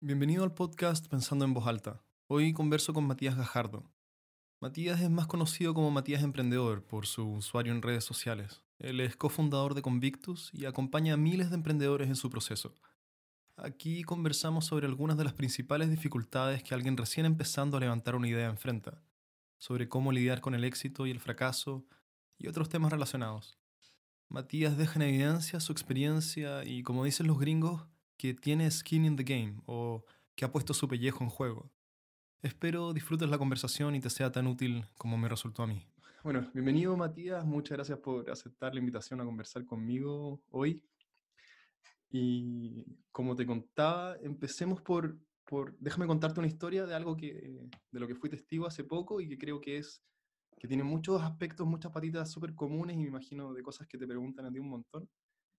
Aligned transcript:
Bienvenido 0.00 0.44
al 0.44 0.54
podcast 0.54 1.08
Pensando 1.08 1.44
en 1.44 1.52
Voz 1.52 1.66
Alta. 1.66 2.04
Hoy 2.28 2.52
converso 2.52 2.94
con 2.94 3.08
Matías 3.08 3.36
Gajardo. 3.36 3.90
Matías 4.60 5.00
es 5.00 5.10
más 5.10 5.26
conocido 5.26 5.74
como 5.74 5.90
Matías 5.90 6.22
Emprendedor 6.22 6.84
por 6.84 7.06
su 7.06 7.28
usuario 7.28 7.72
en 7.72 7.82
redes 7.82 8.04
sociales. 8.04 8.62
Él 8.78 9.00
es 9.00 9.16
cofundador 9.16 9.74
de 9.74 9.82
Convictus 9.82 10.50
y 10.52 10.66
acompaña 10.66 11.14
a 11.14 11.16
miles 11.16 11.50
de 11.50 11.56
emprendedores 11.56 12.06
en 12.06 12.14
su 12.14 12.30
proceso. 12.30 12.76
Aquí 13.56 14.04
conversamos 14.04 14.66
sobre 14.66 14.86
algunas 14.86 15.16
de 15.16 15.24
las 15.24 15.34
principales 15.34 15.90
dificultades 15.90 16.62
que 16.62 16.74
alguien 16.74 16.96
recién 16.96 17.26
empezando 17.26 17.78
a 17.78 17.80
levantar 17.80 18.14
una 18.14 18.28
idea 18.28 18.48
enfrenta, 18.48 19.02
sobre 19.58 19.88
cómo 19.88 20.12
lidiar 20.12 20.40
con 20.40 20.54
el 20.54 20.62
éxito 20.62 21.04
y 21.08 21.10
el 21.10 21.18
fracaso 21.18 21.84
y 22.38 22.46
otros 22.46 22.68
temas 22.68 22.92
relacionados. 22.92 23.58
Matías 24.28 24.76
deja 24.76 24.96
en 24.96 25.02
evidencia 25.02 25.60
su 25.60 25.72
experiencia 25.72 26.64
y, 26.64 26.82
como 26.82 27.04
dicen 27.04 27.26
los 27.26 27.38
gringos, 27.38 27.86
que 28.16 28.34
tiene 28.34 28.70
skin 28.70 29.04
in 29.04 29.16
the 29.16 29.24
game 29.24 29.60
o 29.66 30.04
que 30.34 30.44
ha 30.44 30.52
puesto 30.52 30.74
su 30.74 30.88
pellejo 30.88 31.24
en 31.24 31.30
juego. 31.30 31.70
Espero 32.42 32.92
disfrutes 32.92 33.28
la 33.28 33.38
conversación 33.38 33.94
y 33.94 34.00
te 34.00 34.10
sea 34.10 34.30
tan 34.30 34.46
útil 34.46 34.86
como 34.98 35.16
me 35.16 35.28
resultó 35.28 35.62
a 35.62 35.66
mí. 35.66 35.86
Bueno, 36.22 36.50
bienvenido 36.54 36.96
Matías, 36.96 37.44
muchas 37.44 37.76
gracias 37.76 37.98
por 37.98 38.30
aceptar 38.30 38.72
la 38.74 38.80
invitación 38.80 39.20
a 39.20 39.24
conversar 39.24 39.64
conmigo 39.66 40.42
hoy. 40.50 40.82
Y 42.10 42.84
como 43.10 43.34
te 43.34 43.44
contaba, 43.44 44.16
empecemos 44.22 44.80
por, 44.80 45.18
por, 45.44 45.76
déjame 45.78 46.06
contarte 46.06 46.40
una 46.40 46.48
historia 46.48 46.86
de 46.86 46.94
algo 46.94 47.16
que, 47.16 47.68
de 47.90 48.00
lo 48.00 48.06
que 48.06 48.14
fui 48.14 48.30
testigo 48.30 48.66
hace 48.66 48.84
poco 48.84 49.20
y 49.20 49.28
que 49.28 49.36
creo 49.36 49.60
que 49.60 49.78
es, 49.78 50.02
que 50.58 50.68
tiene 50.68 50.82
muchos 50.82 51.22
aspectos, 51.22 51.66
muchas 51.66 51.92
patitas 51.92 52.30
súper 52.30 52.54
comunes 52.54 52.96
y 52.96 53.00
me 53.00 53.08
imagino 53.08 53.52
de 53.52 53.62
cosas 53.62 53.86
que 53.86 53.98
te 53.98 54.06
preguntan 54.06 54.46
a 54.46 54.52
ti 54.52 54.58
un 54.58 54.68
montón 54.68 55.08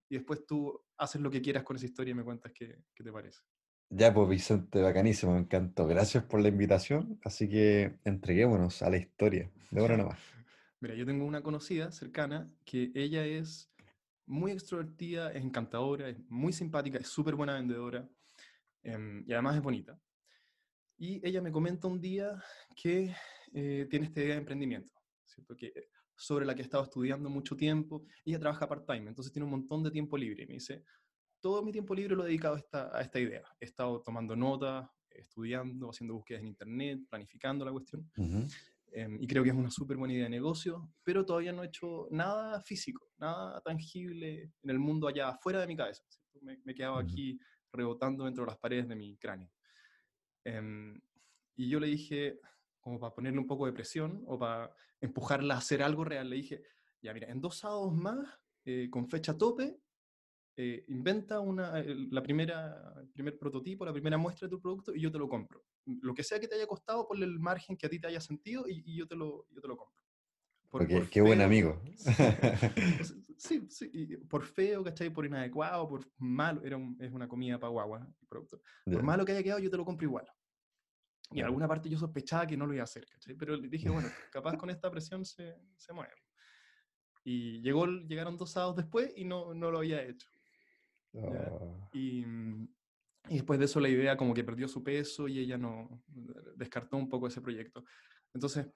y 0.09 0.15
después 0.15 0.45
tú 0.45 0.81
haces 0.97 1.21
lo 1.21 1.29
que 1.29 1.41
quieras 1.41 1.63
con 1.63 1.75
esa 1.75 1.85
historia 1.85 2.11
y 2.11 2.15
me 2.15 2.23
cuentas 2.23 2.51
qué, 2.53 2.83
qué 2.93 3.03
te 3.03 3.11
parece. 3.11 3.41
Ya, 3.89 4.13
pues 4.13 4.27
Vicente, 4.27 4.81
bacanísimo, 4.81 5.33
me 5.33 5.39
encantó. 5.39 5.85
Gracias 5.87 6.23
por 6.23 6.41
la 6.41 6.49
invitación. 6.49 7.19
Así 7.23 7.47
que 7.47 7.99
entreguémonos 8.03 8.81
a 8.81 8.89
la 8.89 8.97
historia. 8.97 9.51
De 9.71 9.81
una 9.81 9.97
nomás. 9.97 10.19
Mira, 10.81 10.95
yo 10.95 11.05
tengo 11.05 11.25
una 11.25 11.41
conocida 11.41 11.91
cercana 11.91 12.51
que 12.65 12.91
ella 12.93 13.25
es 13.25 13.71
muy 14.25 14.51
extrovertida, 14.51 15.31
es 15.31 15.43
encantadora, 15.43 16.09
es 16.09 16.17
muy 16.29 16.51
simpática, 16.51 16.97
es 16.97 17.07
súper 17.07 17.35
buena 17.35 17.53
vendedora 17.53 18.07
em, 18.83 19.23
y 19.27 19.33
además 19.33 19.55
es 19.55 19.61
bonita. 19.61 19.99
Y 20.97 21.25
ella 21.27 21.41
me 21.41 21.51
comenta 21.51 21.87
un 21.87 21.99
día 21.99 22.41
que 22.75 23.15
eh, 23.57 23.87
tiene 23.89 24.07
esta 24.07 24.19
idea 24.19 24.33
de 24.33 24.39
emprendimiento, 24.39 24.93
¿cierto? 25.23 25.55
Que 25.55 25.71
sobre 26.13 26.45
la 26.45 26.53
que 26.53 26.61
he 26.61 26.65
estado 26.65 26.83
estudiando 26.83 27.29
mucho 27.29 27.55
tiempo. 27.55 28.05
Ella 28.25 28.37
trabaja 28.37 28.67
part-time, 28.67 29.07
entonces 29.07 29.31
tiene 29.31 29.45
un 29.45 29.51
montón 29.51 29.81
de 29.81 29.91
tiempo 29.91 30.17
libre. 30.17 30.43
Y 30.43 30.47
me 30.47 30.53
dice, 30.55 30.83
todo 31.39 31.63
mi 31.63 31.71
tiempo 31.71 31.95
libre 31.95 32.17
lo 32.17 32.23
he 32.23 32.27
dedicado 32.27 32.55
a 32.55 32.59
esta, 32.59 32.97
a 32.97 33.01
esta 33.01 33.17
idea. 33.17 33.43
He 33.59 33.65
estado 33.65 34.01
tomando 34.01 34.35
notas, 34.35 34.89
estudiando, 35.09 35.89
haciendo 35.89 36.15
búsquedas 36.15 36.41
en 36.41 36.47
Internet, 36.49 36.99
planificando 37.09 37.63
la 37.63 37.71
cuestión. 37.71 38.11
Em, 38.91 39.21
y 39.21 39.27
creo 39.27 39.41
que 39.41 39.49
es 39.49 39.55
una 39.55 39.71
súper 39.71 39.95
buena 39.95 40.13
idea 40.13 40.25
de 40.25 40.31
negocio, 40.31 40.91
pero 41.01 41.25
todavía 41.25 41.53
no 41.53 41.63
he 41.63 41.67
hecho 41.67 42.07
nada 42.11 42.61
físico, 42.61 43.09
nada 43.17 43.61
tangible 43.61 44.51
en 44.63 44.69
el 44.69 44.79
mundo 44.79 45.07
allá 45.07 45.29
afuera 45.29 45.61
de 45.61 45.67
mi 45.67 45.77
cabeza. 45.77 46.03
Me, 46.41 46.59
me 46.63 46.73
he 46.73 46.75
quedado 46.75 46.97
aquí 46.97 47.39
rebotando 47.71 48.25
dentro 48.25 48.43
de 48.43 48.51
las 48.51 48.57
paredes 48.57 48.87
de 48.89 48.95
mi 48.95 49.17
cráneo. 49.17 49.49
Em, 50.43 50.99
y 51.55 51.69
yo 51.69 51.79
le 51.79 51.87
dije, 51.87 52.39
como 52.85 52.99
para 52.99 53.15
ponerle 53.15 53.39
un 53.39 53.47
poco 53.47 53.65
de 53.65 53.73
presión 53.73 54.23
o 54.27 54.37
para 54.37 54.71
empujarla 55.01 55.55
a 55.55 55.57
hacer 55.57 55.81
algo 55.81 56.03
real, 56.03 56.29
le 56.29 56.35
dije, 56.35 56.61
ya 57.01 57.15
mira, 57.15 57.27
en 57.31 57.41
dos 57.41 57.57
sábados 57.57 57.91
más, 57.95 58.39
eh, 58.63 58.89
con 58.91 59.09
fecha 59.09 59.35
tope, 59.35 59.79
eh, 60.55 60.85
inventa 60.89 61.39
una, 61.39 61.83
la 61.83 62.21
primera, 62.21 62.93
el 63.01 63.09
primer 63.09 63.39
prototipo, 63.39 63.85
la 63.85 63.91
primera 63.91 64.19
muestra 64.19 64.47
de 64.47 64.51
tu 64.51 64.61
producto 64.61 64.93
y 64.93 65.01
yo 65.01 65.11
te 65.11 65.17
lo 65.17 65.27
compro. 65.27 65.65
Lo 65.85 66.13
que 66.13 66.23
sea 66.23 66.39
que 66.39 66.47
te 66.47 66.53
haya 66.53 66.67
costado, 66.67 67.07
ponle 67.07 67.25
el 67.25 67.39
margen 67.39 67.75
que 67.75 67.87
a 67.87 67.89
ti 67.89 67.99
te 67.99 68.05
haya 68.05 68.21
sentido 68.21 68.65
y, 68.67 68.95
yo, 68.95 69.07
te 69.07 69.15
lo, 69.15 69.47
yo 69.49 69.61
te 69.61 69.67
lo 69.67 69.77
compro. 69.77 69.97
Por, 70.69 71.09
qué 71.09 71.21
buen 71.21 71.41
amigo. 71.41 71.81
Sí, 73.37 73.67
sí, 73.69 74.15
por 74.29 74.45
feo, 74.45 74.81
¿cachai? 74.81 75.09
Por 75.09 75.25
inadecuado, 75.25 75.85
por 75.89 76.09
malo, 76.17 76.63
era 76.63 76.79
es 76.99 77.11
una 77.11 77.27
comida 77.27 77.59
para 77.59 77.69
guagua 77.69 78.07
el 78.21 78.27
producto. 78.27 78.61
Por 78.85 79.03
malo 79.03 79.25
que 79.25 79.33
haya 79.33 79.43
quedado, 79.43 79.59
yo 79.59 79.69
te 79.69 79.75
lo 79.75 79.83
compro 79.83 80.07
igual. 80.07 80.25
Y 81.31 81.39
en 81.39 81.45
alguna 81.45 81.67
parte 81.67 81.89
yo 81.89 81.97
sospechaba 81.97 82.45
que 82.45 82.57
no 82.57 82.65
lo 82.65 82.73
iba 82.73 82.81
a 82.81 82.85
hacer, 82.85 83.05
¿cachai? 83.05 83.35
Pero 83.35 83.55
le 83.55 83.67
dije, 83.67 83.89
bueno, 83.89 84.07
capaz 84.31 84.57
con 84.57 84.69
esta 84.69 84.91
presión 84.91 85.25
se, 85.25 85.55
se 85.75 85.93
mueve. 85.93 86.13
Y 87.23 87.61
llegó, 87.61 87.87
llegaron 87.87 88.37
dos 88.37 88.51
sábados 88.51 88.75
después 88.75 89.11
y 89.15 89.25
no, 89.25 89.53
no 89.53 89.71
lo 89.71 89.79
había 89.79 90.03
hecho. 90.03 90.27
Oh. 91.13 91.89
Y, 91.93 92.23
y, 93.29 93.35
después 93.35 93.57
de 93.57 93.65
eso 93.65 93.79
la 93.79 93.89
idea 93.89 94.15
como 94.15 94.33
que 94.33 94.43
perdió 94.43 94.67
su 94.67 94.83
peso 94.83 95.27
y 95.27 95.39
ella 95.39 95.57
no 95.57 96.03
descartó 96.55 96.97
un 96.97 97.09
poco 97.09 97.27
ese 97.27 97.41
proyecto. 97.41 97.83
Entonces, 98.33 98.67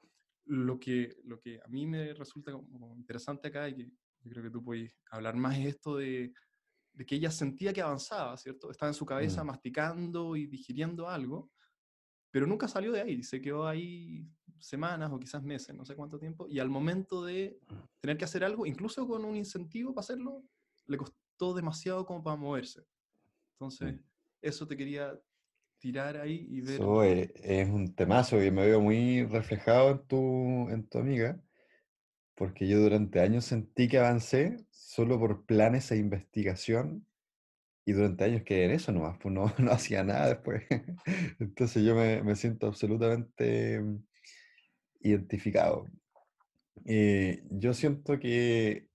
lo 0.45 0.79
que, 0.79 1.17
lo 1.25 1.39
que 1.39 1.59
a 1.63 1.67
mí 1.67 1.85
me 1.85 2.13
resulta 2.13 2.51
como 2.51 2.95
interesante 2.95 3.49
acá 3.49 3.69
y 3.69 3.75
que 3.75 3.83
yo 4.21 4.31
creo 4.31 4.43
que 4.43 4.49
tú 4.49 4.63
puedes 4.63 4.91
hablar 5.11 5.35
más 5.35 5.57
es 5.59 5.67
esto 5.67 5.97
de, 5.97 6.33
de 6.93 7.05
que 7.05 7.15
ella 7.15 7.29
sentía 7.29 7.71
que 7.71 7.81
avanzaba, 7.81 8.35
¿cierto? 8.37 8.71
Estaba 8.71 8.89
en 8.89 8.95
su 8.95 9.05
cabeza 9.05 9.43
mm. 9.43 9.47
masticando 9.47 10.35
y 10.35 10.47
digiriendo 10.47 11.07
algo, 11.07 11.51
pero 12.31 12.47
nunca 12.47 12.67
salió 12.67 12.91
de 12.91 13.01
ahí, 13.01 13.23
se 13.23 13.41
quedó 13.41 13.67
ahí 13.67 14.27
semanas 14.59 15.11
o 15.11 15.19
quizás 15.19 15.41
meses, 15.41 15.75
no 15.75 15.85
sé 15.85 15.95
cuánto 15.95 16.19
tiempo, 16.19 16.47
y 16.47 16.59
al 16.59 16.69
momento 16.69 17.23
de 17.23 17.59
tener 18.01 18.17
que 18.17 18.25
hacer 18.25 18.43
algo, 18.43 18.65
incluso 18.65 19.07
con 19.07 19.25
un 19.25 19.35
incentivo 19.35 19.93
para 19.93 20.03
hacerlo, 20.03 20.43
le 20.87 20.97
costó 20.97 21.53
demasiado 21.53 22.05
como 22.05 22.23
para 22.23 22.35
moverse. 22.35 22.83
Entonces, 23.53 23.95
mm. 23.95 23.99
eso 24.41 24.67
te 24.67 24.77
quería 24.77 25.19
tirar 25.79 26.17
ahí 26.17 26.45
y 26.49 26.61
ver. 26.61 26.75
Eso 26.75 27.03
es, 27.03 27.69
un 27.69 27.95
temazo 27.95 28.37
que 28.37 28.51
me 28.51 28.65
veo 28.65 28.81
muy 28.81 29.25
reflejado 29.25 29.91
en 29.91 30.07
tu, 30.07 30.69
en 30.69 30.87
tu 30.87 30.99
amiga, 30.99 31.41
porque 32.35 32.67
yo 32.67 32.79
durante 32.79 33.21
años 33.21 33.45
sentí 33.45 33.87
que 33.87 33.97
avancé 33.97 34.65
solo 34.71 35.19
por 35.19 35.45
planes 35.45 35.91
e 35.91 35.97
investigación 35.97 37.05
y 37.89 37.91
durante 37.91 38.23
años 38.23 38.43
que 38.43 38.65
en 38.65 38.71
eso 38.71 38.91
nomás, 38.91 39.17
pues 39.19 39.33
no, 39.33 39.51
no 39.57 39.71
hacía 39.71 40.03
nada 40.03 40.27
después. 40.27 40.63
Entonces 41.39 41.83
yo 41.83 41.95
me, 41.95 42.21
me 42.21 42.35
siento 42.35 42.67
absolutamente 42.67 43.81
mm, 43.81 44.03
identificado. 45.01 45.87
Eh, 46.85 47.43
yo 47.49 47.73
siento 47.73 48.19
que 48.19 48.87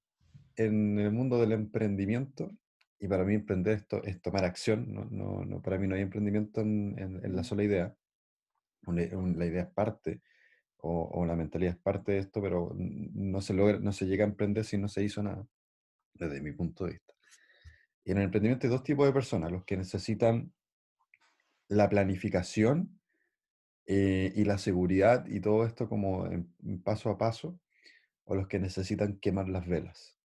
en 0.55 1.01
el 1.01 1.11
mundo 1.11 1.41
del 1.41 1.53
emprendimiento, 1.53 2.53
y 3.01 3.09
para 3.09 3.25
mí 3.25 3.35
emprender 3.35 3.79
esto 3.79 4.01
es 4.05 4.23
tomar 4.23 4.45
acción, 4.45 4.95
no, 4.95 5.07
no, 5.11 5.45
no 5.45 5.61
para 5.61 5.77
mí 5.77 5.89
no 5.89 5.97
hay 5.97 6.03
emprendimiento 6.03 6.61
en, 6.61 6.97
en, 6.97 7.35
la 7.35 7.43
sola 7.43 7.65
idea, 7.65 7.97
la 8.87 9.47
idea 9.47 9.63
es 9.63 9.73
parte, 9.73 10.21
o, 10.77 11.11
o, 11.13 11.27
la 11.27 11.35
mentalidad 11.35 11.75
es 11.75 11.81
parte 11.81 12.13
de 12.13 12.19
esto, 12.19 12.41
pero 12.41 12.73
no 12.77 13.41
se, 13.41 13.55
logra, 13.55 13.81
no 13.81 13.91
se 13.91 14.07
llega 14.07 14.25
a 14.25 14.29
emprender 14.29 14.65
si 14.65 14.79
no 14.79 14.87
se 14.87 15.03
hizo 15.03 15.21
nada, 15.21 15.45
desde 16.15 16.41
mi 16.41 16.53
punto 16.53 16.85
de 16.85 16.93
vista 16.93 17.14
en 18.13 18.19
el 18.19 18.25
emprendimiento 18.25 18.67
hay 18.67 18.71
dos 18.71 18.83
tipos 18.83 19.07
de 19.07 19.13
personas, 19.13 19.51
los 19.51 19.65
que 19.65 19.77
necesitan 19.77 20.53
la 21.69 21.89
planificación 21.89 23.01
eh, 23.87 24.33
y 24.35 24.45
la 24.45 24.59
seguridad 24.59 25.27
y 25.27 25.41
todo 25.41 25.65
esto 25.65 25.89
como 25.89 26.29
paso 26.83 27.11
a 27.11 27.19
paso, 27.19 27.59
o 28.25 28.35
los 28.35 28.49
que 28.49 28.59
necesitan 28.59 29.19
quemar 29.19 29.49
las 29.49 29.67
velas. 29.67 30.17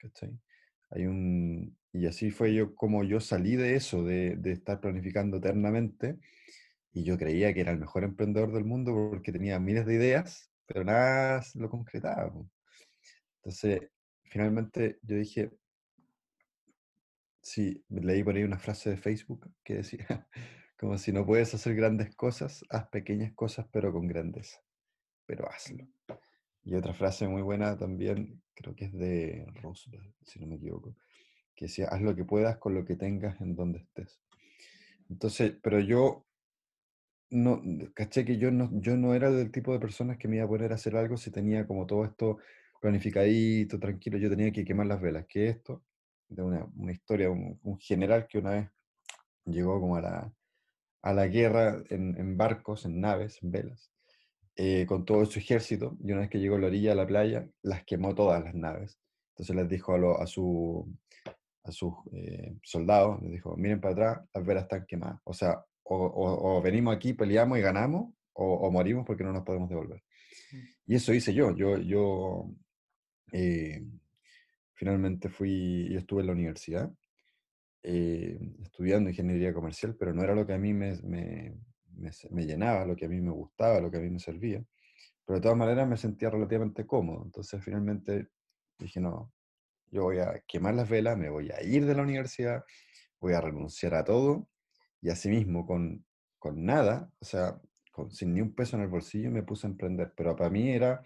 Hay 0.92 1.06
un, 1.06 1.78
y 1.92 2.06
así 2.08 2.32
fue 2.32 2.54
yo 2.54 2.76
como 2.76 3.04
yo 3.04 3.20
salí 3.20 3.56
de 3.56 3.76
eso, 3.76 4.04
de, 4.04 4.36
de, 4.38 4.54
estar 4.54 4.80
planificando 4.80 5.38
eternamente, 5.38 6.18
y 6.92 7.04
yo 7.04 7.18
creía 7.18 7.54
que 7.54 7.62
era 7.62 7.72
el 7.72 7.80
mejor 7.80 8.04
emprendedor 8.04 8.52
del 8.52 8.66
mundo 8.66 8.94
porque 9.12 9.32
tenía 9.32 9.60
miles 9.60 9.86
de 9.86 9.96
ideas, 9.96 10.52
pero 10.66 10.84
nada 10.84 11.44
lo 11.56 11.70
concretaba. 11.70 12.32
Entonces, 13.38 13.90
finalmente 14.24 15.00
yo 15.02 15.16
dije, 15.16 15.52
Sí, 17.52 17.84
leí 17.90 18.24
por 18.24 18.36
ahí 18.36 18.44
una 18.44 18.60
frase 18.60 18.92
de 18.92 18.98
Facebook 18.98 19.52
que 19.64 19.78
decía, 19.78 20.06
como 20.78 21.00
si 21.00 21.12
no 21.12 21.26
puedes 21.26 21.52
hacer 21.56 21.74
grandes 21.74 22.16
cosas, 22.16 22.64
haz 22.70 22.90
pequeñas 22.90 23.34
cosas 23.34 23.66
pero 23.72 23.92
con 23.92 24.08
grandeza, 24.08 24.62
pero 25.26 25.50
hazlo. 25.50 25.88
Y 26.64 26.76
otra 26.76 26.94
frase 26.94 27.28
muy 27.28 27.42
buena 27.42 27.76
también, 27.76 28.44
creo 28.54 28.76
que 28.76 28.86
es 28.86 28.94
de 28.94 29.48
Roosevelt, 29.64 30.14
si 30.22 30.40
no 30.40 30.46
me 30.46 30.58
equivoco, 30.58 30.96
que 31.56 31.66
decía, 31.66 31.88
haz 31.88 32.04
lo 32.04 32.16
que 32.16 32.24
puedas 32.24 32.60
con 32.60 32.76
lo 32.76 32.86
que 32.86 32.96
tengas 32.96 33.42
en 33.42 33.56
donde 33.56 33.80
estés. 33.80 34.22
Entonces, 35.10 35.58
pero 35.64 35.80
yo 35.80 36.28
no, 37.32 37.64
caché 37.96 38.26
que 38.26 38.38
yo 38.38 38.52
no, 38.52 38.70
yo 38.80 38.96
no 38.96 39.16
era 39.16 39.32
del 39.32 39.52
tipo 39.52 39.74
de 39.74 39.80
personas 39.80 40.20
que 40.20 40.28
me 40.28 40.36
iba 40.36 40.46
a 40.46 40.50
poner 40.50 40.72
a 40.72 40.76
hacer 40.76 40.96
algo 40.96 41.18
si 41.18 41.32
tenía 41.32 41.66
como 41.66 41.88
todo 41.88 42.06
esto 42.06 42.38
planificadito, 42.80 43.80
tranquilo, 43.80 44.20
yo 44.20 44.30
tenía 44.30 44.52
que 44.52 44.64
quemar 44.64 44.86
las 44.86 45.02
velas, 45.02 45.26
que 45.28 45.50
esto 45.50 45.84
de 46.30 46.42
una, 46.42 46.68
una 46.76 46.92
historia, 46.92 47.30
un, 47.30 47.60
un, 47.64 47.78
general 47.80 48.28
que 48.28 48.38
una 48.38 48.52
vez 48.52 48.70
llegó 49.46 49.80
como 49.80 49.96
a 49.96 50.02
la, 50.02 50.34
a 51.02 51.14
la 51.14 51.28
guerra 51.28 51.82
en, 51.90 52.18
en 52.18 52.38
barcos, 52.38 52.86
en 52.86 53.02
naves, 53.02 53.42
en 53.42 53.52
velas, 53.52 53.92
eh, 54.56 54.86
con 54.86 55.06
todo 55.06 55.26
su 55.26 55.40
ejército, 55.40 55.98
y 56.04 56.12
una 56.12 56.22
vez 56.22 56.30
que 56.30 56.40
llegó 56.40 56.56
a 56.56 56.60
la 56.60 56.68
orilla 56.68 56.92
de 56.92 56.96
la 56.96 57.08
playa, 57.08 57.50
las 57.64 57.84
quemó 57.84 58.14
todas 58.14 58.44
las 58.44 58.54
naves. 58.54 59.00
Entonces 59.32 59.56
les 59.56 59.70
dijo 59.70 59.94
a, 59.94 59.98
lo, 59.98 60.22
a, 60.22 60.28
su, 60.28 60.94
a 61.64 61.72
sus 61.72 61.94
eh, 62.12 62.58
soldados, 62.62 63.22
les 63.22 63.32
dijo, 63.32 63.56
miren 63.56 63.80
para 63.80 63.94
atrás, 63.94 64.30
las 64.34 64.46
velas 64.46 64.64
están 64.64 64.86
quemadas. 64.86 65.22
O 65.24 65.34
sea, 65.34 65.64
o, 65.84 66.62
venimos 66.62 66.96
aquí, 66.96 67.14
peleamos 67.14 67.58
y 67.58 67.62
ganamos, 67.62 68.14
o, 68.34 68.70
morimos 68.70 69.06
porque 69.06 69.24
no 69.24 69.32
nos 69.32 69.44
podemos 69.44 69.70
devolver. 69.70 70.04
Y 70.86 70.96
eso 70.96 71.14
hice 71.14 71.34
yo. 71.34 71.56
Yo, 71.56 71.78
yo 71.78 72.52
eh, 73.32 73.82
finalmente 74.80 75.28
fui, 75.28 75.90
yo 75.92 76.00
estuve 76.00 76.22
en 76.22 76.28
la 76.28 76.34
universidad 76.34 76.90
eh, 77.84 78.40
estudiando 78.62 79.10
ingeniería 79.10 79.54
comercial, 79.54 79.94
pero 80.00 80.14
no 80.14 80.24
era 80.24 80.34
lo 80.34 80.48
que 80.48 80.54
a 80.54 80.58
mí 80.58 80.74
me, 80.74 80.96
me, 81.04 81.54
me, 82.30 82.46
llenaba, 82.46 82.86
lo 82.86 82.96
que 82.96 83.06
a 83.06 83.10
mí 83.10 83.20
me 83.20 83.32
gustaba, 83.32 83.82
lo 83.82 83.92
que 83.92 83.98
a 83.98 84.00
mí 84.00 84.10
me 84.10 84.20
servía. 84.20 84.64
Pero 85.26 85.40
de 85.40 85.42
todas 85.42 85.58
maneras 85.58 85.86
me 85.86 85.98
sentía 85.98 86.30
relativamente 86.30 86.88
cómodo. 86.88 87.24
Entonces 87.26 87.62
finalmente 87.62 88.30
dije, 88.78 89.02
no, 89.02 89.34
yo 89.92 90.04
voy 90.04 90.20
a 90.20 90.42
quemar 90.48 90.76
las 90.76 90.88
velas, 90.88 91.18
me 91.18 91.30
voy 91.30 91.52
a 91.52 91.62
ir 91.62 91.86
de 91.86 91.96
la 91.96 92.04
universidad, 92.04 92.64
voy 93.20 93.34
a 93.34 93.42
renunciar 93.42 93.96
a 93.96 94.06
todo 94.06 94.48
y 95.02 95.10
asimismo 95.10 95.66
con, 95.66 96.06
con 96.38 96.64
nada, 96.64 97.12
o 97.20 97.26
sea, 97.26 97.60
con, 97.92 98.12
sin 98.12 98.34
ni 98.34 98.40
un 98.40 98.56
peso 98.56 98.78
en 98.78 98.84
el 98.84 98.88
bolsillo 98.88 99.30
me 99.30 99.44
puse 99.44 99.68
a 99.68 99.72
emprender. 99.72 100.14
Pero 100.16 100.38
para 100.38 100.50
mí 100.50 100.70
era, 100.72 101.02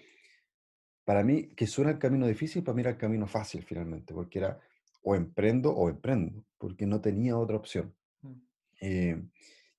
para 1.06 1.24
mí, 1.24 1.50
que 1.56 1.68
suena 1.68 1.92
el 1.92 2.00
camino 2.00 2.28
difícil, 2.28 2.64
para 2.64 2.76
mí 2.76 2.82
era 2.82 2.92
el 2.92 2.98
camino 2.98 3.28
fácil 3.28 3.64
finalmente, 3.64 4.14
porque 4.14 4.40
era 4.40 4.60
o 5.04 5.16
emprendo 5.16 5.72
o 5.72 5.90
emprendo, 5.90 6.46
porque 6.58 6.86
no 6.86 7.02
tenía 7.02 7.38
otra 7.38 7.58
opción. 7.58 7.94
Mm. 8.22 8.34
Eh, 8.82 9.24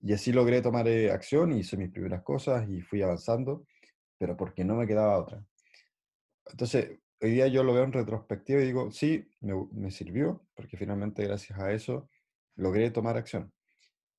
y 0.03 0.13
así 0.13 0.33
logré 0.33 0.61
tomar 0.61 0.87
eh, 0.87 1.11
acción 1.11 1.53
y 1.53 1.61
hice 1.61 1.79
mis 1.79 1.91
primeras 1.91 2.23
cosas 2.23 2.69
y 2.69 2.83
fui 2.83 3.01
avanzando, 3.01 3.67
pero 4.19 4.37
porque 4.37 4.65
no 4.65 4.77
me 4.77 4.87
quedaba 4.87 5.19
otra. 5.19 5.43
Entonces, 6.47 6.99
hoy 7.23 7.31
día 7.31 7.47
yo 7.49 7.65
lo 7.65 7.73
veo 7.73 7.85
en 7.85 7.93
retrospectiva 7.93 8.61
y 8.61 8.67
digo, 8.67 8.91
sí, 8.91 9.27
me, 9.41 9.91
sirvió, 9.91 10.47
porque 10.55 10.77
finalmente 10.77 11.25
gracias 11.25 11.59
a 11.59 11.73
eso 11.73 12.11
logré 12.57 12.91
tomar 12.91 13.17
acción. 13.17 13.51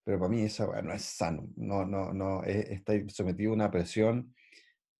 Pero 0.03 0.17
para 0.17 0.29
mí 0.29 0.41
eso 0.41 0.73
no 0.81 0.91
es 0.91 1.03
sano, 1.03 1.49
no, 1.55 1.85
no, 1.85 2.13
no, 2.13 2.43
está 2.43 2.93
sometido 3.09 3.51
a 3.51 3.55
una 3.55 3.71
presión 3.71 4.33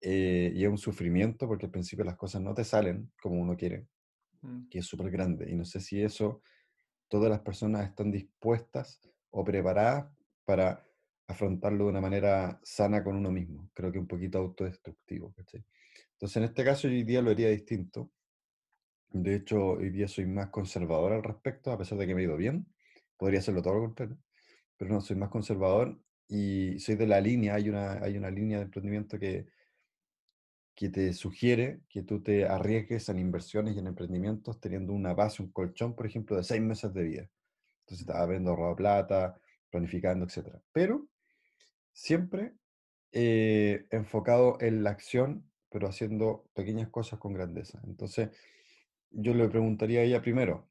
eh, 0.08 0.52
y 0.54 0.64
a 0.64 0.70
un 0.70 0.78
sufrimiento, 0.78 1.48
porque 1.48 1.66
al 1.66 1.72
principio 1.72 2.06
las 2.06 2.16
cosas 2.16 2.40
no 2.40 2.54
te 2.54 2.64
salen 2.64 3.12
como 3.20 3.42
uno 3.42 3.58
quiere, 3.58 3.88
mm. 4.42 4.70
que 4.70 4.78
es 4.78 4.86
súper 4.86 5.10
grande. 5.10 5.50
Y 5.50 5.56
no 5.56 5.66
sé 5.66 5.82
si 5.82 6.00
eso 6.00 6.44
todas 7.08 7.28
las 7.28 7.40
personas 7.40 7.90
están 7.90 8.12
dispuestas 8.12 9.02
o 9.32 9.44
preparadas 9.44 10.06
para 10.46 10.86
afrontarlo 11.28 11.86
de 11.86 11.90
una 11.90 12.02
manera 12.02 12.60
sana 12.64 13.04
con 13.04 13.16
uno 13.16 13.32
mismo. 13.32 13.72
Creo 13.74 13.92
que 13.92 13.98
un 13.98 14.06
poquito 14.06 14.38
autodestructivo. 14.38 15.34
Entonces, 15.38 16.38
en 16.38 16.44
este 16.44 16.64
caso, 16.64 16.88
hoy 16.88 17.02
día 17.04 17.24
lo 17.24 17.32
haría 17.32 17.50
distinto. 17.50 18.12
De 19.10 19.38
hecho, 19.38 19.70
hoy 19.70 19.90
día 19.90 20.08
soy 20.08 20.28
más 20.28 20.50
conservador 20.50 21.14
al 21.14 21.24
respecto, 21.24 21.72
a 21.72 21.80
pesar 21.80 21.98
de 21.98 22.06
que 22.06 22.14
me 22.14 22.22
ha 22.22 22.26
ido 22.26 22.38
bien. 22.38 22.68
Podría 23.18 23.40
hacerlo 23.40 23.64
todo 23.64 23.74
lo 23.74 23.82
contrario. 23.82 24.20
Pero 24.78 24.94
no, 24.94 25.02
soy 25.02 25.16
más 25.16 25.30
conservador 25.30 26.00
y 26.28 26.78
soy 26.78 26.94
de 26.94 27.08
la 27.08 27.20
línea. 27.20 27.56
Hay 27.56 27.70
una, 27.70 27.94
hay 28.04 28.18
una 28.18 28.30
línea 28.30 28.60
de 28.60 28.66
emprendimiento 28.66 29.18
que, 29.18 29.48
que 30.76 30.90
te 30.90 31.14
sugiere 31.14 31.82
que 31.90 32.04
tú 32.04 32.22
te 32.22 32.46
arriesgues 32.46 33.08
en 33.10 33.20
inversiones 33.20 33.76
y 33.76 33.80
en 33.80 33.88
emprendimientos 33.88 34.60
teniendo 34.60 34.94
una 34.94 35.14
base, 35.14 35.42
un 35.42 35.52
colchón, 35.52 35.96
por 35.96 36.06
ejemplo, 36.06 36.36
de 36.36 36.44
seis 36.44 36.62
meses 36.62 36.94
de 36.94 37.04
vida. 37.04 37.30
Entonces, 37.82 38.02
estás 38.02 38.18
habiendo 38.18 38.52
ahorrado 38.52 38.76
plata, 38.76 39.40
planificando, 39.70 40.26
etc. 40.26 40.58
Pero 40.72 41.08
siempre 41.94 42.54
eh, 43.12 43.86
enfocado 43.92 44.58
en 44.60 44.84
la 44.84 44.90
acción 44.90 45.50
pero 45.76 45.90
haciendo 45.90 46.46
pequeñas 46.54 46.88
cosas 46.88 47.20
con 47.20 47.34
grandeza. 47.34 47.82
Entonces, 47.86 48.30
yo 49.12 49.34
le 49.34 49.50
preguntaría 49.50 50.00
a 50.00 50.04
ella 50.04 50.22
primero 50.22 50.70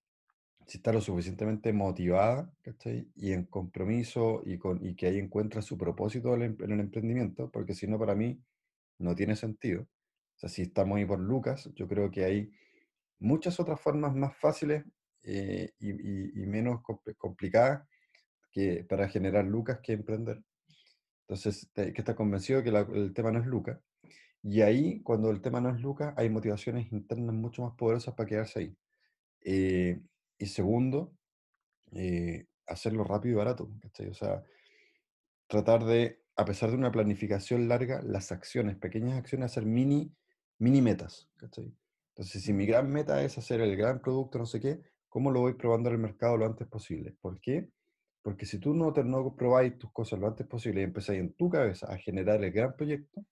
si 0.67 0.79
está 0.79 0.95
lo 0.95 1.03
suficientemente 1.03 1.75
motivada 1.75 2.51
y 3.15 3.33
en 3.33 3.45
compromiso 3.45 4.41
y, 4.47 4.57
con, 4.57 4.83
y 4.83 4.95
que 4.95 5.07
ahí 5.07 5.19
encuentra 5.19 5.61
su 5.61 5.77
propósito 5.77 6.35
en 6.35 6.57
el 6.59 6.81
emprendimiento, 6.81 7.51
porque 7.51 7.75
si 7.75 7.87
no, 7.87 7.99
para 7.99 8.15
mí 8.15 8.41
no 8.99 9.15
tiene 9.15 9.37
sentido. 9.37 9.87
Sea, 10.45 10.49
si 10.49 10.63
estamos 10.63 10.99
ahí 10.99 11.05
por 11.05 11.21
Lucas, 11.21 11.71
yo 11.75 11.89
creo 11.89 12.11
que 12.11 12.25
hay 12.25 12.51
muchas 13.19 13.59
otras 13.61 13.81
formas 13.81 14.15
más 14.15 14.37
fáciles 14.37 14.85
eh, 15.23 15.73
y, 15.79 16.47
menos 16.47 16.83
complicadas 17.19 17.87
que 18.53 18.85
para 18.85 19.09
generar 19.09 19.45
Lucas 19.45 19.81
que 19.83 19.93
emprender. 19.93 20.43
Entonces, 21.23 21.71
hay 21.77 21.93
que 21.93 22.01
estar 22.03 22.15
convencido 22.15 22.63
que 22.63 22.71
el 22.71 23.15
tema 23.15 23.33
no 23.33 23.41
es 23.41 23.47
Lucas 23.47 23.79
y 24.47 24.61
ahí, 24.61 25.01
cuando 25.03 25.31
el 25.31 25.41
tema 25.41 25.59
no 25.63 25.71
es 25.71 25.81
Lucas, 25.81 26.13
hay 26.19 26.29
motivaciones 26.29 26.93
internas 26.93 27.35
mucho 27.35 27.63
más 27.63 27.75
poderosas 27.77 28.15
para 28.15 28.29
quedarse 28.29 28.59
ahí. 28.61 28.77
Eh, 29.41 30.03
y 30.37 30.47
segundo, 30.47 31.17
eh, 31.93 32.47
hacerlo 32.67 33.05
rápido 33.05 33.33
y 33.35 33.39
barato. 33.39 33.73
O 34.11 34.15
sea, 34.15 34.45
tratar 35.47 35.85
de, 35.87 36.21
a 36.37 36.45
pesar 36.45 36.71
de 36.71 36.77
una 36.77 36.93
planificación 36.93 37.69
larga, 37.69 38.03
las 38.03 38.33
acciones, 38.33 38.77
pequeñas 38.77 39.19
acciones, 39.19 39.47
hacer 39.47 39.65
mini, 39.65 40.15
mini 40.59 40.83
metas. 40.83 41.29
Entonces, 41.41 42.43
si 42.43 42.53
mi 42.53 42.67
gran 42.67 42.91
meta 42.91 43.23
es 43.23 43.39
hacer 43.39 43.61
el 43.61 43.77
gran 43.77 44.01
producto, 44.01 44.39
no 44.39 44.47
sé 44.47 44.61
qué, 44.61 44.81
¿cómo 45.09 45.31
lo 45.31 45.41
voy 45.41 45.55
probando 45.55 45.89
en 45.89 45.97
el 45.97 46.01
mercado 46.01 46.37
lo 46.37 46.47
antes 46.47 46.67
posible? 46.69 47.17
¿Por 47.21 47.41
qué? 47.41 47.69
Porque 48.23 48.47
si 48.47 48.59
tú 48.59 48.73
no, 48.75 48.93
te, 48.93 49.05
no 49.05 49.35
probáis 49.37 49.79
tus 49.79 49.93
cosas 49.93 50.19
lo 50.19 50.27
antes 50.27 50.47
posible 50.47 50.81
y 50.81 50.85
empezáis 50.85 51.21
en 51.21 51.35
tu 51.35 51.51
cabeza 51.51 51.93
a 51.93 51.99
generar 51.99 52.43
el 52.43 52.53
gran 52.53 52.75
proyecto, 52.75 53.25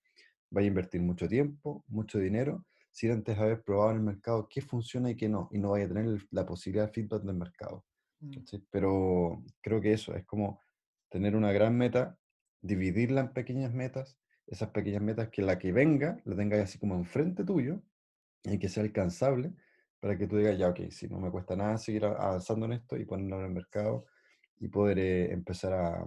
vaya 0.49 0.65
a 0.65 0.67
invertir 0.67 1.01
mucho 1.01 1.27
tiempo, 1.27 1.83
mucho 1.87 2.19
dinero, 2.19 2.65
sin 2.91 3.11
antes 3.11 3.37
haber 3.39 3.63
probado 3.63 3.91
en 3.91 3.97
el 3.97 4.03
mercado 4.03 4.47
qué 4.47 4.61
funciona 4.61 5.09
y 5.09 5.15
qué 5.15 5.27
no, 5.27 5.49
y 5.51 5.57
no 5.57 5.71
vaya 5.71 5.85
a 5.85 5.87
tener 5.87 6.27
la 6.29 6.45
posibilidad 6.45 6.85
de 6.85 6.93
feedback 6.93 7.23
del 7.23 7.35
mercado. 7.35 7.83
Mm. 8.19 8.37
Pero 8.69 9.43
creo 9.61 9.81
que 9.81 9.93
eso 9.93 10.13
es 10.13 10.25
como 10.25 10.59
tener 11.09 11.35
una 11.35 11.51
gran 11.51 11.75
meta, 11.75 12.17
dividirla 12.61 13.21
en 13.21 13.33
pequeñas 13.33 13.73
metas, 13.73 14.19
esas 14.47 14.69
pequeñas 14.69 15.01
metas 15.01 15.29
que 15.29 15.41
la 15.41 15.57
que 15.59 15.71
venga 15.71 16.19
la 16.25 16.35
tenga 16.35 16.61
así 16.61 16.77
como 16.79 16.95
enfrente 16.95 17.43
tuyo 17.43 17.81
y 18.43 18.59
que 18.59 18.69
sea 18.69 18.83
alcanzable 18.83 19.53
para 19.99 20.17
que 20.17 20.27
tú 20.27 20.37
digas, 20.37 20.57
ya, 20.57 20.69
ok, 20.69 20.89
si 20.89 21.07
no 21.07 21.19
me 21.19 21.31
cuesta 21.31 21.55
nada 21.55 21.77
seguir 21.77 22.05
avanzando 22.05 22.65
en 22.65 22.73
esto 22.73 22.97
y 22.97 23.05
ponerlo 23.05 23.39
en 23.39 23.45
el 23.45 23.51
mercado 23.51 24.05
y 24.59 24.67
poder 24.67 24.99
eh, 24.99 25.31
empezar 25.31 25.73
a, 25.73 26.01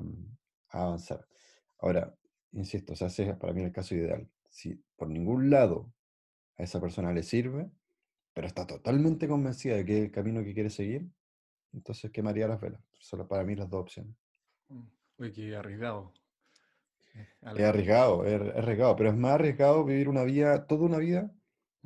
a, 0.71 0.83
avanzar. 0.83 1.27
Ahora, 1.79 2.15
insisto, 2.53 2.93
o 2.93 2.97
sea, 2.97 3.09
ese 3.09 3.31
es 3.31 3.37
para 3.37 3.55
mí 3.55 3.63
el 3.63 3.73
caso 3.73 3.95
ideal 3.95 4.29
si 4.57 4.75
por 4.97 5.09
ningún 5.09 5.51
lado 5.51 5.93
a 6.57 6.63
esa 6.63 6.81
persona 6.81 7.13
le 7.13 7.23
sirve, 7.23 7.71
pero 8.33 8.47
está 8.47 8.67
totalmente 8.67 9.29
convencida 9.29 9.77
de 9.77 9.85
que 9.85 9.99
es 9.99 10.05
el 10.07 10.11
camino 10.11 10.43
que 10.43 10.55
quiere 10.55 10.71
seguir, 10.71 11.07
entonces 11.75 12.11
quemaría 12.11 12.49
las 12.49 12.59
velas. 12.59 12.81
Solo 12.99 13.29
para 13.29 13.45
mí 13.45 13.55
las 13.55 13.69
dos 13.69 13.83
opciones. 13.83 14.17
Mm, 14.69 14.87
uy, 15.19 15.33
qué 15.33 15.55
arriesgado. 15.55 16.11
Es 17.57 17.65
arriesgado, 17.65 18.25
es 18.25 18.35
arriesgado, 18.57 18.97
pero 18.97 19.11
es 19.11 19.17
más 19.17 19.33
arriesgado 19.33 19.85
vivir 19.85 20.09
una 20.09 20.25
vida, 20.25 20.67
toda 20.67 20.85
una 20.85 20.99
vida 20.99 21.33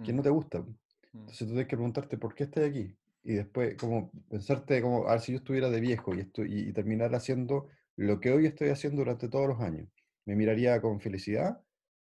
que 0.04 0.12
no 0.12 0.20
mm. 0.20 0.24
te 0.24 0.30
gusta. 0.30 0.60
Mm. 0.60 0.76
Entonces 1.12 1.38
tú 1.38 1.46
tienes 1.46 1.66
que 1.66 1.76
preguntarte 1.76 2.18
por 2.18 2.34
qué 2.34 2.44
estoy 2.44 2.64
aquí. 2.64 2.96
Y 3.22 3.34
después, 3.34 3.76
como 3.76 4.10
pensarte, 4.28 4.80
como, 4.80 5.06
a 5.06 5.12
ver 5.12 5.20
si 5.20 5.32
yo 5.32 5.38
estuviera 5.38 5.68
de 5.68 5.80
viejo 5.80 6.14
y, 6.14 6.20
y, 6.20 6.68
y 6.68 6.72
terminar 6.72 7.14
haciendo 7.14 7.68
lo 7.96 8.18
que 8.18 8.30
hoy 8.32 8.46
estoy 8.46 8.70
haciendo 8.70 9.00
durante 9.02 9.28
todos 9.28 9.46
los 9.46 9.60
años. 9.60 9.88
¿Me 10.24 10.36
miraría 10.36 10.80
con 10.80 11.00
felicidad 11.00 11.60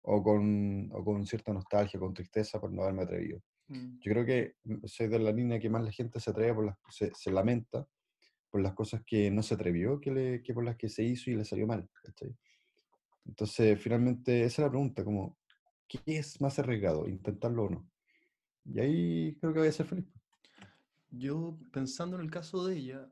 o 0.03 0.21
con, 0.21 0.89
o 0.91 1.03
con 1.03 1.25
cierta 1.25 1.53
nostalgia, 1.53 1.99
con 1.99 2.13
tristeza 2.13 2.59
por 2.59 2.71
no 2.71 2.83
haberme 2.83 3.03
atrevido. 3.03 3.41
Mm. 3.67 3.99
Yo 3.99 4.11
creo 4.11 4.25
que 4.25 4.55
mm, 4.63 4.85
soy 4.85 5.07
de 5.07 5.19
la 5.19 5.31
línea 5.31 5.59
que 5.59 5.69
más 5.69 5.83
la 5.83 5.91
gente 5.91 6.19
se 6.19 6.29
atreve, 6.29 6.53
por 6.53 6.65
las, 6.65 6.77
se, 6.89 7.11
se 7.15 7.31
lamenta 7.31 7.87
por 8.49 8.61
las 8.61 8.73
cosas 8.73 9.01
que 9.05 9.31
no 9.31 9.41
se 9.41 9.55
atrevió, 9.55 9.99
que, 9.99 10.11
le, 10.11 10.43
que 10.43 10.53
por 10.53 10.63
las 10.63 10.75
que 10.75 10.87
se 10.87 11.03
hizo 11.03 11.31
y 11.31 11.35
le 11.35 11.45
salió 11.45 11.65
mal. 11.65 11.89
Entonces, 13.25 13.79
finalmente, 13.81 14.43
esa 14.43 14.61
es 14.61 14.65
la 14.65 14.69
pregunta, 14.69 15.03
como, 15.03 15.37
¿qué 15.87 16.01
es 16.05 16.39
más 16.41 16.59
arriesgado, 16.59 17.07
intentarlo 17.07 17.65
o 17.65 17.69
no? 17.69 17.89
Y 18.65 18.79
ahí 18.79 19.35
creo 19.39 19.53
que 19.53 19.59
voy 19.59 19.67
a 19.67 19.71
ser 19.71 19.85
feliz. 19.85 20.05
Yo, 21.09 21.59
pensando 21.71 22.17
en 22.17 22.23
el 22.23 22.31
caso 22.31 22.65
de 22.65 22.77
ella, 22.77 23.09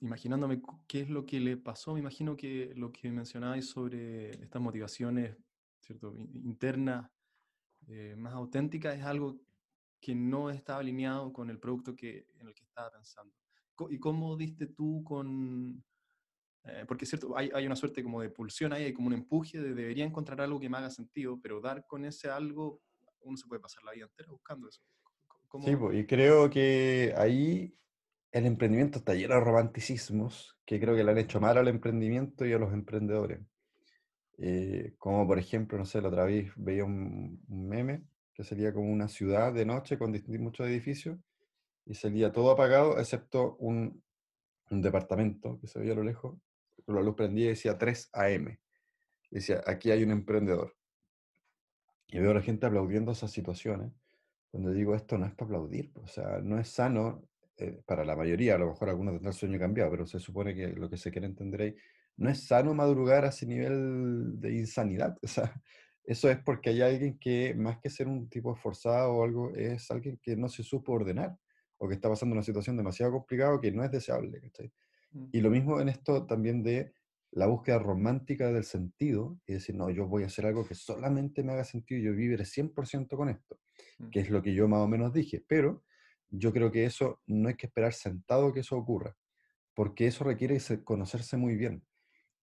imaginándome 0.00 0.60
qué 0.86 1.00
es 1.00 1.10
lo 1.10 1.26
que 1.26 1.40
le 1.40 1.56
pasó, 1.56 1.94
me 1.94 2.00
imagino 2.00 2.36
que 2.36 2.72
lo 2.76 2.92
que 2.92 3.10
mencionabais 3.10 3.68
sobre 3.68 4.30
estas 4.42 4.60
motivaciones 4.60 5.36
¿cierto? 5.80 6.14
interna, 6.16 7.10
eh, 7.88 8.14
más 8.16 8.34
auténtica, 8.34 8.94
es 8.94 9.02
algo 9.02 9.40
que 10.00 10.14
no 10.14 10.50
estaba 10.50 10.80
alineado 10.80 11.32
con 11.32 11.50
el 11.50 11.58
producto 11.58 11.94
que, 11.94 12.26
en 12.38 12.48
el 12.48 12.54
que 12.54 12.64
estaba 12.64 12.90
pensando. 12.90 13.34
¿Y 13.90 13.98
cómo 13.98 14.36
diste 14.36 14.66
tú 14.66 15.02
con...? 15.04 15.82
Eh, 16.64 16.84
porque 16.86 17.04
es 17.04 17.10
cierto, 17.10 17.36
hay, 17.36 17.50
hay, 17.52 17.66
una 17.66 17.74
suerte 17.74 18.02
como 18.02 18.20
de 18.20 18.30
pulsión 18.30 18.72
ahí, 18.72 18.84
hay 18.84 18.92
como 18.92 19.08
un 19.08 19.14
empuje 19.14 19.58
de 19.60 19.74
debería 19.74 20.04
encontrar 20.04 20.40
algo 20.40 20.60
que 20.60 20.68
me 20.68 20.78
haga 20.78 20.90
sentido, 20.90 21.40
pero 21.42 21.60
dar 21.60 21.86
con 21.86 22.04
ese 22.04 22.30
algo, 22.30 22.80
uno 23.22 23.36
se 23.36 23.48
puede 23.48 23.60
pasar 23.60 23.82
la 23.82 23.92
vida 23.92 24.04
entera 24.04 24.30
buscando 24.30 24.68
eso. 24.68 24.82
Sí, 25.64 25.76
y 25.92 26.06
creo 26.06 26.48
que 26.48 27.12
ahí 27.16 27.76
el 28.30 28.46
emprendimiento 28.46 28.98
está 28.98 29.14
lleno 29.14 29.34
de 29.34 29.40
romanticismos 29.40 30.58
que 30.64 30.80
creo 30.80 30.96
que 30.96 31.04
le 31.04 31.10
han 31.10 31.18
hecho 31.18 31.40
mal 31.40 31.58
al 31.58 31.68
emprendimiento 31.68 32.46
y 32.46 32.52
a 32.52 32.58
los 32.58 32.72
emprendedores. 32.72 33.40
Eh, 34.38 34.94
como 34.98 35.26
por 35.26 35.38
ejemplo, 35.38 35.76
no 35.76 35.84
sé, 35.84 36.00
la 36.00 36.08
otra 36.08 36.24
vez 36.24 36.50
veía 36.56 36.84
un, 36.84 37.44
meme 37.48 38.04
que 38.32 38.44
sería 38.44 38.72
como 38.72 38.90
una 38.90 39.08
ciudad 39.08 39.52
de 39.52 39.66
noche 39.66 39.98
con 39.98 40.12
muchos 40.38 40.66
edificios 40.66 41.18
y 41.84 41.94
salía 41.94 42.32
todo 42.32 42.50
apagado, 42.50 42.98
excepto 42.98 43.56
un, 43.56 44.02
un 44.70 44.80
departamento 44.80 45.58
que 45.60 45.66
se 45.66 45.78
veía 45.78 45.92
a 45.92 45.96
lo 45.96 46.04
lejos, 46.04 46.38
la 46.86 47.02
luz 47.02 47.14
prendía 47.14 47.46
y 47.46 47.48
decía 47.48 47.78
3 47.78 48.10
AM. 48.12 48.58
decía, 49.30 49.62
aquí 49.66 49.90
hay 49.90 50.02
un 50.02 50.10
emprendedor. 50.10 50.74
Y 52.08 52.18
veo 52.18 52.32
a 52.32 52.34
la 52.34 52.42
gente 52.42 52.66
aplaudiendo 52.66 53.12
esas 53.12 53.30
situaciones, 53.30 53.92
cuando 54.50 54.70
digo 54.72 54.94
esto 54.94 55.16
no 55.16 55.26
es 55.26 55.32
para 55.32 55.46
aplaudir, 55.46 55.92
o 55.94 56.06
sea, 56.06 56.40
no 56.42 56.58
es 56.58 56.68
sano 56.68 57.26
eh, 57.56 57.80
para 57.86 58.04
la 58.04 58.14
mayoría, 58.14 58.56
a 58.56 58.58
lo 58.58 58.68
mejor 58.68 58.90
algunos 58.90 59.14
tendrán 59.14 59.32
el 59.32 59.38
sueño 59.38 59.58
cambiado, 59.58 59.90
pero 59.90 60.06
se 60.06 60.18
supone 60.18 60.54
que 60.54 60.68
lo 60.68 60.90
que 60.90 60.98
se 60.98 61.10
quiere 61.10 61.26
entender 61.26 61.62
ahí, 61.62 61.76
no 62.18 62.28
es 62.28 62.46
sano 62.46 62.74
madrugar 62.74 63.24
a 63.24 63.28
ese 63.28 63.46
nivel 63.46 64.38
de 64.38 64.52
insanidad, 64.52 65.16
o 65.22 65.26
sea, 65.26 65.54
eso 66.04 66.28
es 66.28 66.38
porque 66.42 66.70
hay 66.70 66.82
alguien 66.82 67.18
que, 67.18 67.54
más 67.54 67.78
que 67.78 67.88
ser 67.88 68.08
un 68.08 68.28
tipo 68.28 68.54
esforzado 68.54 69.12
o 69.12 69.24
algo, 69.24 69.54
es 69.54 69.90
alguien 69.90 70.18
que 70.22 70.36
no 70.36 70.48
se 70.48 70.62
supo 70.62 70.92
ordenar 70.92 71.36
o 71.78 71.88
que 71.88 71.94
está 71.94 72.08
pasando 72.08 72.34
una 72.34 72.42
situación 72.42 72.76
demasiado 72.76 73.12
complicada 73.12 73.60
que 73.60 73.72
no 73.72 73.84
es 73.84 73.90
deseable. 73.90 74.40
Y 75.32 75.40
lo 75.40 75.50
mismo 75.50 75.80
en 75.80 75.88
esto 75.88 76.26
también 76.26 76.62
de 76.62 76.92
la 77.32 77.46
búsqueda 77.46 77.78
romántica 77.78 78.52
del 78.52 78.64
sentido 78.64 79.38
y 79.46 79.54
decir, 79.54 79.74
no, 79.74 79.90
yo 79.90 80.06
voy 80.06 80.22
a 80.22 80.26
hacer 80.26 80.46
algo 80.46 80.66
que 80.66 80.74
solamente 80.74 81.42
me 81.42 81.52
haga 81.52 81.64
sentido 81.64 82.00
y 82.00 82.04
yo 82.04 82.12
viviré 82.12 82.44
100% 82.44 83.16
con 83.16 83.28
esto, 83.30 83.58
mm. 83.98 84.10
que 84.10 84.20
es 84.20 84.30
lo 84.30 84.42
que 84.42 84.54
yo 84.54 84.68
más 84.68 84.80
o 84.80 84.88
menos 84.88 85.12
dije. 85.12 85.42
Pero 85.46 85.82
yo 86.28 86.52
creo 86.52 86.70
que 86.70 86.84
eso 86.84 87.20
no 87.26 87.48
hay 87.48 87.56
que 87.56 87.66
esperar 87.66 87.94
sentado 87.94 88.52
que 88.52 88.60
eso 88.60 88.76
ocurra, 88.76 89.16
porque 89.74 90.06
eso 90.06 90.24
requiere 90.24 90.58
conocerse 90.84 91.36
muy 91.36 91.56
bien. 91.56 91.84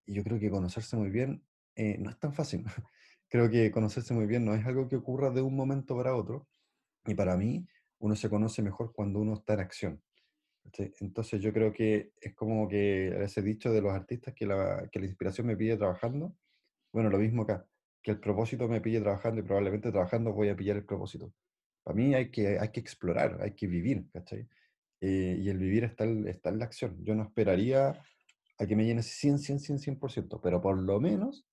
Y 0.06 0.16
yo 0.16 0.24
creo 0.24 0.40
que 0.40 0.50
conocerse 0.50 0.98
muy 0.98 1.12
bien 1.12 1.44
eh, 1.76 1.98
no 2.00 2.10
es 2.10 2.20
tan 2.20 2.34
fácil. 2.34 2.66
creo 3.30 3.50
que 3.50 3.72
conocerse 3.72 4.14
muy 4.14 4.26
bien 4.26 4.44
no 4.44 4.56
es 4.56 4.66
algo 4.66 4.88
que 4.88 4.96
ocurra 4.96 5.30
de 5.30 5.42
un 5.42 5.56
momento 5.56 5.96
para 5.96 6.16
otro. 6.16 6.48
Y 7.06 7.14
para 7.14 7.38
mí, 7.38 7.66
uno 8.00 8.16
se 8.16 8.30
conoce 8.30 8.62
mejor 8.62 8.92
cuando 8.92 9.20
uno 9.20 9.34
está 9.34 9.54
en 9.54 9.60
acción. 9.60 10.04
Entonces 11.00 11.42
yo 11.42 11.54
creo 11.54 11.72
que 11.74 12.12
es 12.22 12.34
como 12.36 12.68
que 12.68 13.24
ese 13.24 13.42
dicho 13.42 13.72
de 13.72 13.82
los 13.82 13.94
artistas 13.94 14.34
que 14.34 14.46
la, 14.46 14.88
que 14.92 15.00
la 15.00 15.06
inspiración 15.06 15.48
me 15.48 15.58
pide 15.58 15.78
trabajando, 15.78 16.36
bueno, 16.92 17.10
lo 17.10 17.18
mismo 17.18 17.44
acá, 17.44 17.66
que 18.02 18.12
el 18.12 18.20
propósito 18.20 18.68
me 18.68 18.82
pille 18.82 19.02
trabajando 19.02 19.42
y 19.42 19.44
probablemente 19.44 19.92
trabajando 19.92 20.34
voy 20.34 20.50
a 20.50 20.56
pillar 20.56 20.78
el 20.78 20.86
propósito. 20.86 21.34
Para 21.84 21.96
mí 21.96 22.14
hay 22.14 22.30
que, 22.32 22.60
hay 22.60 22.70
que 22.70 22.80
explorar, 22.80 23.40
hay 23.42 23.54
que 23.56 23.68
vivir, 23.68 24.10
¿cachai? 24.12 24.48
Eh, 25.02 25.38
y 25.42 25.50
el 25.50 25.58
vivir 25.58 25.84
está, 25.86 26.06
está 26.06 26.50
en 26.50 26.60
la 26.60 26.66
acción. 26.66 26.98
Yo 27.04 27.16
no 27.16 27.24
esperaría 27.24 28.02
a 28.58 28.66
que 28.66 28.76
me 28.76 28.86
llene 28.86 29.02
100, 29.02 29.40
100, 29.40 29.60
100, 29.60 30.00
100%, 30.00 30.40
pero 30.42 30.62
por 30.62 30.78
lo 30.78 31.00
menos 31.00 31.46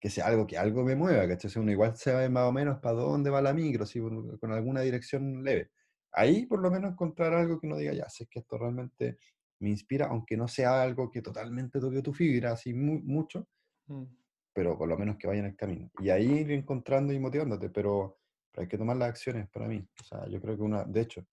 que 0.00 0.10
sea 0.10 0.26
algo 0.26 0.46
que 0.46 0.58
algo 0.58 0.84
me 0.84 0.94
mueva, 0.94 1.26
¿cachai? 1.26 1.50
Uno 1.60 1.72
igual 1.72 1.96
sabe 1.96 2.28
más 2.28 2.44
o 2.44 2.52
menos 2.52 2.78
para 2.80 2.96
dónde 2.96 3.30
va 3.30 3.42
la 3.42 3.54
micro, 3.54 3.84
así, 3.84 4.00
con 4.00 4.52
alguna 4.52 4.82
dirección 4.82 5.42
leve. 5.42 5.70
Ahí 6.16 6.46
por 6.46 6.60
lo 6.60 6.70
menos 6.70 6.92
encontrar 6.92 7.34
algo 7.34 7.60
que 7.60 7.66
uno 7.66 7.76
diga, 7.76 7.92
ya, 7.92 8.08
sé 8.08 8.26
que 8.26 8.40
esto 8.40 8.56
realmente 8.56 9.18
me 9.60 9.68
inspira, 9.68 10.06
aunque 10.06 10.36
no 10.36 10.48
sea 10.48 10.82
algo 10.82 11.10
que 11.10 11.22
totalmente 11.22 11.78
toque 11.78 12.02
tu 12.02 12.12
fibra, 12.12 12.52
así 12.52 12.72
mucho, 12.74 13.46
mm. 13.86 14.04
pero 14.52 14.78
por 14.78 14.88
lo 14.88 14.96
menos 14.96 15.16
que 15.16 15.26
vaya 15.26 15.40
en 15.40 15.46
el 15.46 15.56
camino. 15.56 15.90
Y 16.00 16.08
ahí 16.08 16.40
ir 16.40 16.52
encontrando 16.52 17.12
y 17.12 17.18
motivándote, 17.18 17.70
pero, 17.70 18.18
hay 18.58 18.68
que 18.68 18.78
tomar 18.78 18.96
las 18.96 19.10
acciones 19.10 19.48
para 19.50 19.68
mí. 19.68 19.86
O 20.00 20.04
sea, 20.04 20.26
yo 20.28 20.40
creo 20.40 20.56
que 20.56 20.62
una, 20.62 20.84
de 20.84 21.02
hecho, 21.02 21.26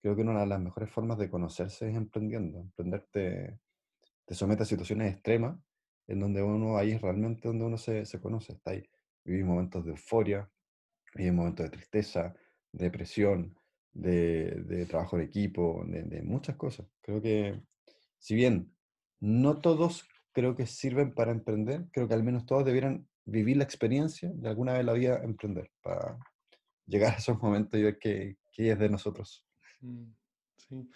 creo 0.00 0.14
que 0.14 0.22
una 0.22 0.40
de 0.40 0.46
las 0.46 0.60
mejores 0.60 0.88
formas 0.88 1.18
de 1.18 1.28
conocerse 1.28 1.90
es 1.90 1.96
emprendiendo. 1.96 2.60
Emprenderte 2.60 3.58
te 4.24 4.34
somete 4.34 4.62
a 4.62 4.66
situaciones 4.66 5.12
extremas 5.12 5.58
en 6.06 6.20
donde 6.20 6.40
uno, 6.40 6.76
ahí 6.76 6.92
es 6.92 7.02
realmente 7.02 7.48
donde 7.48 7.64
uno 7.64 7.78
se, 7.78 8.04
se 8.06 8.20
conoce. 8.20 8.52
Está 8.52 8.70
ahí, 8.70 8.88
vive 9.24 9.42
momentos 9.42 9.84
de 9.84 9.90
euforia, 9.90 10.48
vive 11.16 11.32
momentos 11.32 11.64
de 11.64 11.70
tristeza, 11.70 12.32
de 12.70 12.84
depresión, 12.84 13.58
de, 13.98 14.62
de 14.66 14.86
trabajo 14.86 15.16
en 15.16 15.22
equipo, 15.22 15.84
de, 15.86 16.22
muchas 16.22 16.56
cosas. 16.56 16.86
Creo 17.00 17.20
que, 17.20 17.60
si 18.18 18.34
bien 18.34 18.72
no 19.20 19.60
todos 19.60 20.08
creo 20.32 20.54
que 20.54 20.66
sirven 20.66 21.12
para 21.14 21.32
emprender, 21.32 21.86
creo 21.92 22.06
que 22.06 22.14
al 22.14 22.22
menos 22.22 22.46
todos 22.46 22.64
debieran 22.64 23.08
vivir 23.24 23.56
la 23.56 23.64
experiencia 23.64 24.30
de 24.32 24.48
alguna 24.48 24.74
vez 24.74 24.84
la 24.84 24.92
vida 24.92 25.20
emprender, 25.24 25.70
para 25.82 26.16
llegar 26.86 27.14
a 27.14 27.18
esos 27.18 27.42
momentos 27.42 27.78
y 27.78 27.82
ver 27.82 27.98
qué, 27.98 28.36
qué 28.52 28.70
es 28.70 28.78
de 28.78 28.88
nosotros. 28.88 29.44
Mm, 29.80 30.12
sí. 30.56 30.88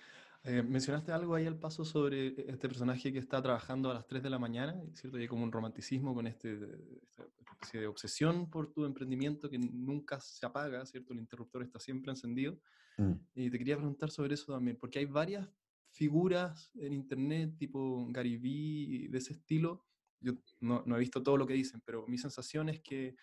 Eh, 0.44 0.60
mencionaste 0.60 1.12
algo 1.12 1.36
ahí 1.36 1.46
al 1.46 1.58
paso 1.58 1.84
sobre 1.84 2.28
e-, 2.28 2.34
este 2.48 2.68
personaje 2.68 3.12
que 3.12 3.18
está 3.18 3.42
trabajando 3.42 3.90
a 3.90 3.94
las 3.94 4.06
3 4.06 4.22
de 4.22 4.30
la 4.30 4.38
mañana, 4.38 4.80
¿cierto? 4.94 5.18
hay 5.18 5.28
como 5.28 5.44
un 5.44 5.52
romanticismo 5.52 6.14
con 6.14 6.26
este, 6.26 6.54
esta 7.02 7.24
especie 7.38 7.80
de 7.80 7.86
obsesión 7.86 8.48
por 8.48 8.72
tu 8.72 8.84
emprendimiento 8.84 9.50
que 9.50 9.58
nunca 9.58 10.20
se 10.20 10.44
apaga, 10.46 10.84
¿cierto? 10.86 11.12
El 11.12 11.20
interruptor 11.20 11.62
está 11.62 11.78
siempre 11.80 12.10
encendido. 12.10 12.58
Mm. 12.98 13.12
Y 13.34 13.50
te 13.50 13.58
quería 13.58 13.76
preguntar 13.76 14.10
sobre 14.10 14.34
eso 14.34 14.52
también, 14.52 14.76
porque 14.76 14.98
hay 14.98 15.06
varias 15.06 15.48
figuras 15.90 16.70
en 16.74 16.92
internet, 16.92 17.56
tipo 17.58 18.06
Gary 18.10 18.36
Vee, 18.36 19.08
de 19.08 19.18
ese 19.18 19.34
estilo. 19.34 19.84
Yo 20.20 20.32
no, 20.60 20.82
no 20.86 20.96
he 20.96 21.00
visto 21.00 21.22
todo 21.22 21.36
lo 21.36 21.46
que 21.46 21.54
dicen, 21.54 21.82
pero 21.84 22.06
mi 22.06 22.18
sensación 22.18 22.68
es 22.68 22.80
que 22.80 23.16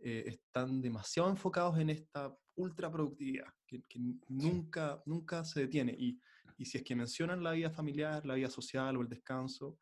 eh, 0.00 0.24
están 0.26 0.80
demasiado 0.80 1.28
enfocados 1.28 1.78
en 1.78 1.90
esta 1.90 2.36
ultra 2.54 2.90
productividad, 2.90 3.46
que, 3.66 3.82
que 3.82 4.00
nunca, 4.28 5.02
nunca 5.06 5.44
se 5.44 5.60
detiene. 5.60 5.94
Y 5.98 6.18
y 6.58 6.64
si 6.64 6.76
es 6.76 6.84
que 6.84 6.96
mencionan 6.96 7.42
la 7.42 7.52
vida 7.52 7.70
familiar, 7.70 8.26
la 8.26 8.34
vida 8.34 8.50
social 8.50 8.96
o 8.96 9.00
el 9.00 9.08
descanso, 9.08 9.78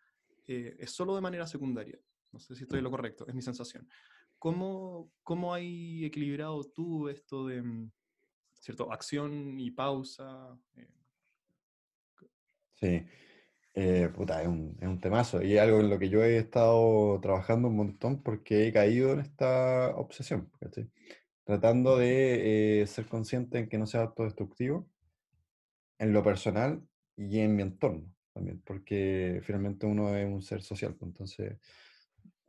eh, 0.47 0.77
es 0.79 0.91
solo 0.91 1.15
de 1.15 1.23
manera 1.23 1.47
secundaria. 1.47 1.99
No 2.31 2.39
sé 2.39 2.55
si 2.55 2.65
estoy 2.65 2.79
en 2.79 2.85
lo 2.85 2.91
correcto, 2.91 3.27
es 3.27 3.35
mi 3.35 3.41
sensación. 3.41 3.89
¿Cómo, 4.39 5.11
cómo 5.23 5.55
hay 5.55 6.05
equilibrado 6.05 6.63
tú 6.65 7.09
esto 7.09 7.47
de 7.47 7.63
mm, 7.63 7.91
cierto, 8.61 8.93
acción 8.93 9.59
y 9.59 9.71
pausa? 9.71 10.59
Eh, 10.77 10.89
sí, 12.75 13.07
eh, 13.75 14.11
puta, 14.15 14.43
es 14.43 14.49
un, 14.49 14.77
es 14.81 14.89
un, 14.89 15.01
temazo 15.01 15.43
y 15.43 15.55
es 15.55 15.61
algo 15.61 15.81
en 15.81 15.91
lo 15.91 15.99
que 15.99 16.09
yo 16.09 16.25
he 16.25 16.39
estado 16.39 17.21
trabajando 17.21 17.69
un 17.69 17.77
montón 17.77 18.23
porque 18.23 18.67
he 18.67 18.73
caído 18.73 19.13
en 19.13 19.21
esta 19.21 19.95
obsesión, 19.97 20.51
tratando 21.45 21.97
de 21.97 22.85
ser 22.87 23.07
consciente 23.07 23.59
en 23.59 23.69
que 23.69 23.79
no 23.79 23.87
sea 23.87 24.03
autodestructivo 24.03 24.89
en 25.99 26.13
lo 26.13 26.23
personal 26.23 26.83
y 27.17 27.41
en 27.41 27.57
mi 27.57 27.63
entorno 27.63 28.17
también, 28.37 28.61
porque 28.67 29.41
finalmente 29.43 29.87
uno 29.87 30.15
es 30.15 30.27
un 30.27 30.43
ser 30.43 30.63
social. 30.63 30.95
Pues, 30.95 31.09
entonces, 31.09 31.59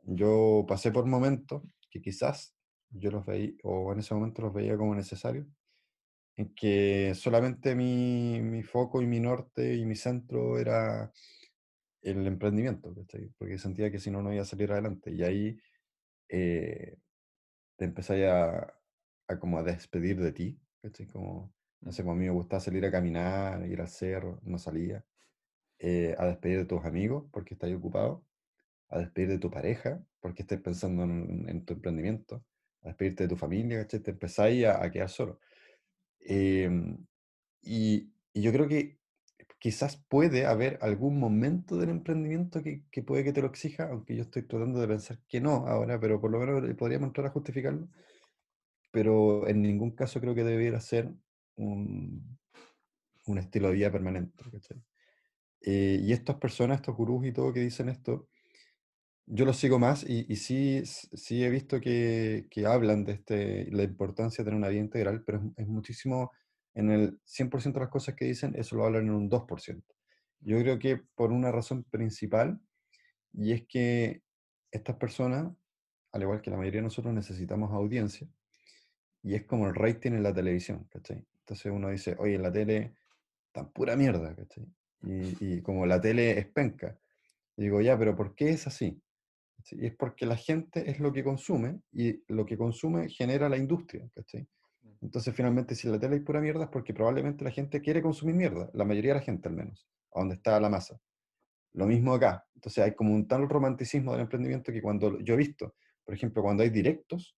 yo 0.03 0.65
pasé 0.67 0.91
por 0.91 1.05
momentos 1.05 1.63
que 1.89 2.01
quizás 2.01 2.53
yo 2.89 3.09
los 3.09 3.25
veía, 3.25 3.53
o 3.63 3.93
en 3.93 3.99
ese 3.99 4.13
momento 4.13 4.41
los 4.41 4.53
veía 4.53 4.75
como 4.75 4.93
necesarios, 4.93 5.47
en 6.37 6.53
que 6.55 7.13
solamente 7.15 7.75
mi, 7.75 8.41
mi 8.41 8.63
foco 8.63 9.01
y 9.01 9.07
mi 9.07 9.19
norte 9.19 9.75
y 9.75 9.85
mi 9.85 9.95
centro 9.95 10.59
era 10.59 11.11
el 12.01 12.25
emprendimiento, 12.27 12.93
porque 13.37 13.57
sentía 13.57 13.91
que 13.91 13.99
si 13.99 14.11
no, 14.11 14.21
no 14.21 14.31
iba 14.33 14.43
a 14.43 14.45
salir 14.45 14.71
adelante. 14.71 15.11
Y 15.11 15.23
ahí 15.23 15.57
eh, 16.29 16.97
te 17.77 17.85
empecé 17.85 18.27
a, 18.29 18.73
a, 19.27 19.39
como 19.39 19.57
a 19.59 19.63
despedir 19.63 20.21
de 20.21 20.31
ti, 20.31 20.59
como 21.11 21.53
no 21.81 21.91
sé, 21.91 22.03
como 22.03 22.13
a 22.13 22.15
mí 22.15 22.25
me 22.25 22.31
gustaba 22.31 22.59
salir 22.59 22.85
a 22.85 22.91
caminar, 22.91 23.65
ir 23.67 23.81
al 23.81 23.87
cerro, 23.89 24.39
no 24.43 24.57
salía. 24.57 25.05
Eh, 25.79 26.15
a 26.17 26.25
despedir 26.25 26.59
de 26.59 26.65
tus 26.65 26.83
amigos 26.85 27.25
porque 27.31 27.53
estás 27.53 27.71
ocupado. 27.73 28.25
A 28.89 28.99
despedir 28.99 29.29
de 29.29 29.39
tu 29.39 29.51
pareja 29.51 30.01
porque 30.19 30.43
estás 30.43 30.61
pensando 30.61 31.03
en, 31.03 31.65
tu 31.65 31.73
emprendimiento. 31.73 32.43
A 32.83 32.89
despedirte 32.89 33.23
de 33.23 33.29
tu 33.29 33.37
familia, 33.37 33.81
¿cachai? 33.81 33.99
Te 34.01 34.11
empezáis 34.11 34.65
a, 34.65 34.83
a 34.83 34.91
quedar 34.91 35.09
solo. 35.09 35.39
Em, 36.21 36.97
y, 37.61 38.11
y, 38.33 38.41
yo 38.41 38.51
creo 38.51 38.67
que 38.67 38.99
quizás 39.59 39.97
puede 40.09 40.45
haber 40.45 40.77
algún 40.81 41.19
momento 41.19 41.77
del 41.77 41.89
emprendimiento 41.89 42.61
que, 42.61 42.83
que, 42.91 43.03
puede 43.03 43.23
que 43.23 43.33
te 43.33 43.41
lo 43.41 43.47
exija, 43.47 43.89
aunque 43.89 44.15
yo 44.15 44.23
estoy 44.23 44.43
tratando 44.43 44.79
de 44.79 44.87
pensar 44.87 45.19
que 45.27 45.41
no 45.41 45.67
ahora, 45.67 45.99
pero 45.99 46.21
por 46.21 46.31
lo 46.31 46.39
menos 46.39 46.75
podríamos 46.75 47.07
entrar 47.07 47.27
a 47.27 47.31
justificarlo. 47.31 47.87
Pero 48.91 49.47
en 49.47 49.61
ningún 49.61 49.91
caso 49.91 50.19
creo 50.21 50.35
que 50.35 50.43
debiera 50.43 50.79
ser 50.79 51.13
un, 51.55 52.37
un 53.27 53.37
estilo 53.37 53.69
de 53.69 53.75
vida 53.75 53.91
permanente. 53.91 54.43
Eh, 55.61 55.99
y 56.01 56.13
estas 56.13 56.37
personas, 56.37 56.77
estos 56.77 56.95
gurús 56.95 57.25
y 57.25 57.31
todo 57.31 57.53
que 57.53 57.59
dicen 57.59 57.89
esto, 57.89 58.29
yo 59.27 59.45
los 59.45 59.57
sigo 59.57 59.77
más 59.77 60.03
y, 60.07 60.25
y 60.29 60.37
sí, 60.37 60.83
sí 60.85 61.43
he 61.43 61.49
visto 61.49 61.81
que, 61.81 62.47
que, 62.49 62.65
hablan 62.65 63.03
de 63.03 63.13
este, 63.13 63.69
la 63.71 63.83
importancia 63.83 64.43
de 64.43 64.45
tener 64.45 64.57
una 64.57 64.69
vida 64.69 64.81
integral, 64.81 65.23
pero 65.25 65.39
es, 65.39 65.43
es 65.57 65.67
muchísimo, 65.67 66.31
en 66.73 66.89
el 66.89 67.19
100% 67.25 67.73
de 67.73 67.79
las 67.81 67.89
cosas 67.89 68.15
que 68.15 68.25
dicen, 68.25 68.55
eso 68.55 68.77
lo 68.77 68.85
hablan 68.85 69.03
en 69.03 69.11
un 69.11 69.29
2%. 69.29 69.83
Yo 70.39 70.59
creo 70.59 70.79
que 70.79 70.97
por 71.15 71.31
una 71.31 71.51
razón 71.51 71.83
principal, 71.83 72.59
y 73.33 73.51
es 73.51 73.67
que 73.67 74.23
estas 74.71 74.95
personas, 74.95 75.51
al 76.13 76.21
igual 76.21 76.41
que 76.41 76.49
la 76.49 76.57
mayoría 76.57 76.79
de 76.79 76.85
nosotros, 76.85 77.13
necesitamos 77.13 77.73
audiencia, 77.73 78.27
y 79.23 79.35
es 79.35 79.45
como 79.45 79.67
el 79.67 79.75
rating 79.75 80.11
en 80.11 80.23
la 80.23 80.33
televisión, 80.33 80.87
¿cachai? 80.89 81.25
Entonces 81.39 81.71
uno 81.71 81.89
dice, 81.89 82.15
oye, 82.17 82.35
en 82.35 82.43
la 82.43 82.51
tele 82.51 82.95
tan 83.51 83.71
pura 83.73 83.97
mierda, 83.97 84.33
¿cachai? 84.35 84.65
Y, 85.01 85.55
y, 85.57 85.61
como 85.61 85.85
la 85.85 85.99
tele 85.99 86.39
es 86.39 86.47
penca. 86.47 86.97
Y 87.57 87.63
digo, 87.63 87.81
ya, 87.81 87.97
pero 87.97 88.15
¿por 88.15 88.35
qué 88.35 88.51
es 88.51 88.67
así? 88.67 89.01
Y 89.71 89.85
es 89.85 89.95
porque 89.95 90.25
la 90.25 90.35
gente 90.35 90.89
es 90.89 90.99
lo 90.99 91.11
que 91.11 91.23
consume 91.23 91.81
y 91.91 92.23
lo 92.27 92.45
que 92.45 92.57
consume 92.57 93.09
genera 93.09 93.49
la 93.49 93.57
industria, 93.57 94.09
¿cachai? 94.13 94.47
Entonces, 95.01 95.33
finalmente, 95.35 95.75
si 95.75 95.87
la 95.87 95.99
tele 95.99 96.17
es 96.17 96.23
pura 96.23 96.41
mierda 96.41 96.63
es 96.63 96.69
porque 96.69 96.93
probablemente 96.93 97.43
la 97.43 97.51
gente 97.51 97.81
quiere 97.81 98.01
consumir 98.01 98.35
mierda, 98.35 98.69
la 98.73 98.85
mayoría 98.85 99.13
de 99.13 99.19
la 99.19 99.25
gente 99.25 99.47
al 99.47 99.55
menos, 99.55 99.87
a 100.13 100.19
donde 100.19 100.35
está 100.35 100.59
la 100.59 100.69
masa. 100.69 100.99
Lo 101.73 101.85
mismo 101.85 102.13
acá. 102.13 102.45
Entonces, 102.55 102.83
hay 102.83 102.95
como 102.95 103.13
un 103.13 103.27
tal 103.27 103.47
romanticismo 103.47 104.13
del 104.13 104.21
emprendimiento 104.21 104.71
que 104.71 104.81
cuando 104.81 105.19
yo 105.19 105.35
he 105.35 105.37
visto, 105.37 105.75
por 106.03 106.15
ejemplo, 106.15 106.41
cuando 106.41 106.63
hay 106.63 106.69
directos 106.69 107.35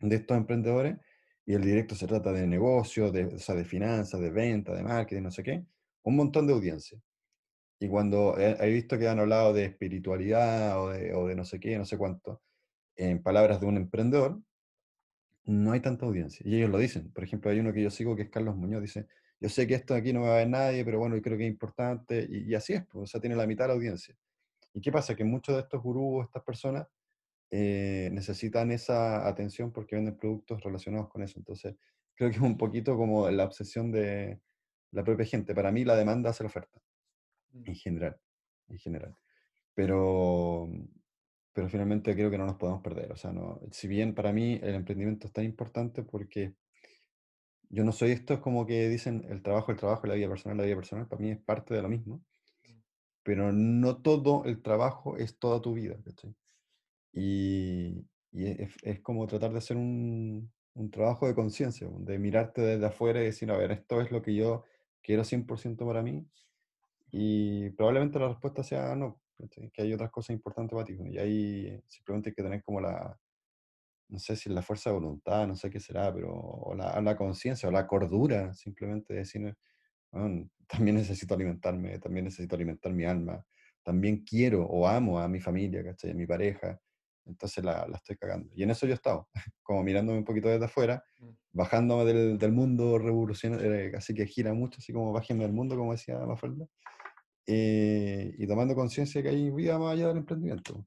de 0.00 0.16
estos 0.16 0.36
emprendedores, 0.36 0.96
y 1.46 1.54
el 1.54 1.62
directo 1.62 1.94
se 1.94 2.06
trata 2.06 2.32
de 2.32 2.46
negocio, 2.46 3.10
de, 3.10 3.24
o 3.24 3.38
sea, 3.38 3.54
de 3.54 3.64
finanzas, 3.64 4.20
de 4.20 4.30
venta, 4.30 4.72
de 4.72 4.82
marketing, 4.82 5.22
no 5.22 5.30
sé 5.30 5.42
qué, 5.42 5.64
un 6.04 6.16
montón 6.16 6.46
de 6.46 6.52
audiencia. 6.52 7.00
Y 7.82 7.88
cuando 7.88 8.38
he, 8.38 8.70
visto 8.70 8.98
que 8.98 9.08
han 9.08 9.18
hablado 9.18 9.54
de 9.54 9.64
espiritualidad 9.64 10.78
o 10.78 10.90
de, 10.90 11.34
no 11.34 11.46
sé 11.46 11.58
qué, 11.58 11.78
no 11.78 11.86
sé 11.86 11.96
cuánto, 11.96 12.42
en 12.94 13.22
palabras 13.22 13.58
de 13.58 13.66
un 13.66 13.78
emprendedor, 13.78 14.38
no 15.44 15.72
hay 15.72 15.80
tanta 15.80 16.04
audiencia. 16.04 16.46
Y 16.46 16.56
ellos 16.56 16.68
lo 16.68 16.76
dicen. 16.76 17.10
Por 17.10 17.24
ejemplo, 17.24 17.50
hay 17.50 17.58
uno 17.58 17.72
que 17.72 17.82
yo 17.82 17.90
sigo 17.90 18.14
que 18.14 18.22
es 18.22 18.28
Carlos 18.28 18.54
Muñoz, 18.54 18.82
dice, 18.82 19.06
yo 19.40 19.48
sé 19.48 19.66
que 19.66 19.74
esto 19.74 19.94
aquí 19.94 20.12
no 20.12 20.20
va 20.20 20.34
a 20.34 20.36
ver 20.38 20.48
nadie, 20.50 20.84
pero 20.84 20.98
bueno, 20.98 21.16
yo 21.16 21.22
creo 21.22 21.38
que 21.38 21.46
es 21.46 21.50
importante. 21.50 22.28
Y, 22.30 22.54
así 22.54 22.74
es, 22.74 22.84
pues, 22.86 23.04
o 23.04 23.06
sea, 23.06 23.18
tiene 23.18 23.34
la 23.34 23.46
mitad 23.46 23.66
de 23.66 23.72
audiencia. 23.72 24.14
¿Y 24.74 24.82
qué 24.82 24.92
pasa? 24.92 25.16
Que 25.16 25.24
muchos 25.24 25.54
de 25.56 25.62
estos 25.62 25.82
gurús, 25.82 26.26
estas 26.26 26.42
personas, 26.44 26.86
eh, 27.50 28.10
necesitan 28.12 28.70
esa 28.72 29.26
atención 29.26 29.72
porque 29.72 29.96
venden 29.96 30.18
productos 30.18 30.62
relacionados 30.62 31.08
con 31.08 31.22
eso. 31.22 31.38
Entonces, 31.38 31.76
creo 32.14 32.28
que 32.30 32.36
es 32.36 32.42
un 32.42 32.58
poquito 32.58 32.96
como 32.98 33.30
la 33.30 33.44
obsesión 33.44 33.90
de 33.90 34.38
la 34.92 35.02
propia 35.02 35.24
gente. 35.24 35.54
Para 35.54 35.72
mí, 35.72 35.84
la 35.84 35.96
demanda 35.96 36.30
hace 36.30 36.44
la 36.44 36.48
oferta. 36.48 36.78
En 37.52 37.74
general. 37.74 38.20
En 38.68 38.78
general. 38.78 39.16
Pero, 39.74 40.68
pero 41.52 41.68
finalmente 41.68 42.14
creo 42.14 42.30
que 42.30 42.38
no 42.38 42.46
nos 42.46 42.56
podemos 42.56 42.82
perder. 42.82 43.12
O 43.12 43.16
sea, 43.16 43.32
no, 43.32 43.60
si 43.70 43.88
bien 43.88 44.14
para 44.14 44.32
mí 44.32 44.58
el 44.62 44.74
emprendimiento 44.74 45.26
es 45.26 45.32
tan 45.32 45.44
importante 45.44 46.02
porque 46.02 46.54
yo 47.68 47.84
no 47.84 47.92
soy 47.92 48.10
esto, 48.10 48.34
es 48.34 48.40
como 48.40 48.66
que 48.66 48.88
dicen 48.88 49.24
el 49.28 49.42
trabajo, 49.42 49.70
el 49.70 49.78
trabajo, 49.78 50.06
la 50.06 50.14
vida 50.14 50.28
personal, 50.28 50.58
la 50.58 50.64
vida 50.64 50.76
personal, 50.76 51.06
para 51.06 51.22
mí 51.22 51.30
es 51.30 51.38
parte 51.38 51.74
de 51.74 51.82
lo 51.82 51.88
mismo. 51.88 52.16
Mm. 52.66 52.72
Pero 53.22 53.52
no 53.52 54.02
todo 54.02 54.44
el 54.44 54.60
trabajo 54.60 55.16
es 55.16 55.38
toda 55.38 55.60
tu 55.60 55.74
vida. 55.74 55.96
Y, 57.12 58.06
es, 58.32 59.00
como 59.00 59.26
tratar 59.26 59.52
de 59.52 59.58
hacer 59.58 59.76
un, 59.76 60.52
un 60.74 60.90
trabajo 60.90 61.26
de 61.26 61.34
conciencia, 61.34 61.88
de 61.90 62.18
mirarte 62.18 62.60
desde 62.60 62.86
afuera 62.86 63.20
y 63.20 63.26
decir, 63.26 63.50
a 63.50 63.56
ver, 63.56 63.70
esto 63.72 64.00
es 64.00 64.10
lo 64.10 64.22
que 64.22 64.34
yo 64.34 64.64
quiero 65.02 65.24
100% 65.24 65.86
para 65.86 66.02
mí. 66.02 66.26
Y 67.12 67.70
probablemente 67.70 68.18
la 68.18 68.28
respuesta 68.28 68.62
sea 68.62 68.94
no, 68.94 69.20
que 69.72 69.82
hay 69.82 69.92
otras 69.92 70.10
cosas 70.10 70.30
importantes 70.30 70.74
para 70.74 70.84
ti. 70.84 70.96
Y 71.10 71.18
ahí 71.18 71.82
simplemente 71.86 72.30
hay 72.30 72.34
que 72.34 72.42
tener 72.42 72.62
como 72.62 72.80
la, 72.80 73.18
no 74.10 74.18
sé 74.18 74.36
si 74.36 74.50
la 74.50 74.62
fuerza 74.62 74.90
de 74.90 74.94
voluntad, 74.94 75.46
no 75.46 75.54
sé 75.54 75.70
qué 75.70 75.80
será, 75.80 76.12
pero 76.12 76.32
o 76.32 76.74
la, 76.74 77.00
la 77.00 77.16
conciencia 77.16 77.68
o 77.68 77.72
la 77.72 77.86
cordura, 77.86 78.52
simplemente 78.54 79.14
decir, 79.14 79.56
también 80.10 80.50
necesito 80.96 81.34
alimentarme, 81.34 81.98
también 81.98 82.24
necesito 82.24 82.56
alimentar 82.56 82.92
mi 82.92 83.04
alma, 83.04 83.44
también 83.82 84.24
quiero 84.24 84.64
o 84.64 84.86
amo 84.86 85.18
a 85.18 85.28
mi 85.28 85.40
familia, 85.40 85.84
¿cachai? 85.84 86.10
a 86.10 86.14
mi 86.14 86.26
pareja, 86.26 86.80
entonces 87.24 87.62
la, 87.62 87.86
la, 87.86 87.96
estoy 87.96 88.16
cagando. 88.16 88.50
Y 88.54 88.62
en 88.64 88.70
eso 88.70 88.86
yo 88.86 88.92
he 88.92 88.94
estado, 88.94 89.28
como 89.62 89.82
mirándome 89.82 90.18
un 90.18 90.24
poquito 90.24 90.48
desde 90.48 90.64
afuera, 90.64 91.04
mm. 91.18 91.28
bajándome 91.52 92.04
del, 92.04 92.38
del 92.38 92.52
mundo 92.52 92.98
revolucionario, 92.98 93.72
eh, 93.72 93.92
así 93.96 94.14
que 94.14 94.26
gira 94.26 94.52
mucho, 94.52 94.78
así 94.78 94.92
como 94.92 95.12
bájenme 95.12 95.44
del 95.44 95.52
mundo, 95.52 95.76
como 95.76 95.92
decía 95.92 96.18
Mafalda, 96.18 96.66
eh, 97.52 98.34
y 98.38 98.46
tomando 98.46 98.76
conciencia 98.76 99.20
que 99.22 99.28
hay 99.28 99.50
vida 99.50 99.76
más 99.76 99.94
allá 99.94 100.08
del 100.08 100.18
emprendimiento. 100.18 100.84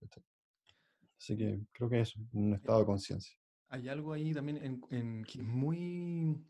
Así 1.20 1.36
que 1.36 1.60
creo 1.74 1.90
que 1.90 2.00
es 2.00 2.16
un 2.32 2.54
estado 2.54 2.80
de 2.80 2.86
conciencia. 2.86 3.38
Hay 3.68 3.90
algo 3.90 4.14
ahí 4.14 4.34
también 4.34 4.82
en, 4.90 5.24
que 5.26 5.40
es 5.40 5.44
muy... 5.44 6.42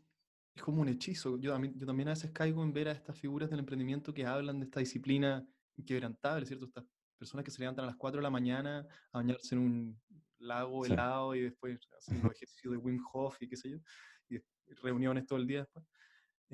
Es 0.54 0.62
como 0.62 0.82
un 0.82 0.88
hechizo. 0.88 1.36
Yo, 1.38 1.58
yo 1.58 1.86
también 1.86 2.08
a 2.08 2.12
veces 2.12 2.30
caigo 2.30 2.62
en 2.62 2.72
ver 2.72 2.88
a 2.88 2.92
estas 2.92 3.18
figuras 3.18 3.50
del 3.50 3.58
emprendimiento 3.58 4.14
que 4.14 4.24
hablan 4.24 4.60
de 4.60 4.66
esta 4.66 4.78
disciplina 4.78 5.44
inquebrantable, 5.76 6.46
¿cierto? 6.46 6.66
Estas 6.66 6.84
personas 7.18 7.44
que 7.44 7.50
se 7.50 7.58
levantan 7.58 7.84
a 7.84 7.88
las 7.88 7.96
4 7.96 8.18
de 8.18 8.22
la 8.22 8.30
mañana 8.30 8.86
a 9.10 9.18
bañarse 9.18 9.56
en 9.56 9.60
un 9.62 10.00
lago 10.38 10.86
helado 10.86 11.34
y 11.34 11.40
después 11.40 11.80
hacen 11.98 12.22
los 12.22 12.32
ejercicios 12.36 12.72
de 12.72 12.78
Wim 12.78 13.02
Hof 13.12 13.36
y 13.40 13.48
qué 13.48 13.56
sé 13.56 13.70
yo, 13.70 13.78
y 14.28 14.38
reuniones 14.82 15.26
todo 15.26 15.40
el 15.40 15.46
día 15.46 15.60
después. 15.60 15.84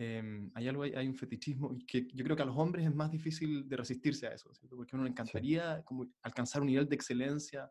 Em, 0.02 0.50
hay 0.54 0.66
algo, 0.66 0.84
hay 0.84 1.06
un 1.06 1.14
fetichismo 1.14 1.76
que 1.86 2.08
yo 2.14 2.24
creo 2.24 2.34
que 2.34 2.42
a 2.42 2.46
los 2.46 2.56
hombres 2.56 2.86
es 2.86 2.94
más 2.94 3.10
difícil 3.10 3.68
de 3.68 3.76
resistirse 3.76 4.26
a 4.26 4.32
eso, 4.32 4.50
¿cierto? 4.54 4.74
porque 4.74 4.96
uno 4.96 5.04
le 5.04 5.10
encantaría 5.10 5.82
como 5.84 6.08
alcanzar 6.22 6.62
un 6.62 6.68
nivel 6.68 6.88
de 6.88 6.94
excelencia 6.94 7.70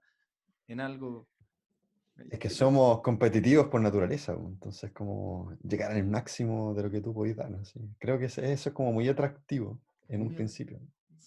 en 0.67 0.79
algo. 0.79 1.27
Es 2.29 2.37
que 2.37 2.51
somos 2.51 3.01
competitivos 3.01 3.65
por 3.69 3.81
naturaleza, 3.81 4.33
entonces 4.33 4.91
como 4.91 5.57
llegar 5.63 5.91
al 5.91 6.05
máximo 6.05 6.75
de 6.75 6.83
lo 6.83 6.91
que 6.91 7.01
tú 7.01 7.15
puedes 7.15 7.35
dar. 7.35 7.51
Creo 7.97 8.19
que 8.19 8.25
eso 8.25 8.43
es 8.43 8.69
como 8.71 8.93
muy 8.93 9.07
atractivo 9.07 9.81
en 10.07 10.21
un 10.21 10.35
principio, 10.35 10.79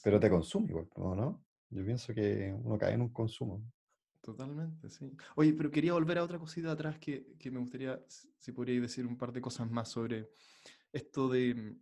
pero 0.04 0.20
te 0.20 0.30
consume 0.30 0.68
igual, 0.68 0.86
¿no? 0.96 1.44
Yo 1.70 1.84
pienso 1.84 2.14
que 2.14 2.54
uno 2.62 2.78
cae 2.78 2.94
en 2.94 3.00
un 3.00 3.08
consumo. 3.08 3.60
Totalmente, 4.20 4.88
sí. 4.88 5.10
Oye, 5.34 5.52
pero 5.52 5.68
quería 5.68 5.94
volver 5.94 6.18
a 6.18 6.22
otra 6.22 6.38
cosita 6.38 6.70
atrás 6.70 6.96
que, 7.00 7.34
que 7.40 7.50
me 7.50 7.58
gustaría, 7.58 8.00
si 8.06 8.52
podríais 8.52 8.82
decir 8.82 9.04
un 9.04 9.18
par 9.18 9.32
de 9.32 9.40
cosas 9.40 9.68
más 9.68 9.88
sobre 9.88 10.30
esto 10.92 11.28
de... 11.28 11.76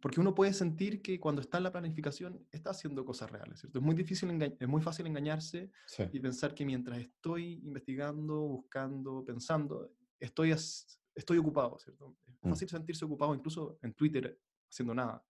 Porque 0.00 0.20
uno 0.20 0.32
puede 0.32 0.52
sentir 0.52 1.02
que 1.02 1.18
cuando 1.18 1.40
está 1.40 1.58
en 1.58 1.64
la 1.64 1.72
planificación 1.72 2.46
está 2.52 2.70
haciendo 2.70 3.04
cosas 3.04 3.30
reales, 3.32 3.58
¿cierto? 3.58 3.80
Es 3.80 3.84
muy 3.84 3.96
difícil, 3.96 4.30
es 4.60 4.68
muy 4.68 4.80
fácil 4.80 5.08
engañarse 5.08 5.72
y 6.12 6.20
pensar 6.20 6.54
que 6.54 6.64
mientras 6.64 6.98
estoy 6.98 7.60
investigando, 7.64 8.40
buscando, 8.42 9.24
pensando, 9.24 9.90
estoy, 10.20 10.52
estoy 10.52 11.38
ocupado, 11.38 11.78
¿cierto? 11.80 12.16
Es 12.26 12.34
mm. 12.42 12.48
fácil 12.48 12.68
sentirse 12.68 13.04
ocupado 13.04 13.34
incluso 13.34 13.78
en 13.82 13.92
Twitter 13.94 14.38
haciendo 14.70 14.94
nada. 14.94 15.24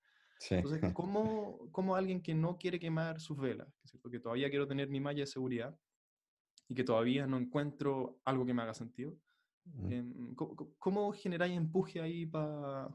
Entonces, 0.50 0.80
¿cómo, 0.94 1.70
¿cómo, 1.72 1.96
alguien 1.96 2.20
que 2.22 2.34
no 2.34 2.58
quiere 2.58 2.78
quemar 2.78 3.20
sus 3.20 3.38
velas, 3.38 3.68
¿cierto? 3.84 4.10
que 4.10 4.20
todavía 4.20 4.50
quiero 4.50 4.66
tener 4.66 4.88
mi 4.88 5.00
malla 5.00 5.20
de 5.20 5.26
seguridad 5.26 5.78
y 6.68 6.74
que 6.74 6.84
todavía 6.84 7.26
no 7.26 7.38
encuentro 7.38 8.20
algo 8.24 8.44
que 8.44 8.54
me 8.54 8.62
haga 8.62 8.74
sentido, 8.74 9.16
em, 9.90 10.34
¿cómo, 10.34 11.12
generáis 11.12 11.56
empuje 11.56 12.00
ahí 12.00 12.26
para 12.26 12.88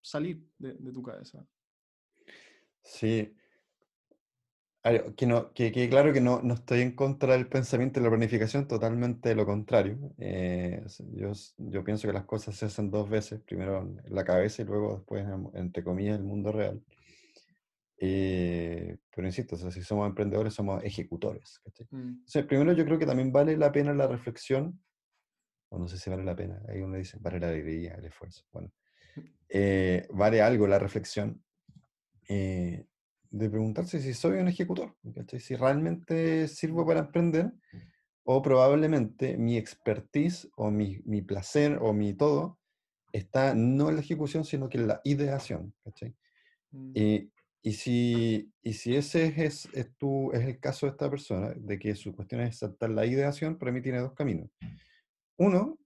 salir 0.00 0.46
de, 0.58 0.92
tu 0.92 1.02
cabeza? 1.02 1.46
Sí. 2.82 3.34
Que, 5.16 5.26
no, 5.26 5.52
que, 5.52 5.70
que, 5.70 5.88
claro 5.90 6.14
que 6.14 6.20
no, 6.20 6.40
no, 6.40 6.54
estoy 6.54 6.80
en 6.80 6.92
contra 6.92 7.34
del 7.34 7.46
pensamiento 7.46 8.00
y 8.00 8.02
la 8.02 8.08
planificación, 8.08 8.66
totalmente 8.66 9.34
lo 9.34 9.44
contrario. 9.44 9.98
Eh, 10.18 10.82
yo, 11.12 11.32
yo, 11.58 11.84
pienso 11.84 12.06
que 12.06 12.14
las 12.14 12.24
cosas 12.24 12.56
se 12.56 12.66
hacen 12.66 12.90
dos 12.90 13.10
veces, 13.10 13.40
primero 13.40 13.82
en 13.82 14.00
la 14.14 14.24
cabeza 14.24 14.62
y 14.62 14.64
luego 14.64 14.96
después, 14.96 15.26
entre 15.54 15.84
comillas, 15.84 16.14
en 16.14 16.22
el 16.22 16.26
mundo 16.26 16.52
real. 16.52 16.82
Eh, 18.00 18.96
pero 19.14 19.26
insisto, 19.26 19.56
si 19.56 19.82
somos 19.82 20.08
emprendedores, 20.08 20.54
somos 20.54 20.82
ejecutores. 20.84 21.60
Mm. 21.90 22.22
primero 22.46 22.72
yo 22.72 22.84
creo 22.84 22.98
que 22.98 23.06
también 23.06 23.32
vale 23.32 23.56
la 23.56 23.72
pena 23.72 23.92
la 23.92 24.06
reflexión, 24.06 24.80
o 25.70 25.78
no 25.78 25.88
sé 25.88 25.98
si 25.98 26.10
vale 26.10 26.24
la 26.24 26.36
pena, 26.36 26.62
ahí 26.68 26.80
uno 26.80 26.96
dice, 26.96 27.18
vale 27.20 27.40
la 27.40 27.48
alegría, 27.48 27.94
el 27.94 28.06
esfuerzo. 28.06 28.44
Bueno, 28.52 28.72
eh, 29.48 30.06
vale 30.10 30.42
algo 30.42 30.66
la 30.66 30.78
reflexión 30.78 31.42
eh, 32.28 32.86
de 33.30 33.50
preguntarse 33.50 34.00
si 34.00 34.14
soy 34.14 34.38
un 34.38 34.48
ejecutor, 34.48 34.96
si 35.38 35.54
realmente 35.56 36.48
sirvo 36.48 36.86
para 36.86 37.00
emprender, 37.00 37.52
o 38.24 38.42
probablemente 38.42 39.36
mi 39.38 39.56
expertise 39.56 40.48
o 40.56 40.70
mi, 40.70 41.00
mi 41.04 41.22
placer 41.22 41.78
o 41.80 41.92
mi 41.92 42.12
todo 42.12 42.58
está 43.12 43.54
no 43.54 43.88
en 43.88 43.96
la 43.96 44.02
ejecución, 44.02 44.44
sino 44.44 44.68
que 44.68 44.78
en 44.78 44.88
la 44.88 45.00
ideación. 45.04 45.74
Mm. 46.70 46.92
Y 46.94 47.32
y 47.62 47.72
si, 47.72 48.52
y 48.62 48.72
si 48.72 48.96
ese 48.96 49.34
es, 49.36 49.68
es, 49.72 49.94
tu, 49.96 50.32
es 50.32 50.40
el 50.40 50.60
caso 50.60 50.86
de 50.86 50.92
esta 50.92 51.10
persona, 51.10 51.52
de 51.56 51.78
que 51.78 51.94
su 51.94 52.14
cuestión 52.14 52.40
es 52.42 52.58
saltar 52.58 52.90
la 52.90 53.04
ideación, 53.04 53.58
para 53.58 53.72
mí 53.72 53.82
tiene 53.82 53.98
dos 53.98 54.14
caminos. 54.14 54.48
Uno, 55.38 55.78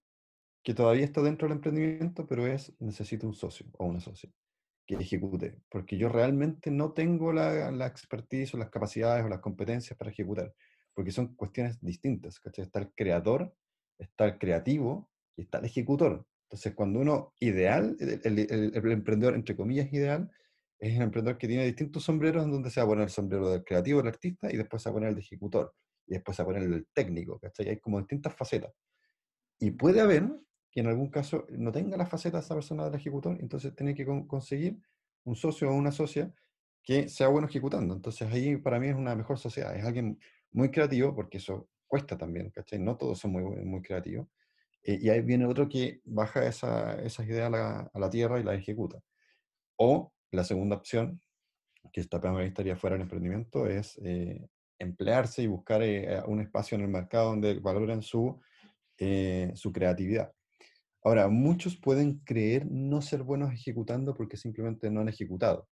que 0.64 0.74
todavía 0.74 1.04
está 1.04 1.22
dentro 1.22 1.48
del 1.48 1.56
emprendimiento, 1.56 2.26
pero 2.26 2.46
es 2.46 2.74
necesito 2.80 3.26
un 3.26 3.34
socio 3.34 3.66
o 3.78 3.86
una 3.86 4.00
socia 4.00 4.30
que 4.86 4.96
ejecute, 4.96 5.60
porque 5.70 5.96
yo 5.96 6.08
realmente 6.08 6.70
no 6.70 6.92
tengo 6.92 7.32
la, 7.32 7.70
la 7.70 7.86
expertise 7.86 8.54
o 8.54 8.58
las 8.58 8.70
capacidades 8.70 9.24
o 9.24 9.28
las 9.28 9.40
competencias 9.40 9.96
para 9.98 10.10
ejecutar, 10.10 10.54
porque 10.94 11.12
son 11.12 11.34
cuestiones 11.36 11.80
distintas. 11.80 12.40
¿cachai? 12.40 12.64
Está 12.64 12.80
el 12.80 12.92
creador, 12.94 13.54
está 13.98 14.26
el 14.26 14.38
creativo 14.38 15.10
y 15.36 15.42
está 15.42 15.58
el 15.58 15.66
ejecutor. 15.66 16.26
Entonces, 16.46 16.74
cuando 16.74 17.00
uno 17.00 17.34
ideal, 17.40 17.96
el, 18.00 18.38
el, 18.38 18.72
el 18.74 18.92
emprendedor, 18.92 19.34
entre 19.34 19.56
comillas, 19.56 19.92
ideal, 19.92 20.30
es 20.78 20.96
un 20.96 21.02
emprendedor 21.02 21.38
que 21.38 21.48
tiene 21.48 21.64
distintos 21.64 22.02
sombreros 22.04 22.44
en 22.44 22.50
donde 22.50 22.70
se 22.70 22.80
va 22.80 22.84
a 22.84 22.88
poner 22.88 23.04
el 23.04 23.10
sombrero 23.10 23.48
del 23.50 23.64
creativo, 23.64 23.98
del 24.00 24.08
artista, 24.08 24.52
y 24.52 24.56
después 24.56 24.82
se 24.82 24.88
va 24.88 24.92
a 24.92 24.94
poner 24.94 25.08
el 25.10 25.14
de 25.14 25.20
ejecutor, 25.22 25.74
y 26.06 26.14
después 26.14 26.36
se 26.36 26.42
va 26.42 26.50
a 26.50 26.52
poner 26.54 26.68
el 26.70 26.86
técnico, 26.92 27.38
¿cachai? 27.38 27.68
Hay 27.68 27.78
como 27.78 27.98
distintas 28.00 28.34
facetas. 28.34 28.72
Y 29.62 29.70
puede 29.70 30.00
haber 30.00 30.28
que 30.72 30.80
en 30.80 30.88
algún 30.88 31.08
caso 31.08 31.46
no 31.50 31.70
tenga 31.70 31.96
la 31.96 32.04
faceta 32.04 32.40
esa 32.40 32.52
persona 32.52 32.84
del 32.86 32.96
ejecutor, 32.96 33.38
entonces 33.40 33.72
tiene 33.76 33.94
que 33.94 34.04
conseguir 34.26 34.80
un 35.22 35.36
socio 35.36 35.70
o 35.70 35.74
una 35.74 35.92
socia 35.92 36.34
que 36.82 37.08
sea 37.08 37.28
bueno 37.28 37.46
ejecutando. 37.46 37.94
Entonces 37.94 38.28
ahí 38.32 38.56
para 38.56 38.80
mí 38.80 38.88
es 38.88 38.96
una 38.96 39.14
mejor 39.14 39.38
sociedad, 39.38 39.76
es 39.76 39.84
alguien 39.84 40.18
muy 40.50 40.72
creativo, 40.72 41.14
porque 41.14 41.38
eso 41.38 41.68
cuesta 41.86 42.18
también, 42.18 42.50
¿cachai? 42.50 42.80
No 42.80 42.96
todos 42.96 43.20
son 43.20 43.30
muy, 43.30 43.44
muy 43.44 43.82
creativos, 43.82 44.26
eh, 44.82 44.98
y 45.00 45.10
ahí 45.10 45.20
viene 45.20 45.46
otro 45.46 45.68
que 45.68 46.00
baja 46.06 46.44
esa, 46.44 47.00
esas 47.00 47.24
ideas 47.28 47.46
a 47.46 47.50
la, 47.50 47.90
a 47.94 47.98
la 48.00 48.10
tierra 48.10 48.40
y 48.40 48.42
las 48.42 48.58
ejecuta. 48.58 49.00
O 49.76 50.12
la 50.32 50.42
segunda 50.42 50.74
opción, 50.74 51.20
que 51.92 52.00
esta 52.00 52.20
primera 52.20 52.44
estaría 52.44 52.74
fuera 52.74 52.94
del 52.94 53.02
emprendimiento, 53.02 53.68
es 53.68 53.96
eh, 54.02 54.44
emplearse 54.80 55.42
y 55.42 55.46
buscar 55.46 55.84
eh, 55.84 56.20
un 56.26 56.40
espacio 56.40 56.74
en 56.74 56.80
el 56.80 56.88
mercado 56.88 57.28
donde 57.30 57.60
valoren 57.60 58.02
su, 58.02 58.40
su 59.54 59.72
creatividad. 59.72 60.32
Ahora, 61.04 61.28
muchos 61.28 61.76
pueden 61.76 62.20
creer 62.20 62.66
no 62.70 63.02
ser 63.02 63.24
buenos 63.24 63.52
ejecutando 63.52 64.14
porque 64.14 64.36
simplemente 64.36 64.90
no 64.90 65.00
han 65.00 65.08
ejecutado. 65.08 65.68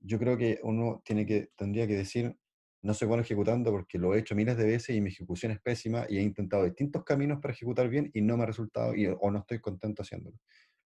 Yo 0.00 0.18
creo 0.18 0.36
que 0.36 0.60
uno 0.62 1.02
tiene 1.04 1.24
que, 1.24 1.50
tendría 1.56 1.86
que 1.86 1.96
decir, 1.96 2.36
no 2.82 2.94
soy 2.94 3.08
bueno 3.08 3.22
ejecutando 3.22 3.70
porque 3.70 3.98
lo 3.98 4.14
he 4.14 4.18
hecho 4.18 4.34
miles 4.34 4.56
de 4.56 4.66
veces 4.66 4.96
y 4.96 5.00
mi 5.00 5.10
ejecución 5.10 5.52
es 5.52 5.60
pésima 5.60 6.06
y 6.08 6.18
he 6.18 6.22
intentado 6.22 6.64
distintos 6.64 7.04
caminos 7.04 7.40
para 7.40 7.54
ejecutar 7.54 7.88
bien 7.88 8.10
y 8.12 8.20
no 8.22 8.36
me 8.36 8.42
ha 8.42 8.46
resultado 8.46 8.94
y, 8.94 9.06
o 9.06 9.30
no 9.30 9.38
estoy 9.38 9.60
contento 9.60 10.02
haciéndolo. 10.02 10.36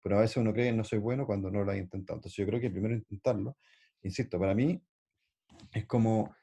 Pero 0.01 0.17
a 0.17 0.21
veces 0.21 0.37
uno 0.37 0.53
cree 0.53 0.71
no 0.73 0.83
soy 0.83 0.99
bueno 0.99 1.25
cuando 1.25 1.49
no 1.49 1.63
lo 1.63 1.71
ha 1.71 1.77
intentado. 1.77 2.17
Entonces 2.17 2.37
yo 2.37 2.45
creo 2.45 2.59
que 2.59 2.69
primero 2.69 2.93
intentarlo, 2.93 3.57
insisto, 4.03 4.39
para 4.39 4.53
mí 4.53 4.81
es 5.73 5.85
como 5.85 6.35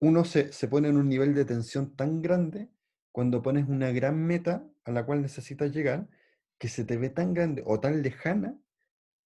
uno 0.00 0.24
se, 0.24 0.52
se 0.52 0.68
pone 0.68 0.88
en 0.88 0.96
un 0.96 1.08
nivel 1.08 1.34
de 1.34 1.44
tensión 1.44 1.94
tan 1.94 2.22
grande 2.22 2.70
cuando 3.12 3.42
pones 3.42 3.68
una 3.68 3.92
gran 3.92 4.18
meta 4.24 4.66
a 4.84 4.90
la 4.90 5.06
cual 5.06 5.22
necesitas 5.22 5.72
llegar 5.72 6.08
que 6.58 6.68
se 6.68 6.84
te 6.84 6.96
ve 6.96 7.10
tan 7.10 7.34
grande 7.34 7.62
o 7.66 7.78
tan 7.78 8.02
lejana 8.02 8.58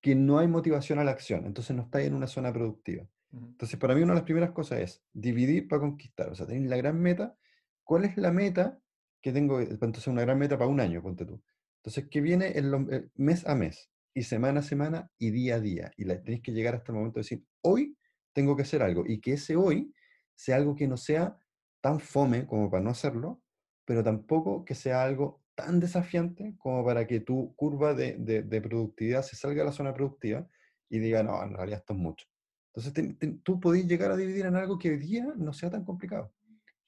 que 0.03 0.15
no 0.15 0.39
hay 0.39 0.49
motivación 0.49 0.99
a 0.99 1.05
la 1.05 1.13
acción, 1.13 1.47
entonces 1.47 1.75
no 1.75 1.83
estás 1.83 2.03
en 2.03 2.15
una 2.15 2.27
zona 2.27 2.53
productiva. 2.53 3.09
Entonces, 3.33 3.79
para 3.79 3.95
mí 3.95 4.03
una 4.03 4.13
de 4.13 4.21
las 4.21 4.25
primeras 4.25 4.53
cosas 4.53 4.81
es 4.81 5.05
dividir 5.13 5.69
para 5.69 5.81
conquistar, 5.81 6.31
o 6.31 6.35
sea, 6.35 6.47
tener 6.47 6.69
la 6.69 6.77
gran 6.77 7.01
meta, 7.01 7.37
¿cuál 7.83 8.05
es 8.05 8.17
la 8.17 8.33
meta 8.33 8.79
que 9.21 9.33
tengo? 9.33 9.61
Entonces, 9.61 10.07
una 10.07 10.23
gran 10.23 10.39
meta 10.39 10.57
para 10.57 10.71
un 10.71 10.81
año, 10.81 11.03
ponte 11.03 11.25
tú. 11.25 11.43
Entonces, 11.79 12.09
¿qué 12.11 12.21
viene 12.21 12.49
el, 12.53 13.11
mes 13.15 13.47
a 13.47 13.55
mes, 13.55 13.91
y 14.15 14.23
semana 14.23 14.61
a 14.61 14.63
semana, 14.63 15.11
y 15.19 15.31
día 15.31 15.57
a 15.57 15.61
día, 15.61 15.93
y 15.97 16.05
la, 16.05 16.23
tenéis 16.23 16.43
que 16.43 16.53
llegar 16.53 16.75
hasta 16.75 16.93
el 16.93 16.99
momento 16.99 17.19
de 17.19 17.23
decir, 17.23 17.45
hoy 17.63 17.97
tengo 18.33 18.57
que 18.57 18.63
hacer 18.63 18.83
algo, 18.83 19.05
y 19.07 19.21
que 19.21 19.35
ese 19.35 19.57
hoy 19.57 19.93
sea 20.35 20.57
algo 20.57 20.75
que 20.75 20.89
no 20.89 20.97
sea 20.97 21.37
tan 21.81 22.01
fome 22.01 22.47
como 22.47 22.71
para 22.71 22.83
no 22.83 22.91
hacerlo, 22.91 23.43
pero 23.87 24.05
tampoco 24.05 24.65
que 24.65 24.75
sea 24.75 25.03
algo 25.03 25.43
tan 25.55 25.81
desafiante 25.81 26.55
como 26.59 26.85
para 26.85 27.07
que 27.07 27.21
tu 27.21 27.55
curva 27.57 27.95
de, 27.95 28.17
de, 28.19 28.61
productividad 28.61 29.23
se 29.23 29.37
salga 29.37 29.63
de 29.63 29.71
la 29.71 29.73
zona 29.73 29.95
productiva 29.95 30.47
y 30.91 30.99
diga, 30.99 31.23
no, 31.23 31.43
en 31.43 31.55
realidad 31.55 31.79
esto 31.79 31.95
es 31.95 31.99
mucho. 31.99 32.27
Entonces, 32.75 33.41
tú 33.43 33.59
podés 33.59 33.87
llegar 33.87 34.11
a 34.11 34.17
dividir 34.17 34.45
en 34.45 34.57
algo 34.57 34.79
que 34.79 34.91
hoy 34.91 34.99
día 34.99 35.27
no 35.37 35.55
sea 35.55 35.71
tan 35.71 35.85
complicado. 35.85 36.35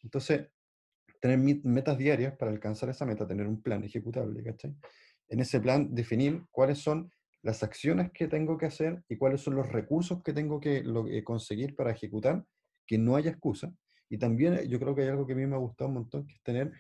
Entonces, 0.03 0.49
tener 1.21 1.39
metas 1.39 1.97
diarias 1.97 2.37
para 2.37 2.51
alcanzar 2.51 2.91
esa 2.91 3.07
meta, 3.07 3.27
tener 3.27 3.47
un 3.47 3.63
plan 3.63 3.83
ejecutable, 3.83 4.43
¿cachai? 4.45 4.77
En 5.29 5.41
ese 5.41 5.61
plan, 5.61 5.95
definir 5.95 6.45
cuáles 6.51 6.79
son 6.79 7.11
las 7.43 7.63
acciones 7.63 8.11
que 8.13 8.29
tengo 8.29 8.59
que 8.59 8.67
hacer 8.67 9.03
y 9.09 9.17
cuáles 9.17 9.41
son 9.41 9.55
los 9.55 9.71
recursos 9.71 10.23
que 10.23 10.33
tengo 10.33 10.61
que 10.61 10.83
eh, 10.85 11.25
conseguir 11.25 11.75
para 11.75 11.93
ejecutar, 11.93 12.45
que 12.87 12.99
no 12.99 13.17
haya 13.17 13.31
excusa. 13.31 13.73
Y 14.11 14.19
también 14.19 14.55
eh, 14.55 14.69
yo 14.69 14.79
creo 14.79 14.95
que 14.95 15.03
hay 15.03 15.09
algo 15.09 15.27
que 15.27 15.35
a 15.35 15.37
mí 15.37 15.47
me 15.47 15.55
ha 15.55 15.59
gustado 15.59 15.89
un 15.89 15.95
montón, 15.95 16.27
que 16.27 16.35
es 16.35 16.43
tener 16.43 16.73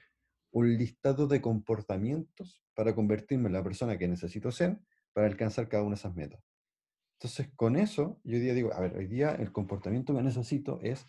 un 0.51 0.77
listado 0.77 1.27
de 1.27 1.41
comportamientos 1.41 2.63
para 2.75 2.95
convertirme 2.95 3.49
en 3.49 3.55
la 3.55 3.63
persona 3.63 3.99
que 3.99 4.09
necesito 4.09 4.51
ser 4.51 4.79
para 5.13 5.27
alcanzar 5.27 5.69
cada 5.69 5.83
una 5.83 5.95
de 5.95 6.01
esas 6.01 6.15
metas. 6.15 6.43
Entonces, 7.19 7.51
con 7.57 7.77
eso, 7.77 8.21
yo 8.25 8.37
hoy 8.37 8.41
día 8.41 8.55
digo, 8.55 8.73
a 8.73 8.81
ver, 8.81 8.97
hoy 8.97 9.07
día 9.07 9.33
el 9.33 9.53
comportamiento 9.53 10.15
que 10.15 10.23
necesito 10.23 10.79
es 10.83 11.05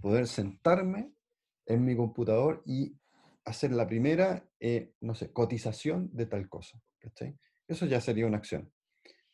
poder 0.00 0.26
sentarme 0.26 1.12
en 1.66 1.84
mi 1.84 1.94
computador 1.94 2.62
y 2.64 2.96
hacer 3.44 3.72
la 3.72 3.86
primera, 3.86 4.48
eh, 4.58 4.94
no 5.00 5.14
sé, 5.14 5.32
cotización 5.32 6.10
de 6.12 6.26
tal 6.26 6.48
cosa. 6.48 6.80
Eso 7.68 7.86
ya 7.86 8.00
sería 8.00 8.26
una 8.26 8.38
acción. 8.38 8.72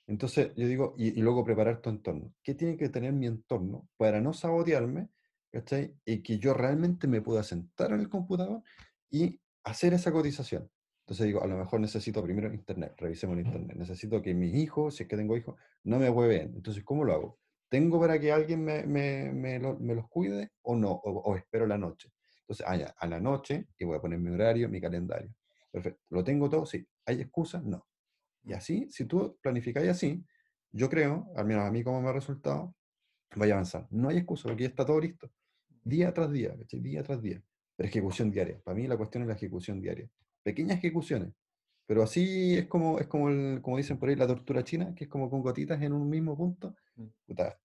Entonces, 0.09 0.53
yo 0.57 0.67
digo, 0.67 0.95
y, 0.97 1.19
y, 1.19 1.23
luego 1.23 1.45
preparar 1.45 1.81
tu 1.81 1.91
entorno. 1.91 2.33
¿Qué 2.43 2.55
tiene 2.55 2.77
que 2.77 2.89
tener 2.89 3.13
mi 3.13 3.27
entorno 3.27 3.89
para 3.97 4.21
no 4.21 4.33
sabotearme? 4.33 5.09
¿cachai? 5.57 5.95
Y 6.05 6.23
que 6.23 6.39
yo 6.39 6.55
realmente 6.55 7.07
me 7.07 7.23
pueda 7.23 7.43
sentar 7.43 7.93
en 7.93 8.01
el 8.01 8.09
computador 8.09 8.63
y 9.11 9.41
hacer 9.67 9.93
esa 9.93 10.13
cotización. 10.13 10.71
Entonces 11.01 11.27
digo, 11.27 11.43
a 11.43 11.47
lo 11.47 11.57
mejor 11.57 11.81
necesito 11.81 12.23
primero 12.23 12.53
internet, 12.53 12.95
revisemos 12.97 13.37
el 13.37 13.47
internet. 13.47 13.77
Necesito 13.77 14.23
que 14.23 14.33
mis 14.33 14.55
hijos, 14.55 14.97
si 14.97 15.03
es 15.03 15.09
que 15.09 15.17
tengo 15.17 15.37
hijos, 15.37 15.57
no 15.85 15.99
me 15.99 16.09
hueven. 16.09 16.55
Entonces, 16.57 16.83
¿cómo 16.85 17.05
lo 17.05 17.13
hago? 17.13 17.39
¿Tengo 17.69 18.01
para 18.01 18.19
que 18.19 18.33
alguien 18.33 18.65
me, 18.65 18.85
me, 18.87 19.33
me, 19.33 19.59
los 19.95 20.09
cuide 20.09 20.53
o 20.63 20.77
no? 20.77 20.93
O, 20.93 21.37
espero 21.37 21.67
la 21.67 21.79
noche? 21.79 22.11
Entonces, 22.41 22.65
ah, 22.67 22.95
a 22.97 23.07
la 23.07 23.21
noche, 23.21 23.67
y 23.77 23.85
voy 23.85 23.97
a 23.97 24.01
poner 24.01 24.19
mi 24.21 24.31
horario, 24.31 24.69
mi 24.69 24.81
calendario. 24.81 25.35
Perfecto. 25.71 26.01
¿Lo 26.11 26.23
tengo 26.25 26.49
todo? 26.49 26.65
Sí. 26.65 26.87
¿Hay 27.05 27.21
excusas? 27.21 27.65
No. 27.65 27.87
Y 28.45 28.53
así, 28.53 28.89
si 28.91 29.05
tú 29.05 29.37
planificáis 29.43 29.89
así, 29.91 30.25
yo 30.71 30.89
creo, 30.89 31.29
al 31.37 31.47
menos 31.47 31.65
a 31.65 31.73
mí 31.73 31.83
como 31.83 32.01
me 32.01 32.09
ha 32.09 32.13
resultado, 32.13 32.75
vaya 33.35 33.55
a 33.55 33.57
avanzar. 33.57 33.87
No 33.91 34.09
hay 34.09 34.19
excusa, 34.19 34.45
porque 34.49 34.63
ya 34.63 34.69
está 34.69 34.87
todo 34.87 35.01
listo. 35.01 35.31
Día 35.83 36.13
tras 36.15 36.31
día, 36.31 36.57
día 36.71 37.03
tras 37.03 37.21
día. 37.21 37.43
Pero 37.77 37.89
ejecución 37.89 38.31
diaria. 38.31 38.59
Para 38.65 38.77
mí 38.77 38.87
la 38.87 38.97
cuestión 38.97 39.23
es 39.23 39.29
la 39.29 39.35
ejecución 39.35 39.81
diaria. 39.81 40.09
Pequeñas 40.43 40.79
ejecuciones. 40.79 41.33
Pero 41.87 42.03
así 42.03 42.57
es 42.57 42.67
como, 42.67 42.99
es 42.99 43.07
como, 43.07 43.29
el, 43.29 43.61
como 43.63 43.77
dicen 43.77 43.99
por 43.99 44.09
ahí, 44.09 44.17
la 44.17 44.27
tortura 44.27 44.65
china, 44.65 44.95
que 44.95 45.05
es 45.05 45.11
como 45.11 45.31
con 45.31 45.43
gotitas 45.43 45.81
en 45.83 45.93
un 45.93 46.09
mismo 46.09 46.37
punto. 46.37 46.75
Mm. 46.97 47.07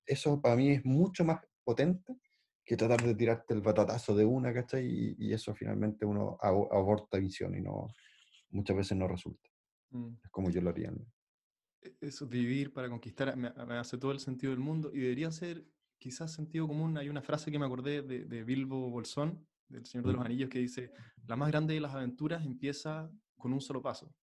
eso 0.06 0.42
para 0.42 0.56
mí 0.56 0.72
es 0.72 0.86
mucho 0.86 1.24
más 1.24 1.40
potente 1.64 2.18
que 2.64 2.78
tratar 2.78 3.02
de 3.02 3.16
tirarte 3.16 3.54
el 3.54 3.62
batatazo 3.62 4.16
de 4.16 4.26
una, 4.26 4.54
¿cachai? 4.54 4.86
Y, 4.86 5.16
y 5.18 5.34
eso 5.34 5.56
finalmente 5.56 6.06
uno 6.06 6.38
aborta 6.42 7.18
visión 7.18 7.56
y 7.56 7.62
no, 7.62 7.88
muchas 8.52 8.78
veces 8.78 8.98
no 8.98 9.08
resulta. 9.08 9.50
Mm. 9.90 10.14
Es 10.24 10.30
como 10.30 10.50
yo 10.50 10.62
lo 10.62 10.70
haría. 10.70 10.94
E, 11.82 11.96
eso, 12.02 12.28
vivir 12.28 12.74
para 12.74 12.90
conquistar, 12.90 13.36
me, 13.36 13.50
hace 13.78 13.98
todo 13.98 14.12
el 14.12 14.20
sentido 14.20 14.52
del 14.52 14.60
mundo 14.60 14.92
y 14.94 15.00
debería 15.00 15.32
ser 15.32 15.66
quizás 15.98 16.34
sentido 16.34 16.68
común. 16.68 16.98
Hay 16.98 17.10
una 17.10 17.22
frase 17.22 17.52
que 17.52 17.60
me 17.60 17.66
acordé 17.66 18.02
de, 18.02 18.26
de 18.26 18.44
Bilbo 18.44 18.90
Bolsón, 18.90 19.48
del 19.72 19.86
Señor 19.86 20.08
de 20.08 20.14
los 20.14 20.26
Anillos 20.26 20.50
que 20.50 20.60
dice, 20.60 20.92
la 21.28 21.36
más 21.36 21.50
grande 21.50 21.74
de 21.74 21.80
las 21.80 21.94
aventuras 21.94 22.46
empieza 22.46 23.10
con 23.38 23.54
un 23.54 23.62
solo 23.62 23.82
paso. 23.82 24.14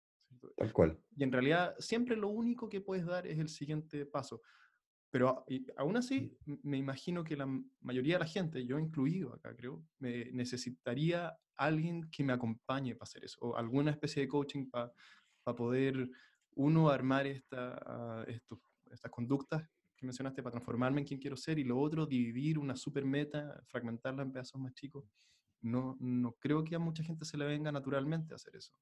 Tal 0.56 0.72
cual. 0.72 1.00
Y 1.16 1.24
en 1.24 1.32
realidad 1.32 1.74
siempre 1.78 2.16
lo 2.16 2.28
único 2.28 2.68
que 2.68 2.80
puedes 2.80 3.06
dar 3.06 3.26
es 3.26 3.38
el 3.38 3.48
siguiente 3.48 4.06
paso. 4.06 4.42
Pero 5.10 5.44
aún 5.76 5.96
así, 5.96 6.36
me 6.62 6.76
imagino 6.76 7.24
que 7.24 7.36
la 7.36 7.46
mayoría 7.80 8.16
de 8.16 8.20
la 8.20 8.30
gente, 8.30 8.66
yo 8.66 8.78
incluido 8.78 9.34
acá 9.34 9.56
creo, 9.56 9.82
me 9.98 10.30
necesitaría 10.32 11.34
alguien 11.56 12.08
que 12.10 12.22
me 12.22 12.34
acompañe 12.34 12.94
para 12.94 13.08
hacer 13.08 13.24
eso, 13.24 13.40
o 13.40 13.56
alguna 13.56 13.90
especie 13.90 14.22
de 14.22 14.28
coaching 14.28 14.68
para 14.70 14.92
poder, 15.56 16.08
uno, 16.56 16.90
armar 16.90 17.26
esta, 17.26 17.80
ah, 17.86 18.24
estas 18.28 19.10
conductas 19.10 19.66
que 19.98 20.06
mencionaste 20.06 20.42
para 20.42 20.52
transformarme 20.52 21.00
en 21.00 21.06
quien 21.06 21.20
quiero 21.20 21.36
ser, 21.36 21.58
y 21.58 21.64
lo 21.64 21.78
otro, 21.78 22.06
dividir 22.06 22.58
una 22.58 22.76
super 22.76 23.04
meta, 23.04 23.60
fragmentarla 23.66 24.22
en 24.22 24.32
pedazos 24.32 24.60
más 24.60 24.72
chicos 24.74 25.04
no, 25.60 25.96
no 26.00 26.32
creo 26.38 26.64
que 26.64 26.74
a 26.74 26.78
mucha 26.78 27.02
gente 27.02 27.24
se 27.24 27.36
le 27.36 27.44
venga 27.44 27.72
naturalmente 27.72 28.34
hacer 28.34 28.56
eso. 28.56 28.72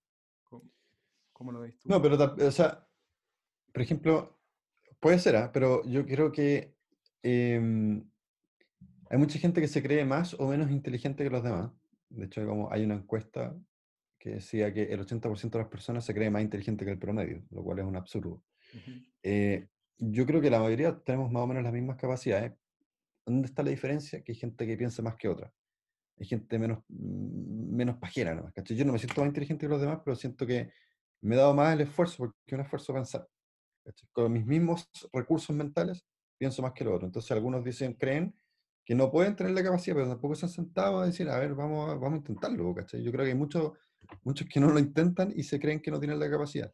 ¿Cómo, 1.33 1.53
lo 1.53 1.61
ves 1.61 1.79
tú? 1.79 1.89
No, 1.89 2.01
pero, 2.01 2.17
o 2.17 2.51
sea, 2.51 2.87
por 3.73 3.83
ejemplo, 3.83 4.39
puede 5.01 5.19
ser, 5.19 5.37
¿ah? 5.37 5.51
pero 5.53 5.85
yo 5.85 6.07
creo 6.07 6.33
que 6.33 6.75
em, 7.23 8.03
hay 9.11 9.19
mucha 9.19 9.39
gente 9.39 9.61
que 9.61 9.69
se 9.69 9.83
cree 9.83 10.05
más 10.05 10.35
o 10.35 10.49
menos 10.49 10.71
inteligente 10.71 11.25
que 11.25 11.31
los 11.31 11.43
demás. 11.43 11.71
De 12.09 12.25
hecho, 12.25 12.47
como 12.47 12.73
hay 12.73 12.85
una 12.85 12.95
encuesta 12.95 13.55
que 14.19 14.31
decía 14.31 14.73
que 14.73 14.85
el 14.85 15.01
80% 15.01 15.51
de 15.51 15.59
las 15.59 15.69
personas 15.69 16.05
se 16.05 16.15
cree 16.15 16.31
más 16.31 16.43
inteligente 16.43 16.85
que 16.87 16.93
el 16.93 16.99
promedio, 16.99 17.45
lo 17.51 17.63
cual 17.63 17.81
es 17.81 17.85
un 17.85 17.97
absurdo. 17.97 18.43
Eh, 19.23 19.69
yo 19.99 20.27
creo 20.27 20.41
que 20.41 20.51
la 20.51 20.61
mayoría 20.61 20.99
tenemos 21.01 21.31
más 21.31 21.43
o 21.43 21.47
menos 21.47 21.63
las 21.65 21.73
mismas 21.73 21.97
capacidades. 21.97 22.53
¿Dónde 23.27 23.49
está 23.49 23.63
la 23.63 23.71
diferencia? 23.71 24.23
Que 24.23 24.33
hay 24.33 24.39
gente 24.39 24.67
que 24.67 24.77
piensa 24.77 25.03
más 25.03 25.17
que 25.17 25.29
otra 25.29 25.53
hay 26.19 26.27
gente 26.27 26.59
menos, 26.59 26.79
mm, 26.89 27.77
menos 27.77 27.97
pajera, 27.99 28.35
¿no? 28.35 28.51
Yo 28.65 28.85
no 28.85 28.93
me 28.93 28.99
siento 28.99 29.21
más 29.21 29.29
inteligente 29.29 29.67
que 29.67 29.71
los 29.71 29.81
demás, 29.81 30.01
pero 30.05 30.17
siento 30.17 30.47
que 30.47 30.71
me 31.21 31.35
he 31.35 31.39
dado 31.39 31.55
más 31.55 31.75
el 31.75 31.83
esfuerzo, 31.83 32.17
porque 32.19 32.55
un 32.55 32.61
esfuerzo 32.61 32.95
pensar. 32.95 33.29
Con 34.13 34.33
mis 34.33 34.45
mismos 34.47 34.89
recursos 35.13 35.55
mentales, 35.55 36.05
pienso 36.39 36.63
más 36.63 36.73
que 36.73 36.85
lo 36.85 36.95
otro. 36.95 37.07
Entonces 37.07 37.31
algunos 37.33 37.65
dicen, 37.65 37.95
creen 37.95 38.35
que 38.85 38.95
no 38.95 39.11
pueden 39.11 39.37
tener 39.37 39.53
la 39.53 39.63
capacidad, 39.63 39.97
pero 39.97 40.09
tampoco 40.09 40.35
se 40.35 40.47
han 40.47 40.51
sentado 40.51 41.01
a 41.01 41.07
decir, 41.07 41.29
a 41.29 41.39
ver, 41.39 41.55
vamos 41.55 41.89
vamos 42.01 42.15
a 42.15 42.17
intentarlo. 42.17 42.75
Yo 42.75 43.13
creo 43.13 43.25
que 43.25 43.31
hay 43.31 43.35
muchos, 43.35 43.73
muchos 44.23 44.49
que 44.49 44.61
no 44.61 44.71
lo 44.71 44.79
intentan 44.79 45.33
y 45.35 45.43
se 45.43 45.61
creen 45.61 45.81
que 45.81 45.91
no 45.91 45.99
tienen 45.99 46.19
la 46.19 46.31
capacidad. 46.31 46.73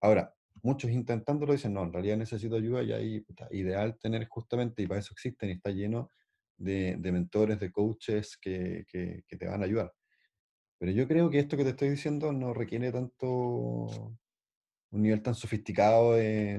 Ahora, 0.00 0.34
muchos 0.62 0.90
intentándolo 0.90 1.52
dicen, 1.52 1.74
no, 1.74 1.82
en 1.82 1.92
realidad 1.92 2.16
necesito 2.16 2.56
ayuda 2.56 2.82
y 2.82 2.92
ahí, 2.92 3.26
ideal 3.50 3.98
tener 3.98 4.26
justamente, 4.28 4.82
y 4.82 4.86
para 4.86 5.00
eso 5.00 5.12
existen 5.12 5.50
y 5.50 5.52
está 5.52 5.70
lleno 5.70 6.10
de, 6.56 6.96
mentores, 7.12 7.58
de 7.58 7.72
coaches 7.72 8.36
que, 8.36 8.84
que, 8.88 9.24
te 9.36 9.46
van 9.46 9.62
a 9.62 9.64
ayudar. 9.64 9.92
Pero 10.78 10.92
yo 10.92 11.08
creo 11.08 11.30
que 11.30 11.38
esto 11.38 11.56
que 11.56 11.64
te 11.64 11.70
estoy 11.70 11.90
diciendo 11.90 12.32
no 12.32 12.54
requiere 12.54 12.92
tanto 12.92 13.28
un 14.92 15.02
nivel 15.02 15.22
tan 15.22 15.34
sofisticado 15.34 16.14
de, 16.14 16.58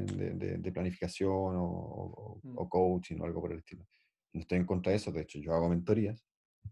de, 0.59 0.71
planificación 0.71 1.55
o, 1.57 2.39
mm. 2.43 2.57
o, 2.57 2.69
coaching 2.69 3.19
o 3.19 3.25
algo 3.25 3.41
por 3.41 3.51
el 3.51 3.59
estilo. 3.59 3.85
No 4.33 4.41
estoy 4.41 4.59
en 4.59 4.65
contra 4.65 4.91
de 4.91 4.97
eso, 4.97 5.11
de 5.11 5.21
hecho 5.21 5.39
yo 5.39 5.53
hago 5.53 5.69
mentorías, 5.69 6.25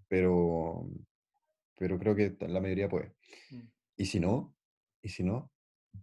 pero, 0.07 0.89
pero 1.77 1.99
creo 1.99 2.15
que 2.15 2.35
la 2.47 2.61
mayoría 2.61 2.89
puede. 2.89 3.13
Mm. 3.51 3.67
Y 3.97 4.05
si 4.05 4.19
no, 4.19 4.55
y 5.01 5.09
si 5.09 5.23
no, 5.23 5.51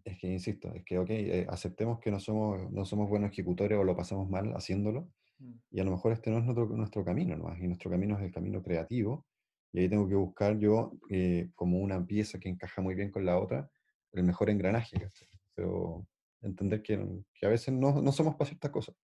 es 0.04 0.18
que, 0.18 0.28
insisto, 0.28 0.72
es 0.74 0.84
que, 0.84 0.98
ok, 0.98 1.10
eh, 1.10 1.46
aceptemos 1.48 1.98
que 2.00 2.10
no 2.10 2.20
somos, 2.20 2.70
no 2.70 2.84
somos 2.84 3.08
buenos 3.08 3.30
ejecutores 3.30 3.78
o 3.78 3.84
lo 3.84 3.96
pasamos 3.96 4.28
mal 4.28 4.52
haciéndolo, 4.54 5.10
Mm. 5.38 5.52
y 5.70 5.80
a 5.80 5.84
lo 5.84 5.90
mejor 5.90 6.12
este 6.12 6.30
no 6.30 6.38
es 6.38 6.44
nuestro, 6.44 6.66
nuestro 6.66 7.04
camino, 7.04 7.36
¿no? 7.36 7.54
y 7.56 7.66
nuestro 7.66 7.90
camino 7.90 8.16
es 8.16 8.22
el 8.22 8.32
camino 8.32 8.62
creativo, 8.62 9.26
y 9.72 9.80
ahí 9.80 9.88
tengo 9.88 10.08
que 10.08 10.14
buscar 10.14 10.58
yo, 10.58 10.92
eh, 11.10 11.50
como 11.54 11.78
una 11.78 12.04
pieza 12.06 12.38
que 12.38 12.48
encaja 12.48 12.80
muy 12.80 12.94
bien 12.94 13.10
con 13.10 13.26
la 13.26 13.38
otra, 13.38 13.70
el 14.12 14.22
mejor 14.22 14.48
engranaje, 14.48 14.98
¿cachai? 14.98 15.28
Pero 15.54 16.06
entender 16.40 16.82
que, 16.82 17.22
que 17.34 17.46
a 17.46 17.50
veces 17.50 17.74
no, 17.74 18.00
no 18.00 18.12
somos 18.12 18.36
para 18.36 18.48
ciertas 18.48 18.70
cosas. 18.70 18.96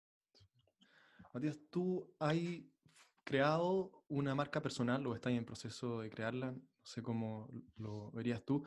Matías, 1.34 1.58
tú 1.70 2.10
has 2.18 2.36
creado 3.24 4.04
una 4.08 4.34
marca 4.34 4.62
personal 4.62 5.06
o 5.06 5.14
estás 5.14 5.32
en 5.32 5.44
proceso 5.44 6.00
de 6.00 6.08
crearla, 6.08 6.52
no 6.52 6.62
sé 6.82 7.02
cómo 7.02 7.48
lo 7.76 8.10
verías 8.12 8.42
tú, 8.44 8.64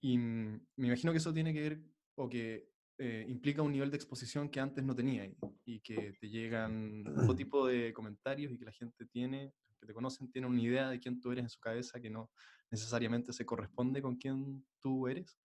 y 0.00 0.18
me 0.18 0.60
imagino 0.76 1.12
que 1.12 1.18
eso 1.18 1.32
tiene 1.32 1.52
que 1.52 1.60
ver 1.60 1.82
o 2.16 2.28
que 2.28 2.68
eh, 2.98 3.24
implica 3.28 3.62
un 3.62 3.72
nivel 3.72 3.90
de 3.90 3.96
exposición 3.96 4.48
que 4.48 4.60
antes 4.60 4.84
no 4.84 4.94
tenía 4.94 5.24
y, 5.24 5.36
y 5.64 5.80
que 5.80 6.12
te 6.20 6.28
llegan 6.28 7.04
todo 7.04 7.34
tipo 7.36 7.66
de 7.66 7.92
comentarios 7.92 8.52
y 8.52 8.58
que 8.58 8.64
la 8.64 8.72
gente 8.72 9.06
tiene, 9.06 9.54
que 9.80 9.86
te 9.86 9.94
conocen, 9.94 10.30
tiene 10.30 10.48
una 10.48 10.60
idea 10.60 10.88
de 10.90 10.98
quién 10.98 11.20
tú 11.20 11.30
eres 11.30 11.44
en 11.44 11.50
su 11.50 11.60
cabeza 11.60 12.00
que 12.00 12.10
no 12.10 12.30
necesariamente 12.70 13.32
se 13.32 13.46
corresponde 13.46 14.02
con 14.02 14.16
quién 14.16 14.66
tú 14.80 15.06
eres. 15.08 15.38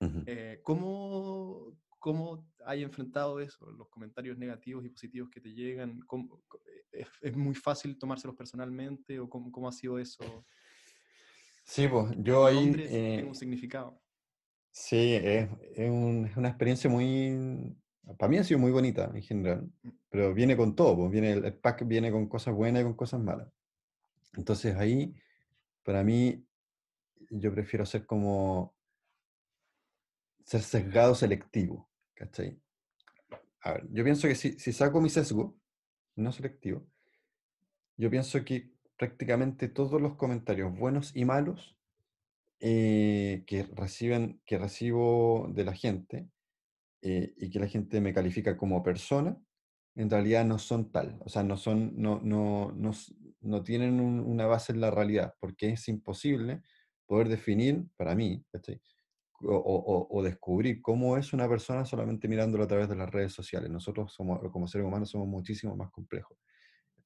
Ujú. 0.00 0.22
Eh, 0.26 0.60
¿cómo, 0.62 1.78
¿Cómo 1.98 2.52
hay 2.64 2.82
enfrentado 2.82 3.40
eso, 3.40 3.70
los 3.70 3.88
comentarios 3.88 4.36
negativos 4.36 4.84
y 4.84 4.90
positivos 4.90 5.30
que 5.30 5.40
te 5.40 5.52
llegan? 5.52 6.00
¿Cómo- 6.06 6.42
co- 6.48 6.60
es, 6.92 7.08
es 7.20 7.36
muy 7.36 7.54
fácil 7.54 7.98
tomárselos 7.98 8.36
personalmente 8.36 9.18
o 9.20 9.28
cómo, 9.28 9.50
cómo 9.50 9.68
ha 9.68 9.72
sido 9.72 9.98
eso? 9.98 10.46
Sí, 11.66 11.88
pues 11.88 12.14
yo 12.18 12.46
ahí... 12.46 12.72
eh, 12.78 13.16
tenga 13.18 13.28
un 13.28 13.34
significado. 13.34 14.00
Sí, 14.70 15.14
es, 15.14 15.48
es 15.74 15.90
un- 15.90 16.26
es 16.26 16.36
una 16.36 16.48
experiencia 16.48 16.88
muy, 16.90 17.76
para 18.18 18.28
mí 18.30 18.38
ha 18.38 18.44
sido 18.44 18.60
muy 18.60 18.70
bonita 18.70 19.10
en 19.14 19.22
general, 19.22 19.70
Mm. 19.82 19.90
pero 20.10 20.34
viene 20.34 20.56
con 20.56 20.74
todo, 20.76 20.96
pues 20.96 21.10
viene, 21.10 21.32
el 21.32 21.44
el 21.44 21.54
pack 21.58 21.86
viene 21.86 22.10
con 22.12 22.28
cosas 22.28 22.54
buenas 22.54 22.82
y 22.82 22.84
con 22.84 22.94
cosas 22.94 23.20
malas. 23.20 23.48
Entonces 24.36 24.76
ahí, 24.76 25.14
para 25.84 26.04
mí, 26.04 26.46
yo 27.30 27.52
prefiero 27.54 27.86
ser 27.86 28.06
como, 28.06 28.76
ser 30.44 30.62
sesgado 30.62 31.14
selectivo, 31.14 31.90
¿cachai? 32.14 32.58
A 33.60 33.72
ver, 33.72 33.86
yo 33.90 34.04
pienso 34.04 34.28
que 34.28 34.34
si, 34.34 34.58
si 34.58 34.72
saco 34.72 35.00
mi 35.00 35.10
sesgo, 35.10 35.58
no 36.16 36.32
selectivo, 36.32 36.86
yo 37.96 38.10
pienso 38.10 38.44
que 38.44 38.75
prácticamente 38.96 39.68
todos 39.68 40.00
los 40.00 40.16
comentarios 40.16 40.76
buenos 40.76 41.14
y 41.16 41.24
malos 41.24 41.76
eh, 42.60 43.44
que 43.46 43.64
reciben, 43.64 44.40
que 44.46 44.58
recibo 44.58 45.48
de 45.54 45.64
la 45.64 45.74
gente, 45.74 46.30
eh, 47.02 47.34
y 47.36 47.50
que 47.50 47.60
la 47.60 47.68
gente 47.68 48.00
me 48.00 48.14
califica 48.14 48.56
como 48.56 48.82
persona, 48.82 49.38
en 49.96 50.10
realidad 50.10 50.44
no 50.44 50.58
son 50.58 50.92
tal, 50.92 51.18
o 51.24 51.28
sea, 51.28 51.42
no 51.42 51.56
son, 51.56 51.94
no, 52.00 52.20
no, 52.22 52.72
no, 52.76 52.92
no 53.40 53.62
tienen 53.64 54.00
un- 54.00 54.20
una 54.20 54.46
base 54.46 54.72
en 54.72 54.80
la 54.80 54.90
realidad, 54.90 55.34
porque 55.40 55.70
es 55.70 55.88
imposible 55.88 56.62
poder 57.06 57.28
definir, 57.28 57.86
para 57.96 58.14
mí, 58.14 58.44
o, 59.42 60.22
descubrir 60.22 60.80
cómo 60.82 61.16
es 61.16 61.32
una 61.32 61.48
persona 61.48 61.84
solamente 61.84 62.28
mirándolo 62.28 62.64
a 62.64 62.68
través 62.68 62.88
de 62.88 62.96
las 62.96 63.10
redes 63.10 63.32
sociales. 63.32 63.70
Nosotros 63.70 64.16
como 64.16 64.66
seres 64.68 64.86
humanos 64.86 65.10
somos 65.10 65.28
muchísimo 65.28 65.76
más 65.76 65.90
complejos. 65.90 66.38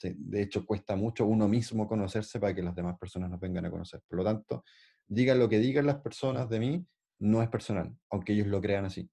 De 0.02 0.42
hecho, 0.42 0.64
cuesta 0.64 0.96
mucho 0.96 1.26
uno 1.26 1.46
mismo 1.48 1.86
conocerse 1.86 2.40
para 2.40 2.54
que 2.54 2.62
las 2.62 2.74
demás 2.74 2.98
personas 2.98 3.30
nos 3.30 3.40
vengan 3.40 3.66
a 3.66 3.70
conocer. 3.70 4.02
Por 4.08 4.18
lo 4.18 4.24
tanto, 4.24 4.64
digan 5.06 5.38
lo 5.38 5.48
que 5.48 5.58
digan 5.58 5.86
las 5.86 6.00
personas 6.00 6.48
de 6.48 6.60
mí, 6.60 6.86
no 7.18 7.42
es 7.42 7.48
personal, 7.48 7.94
aunque 8.10 8.32
ellos 8.32 8.46
lo 8.46 8.60
crean 8.60 8.86
así. 8.86 9.10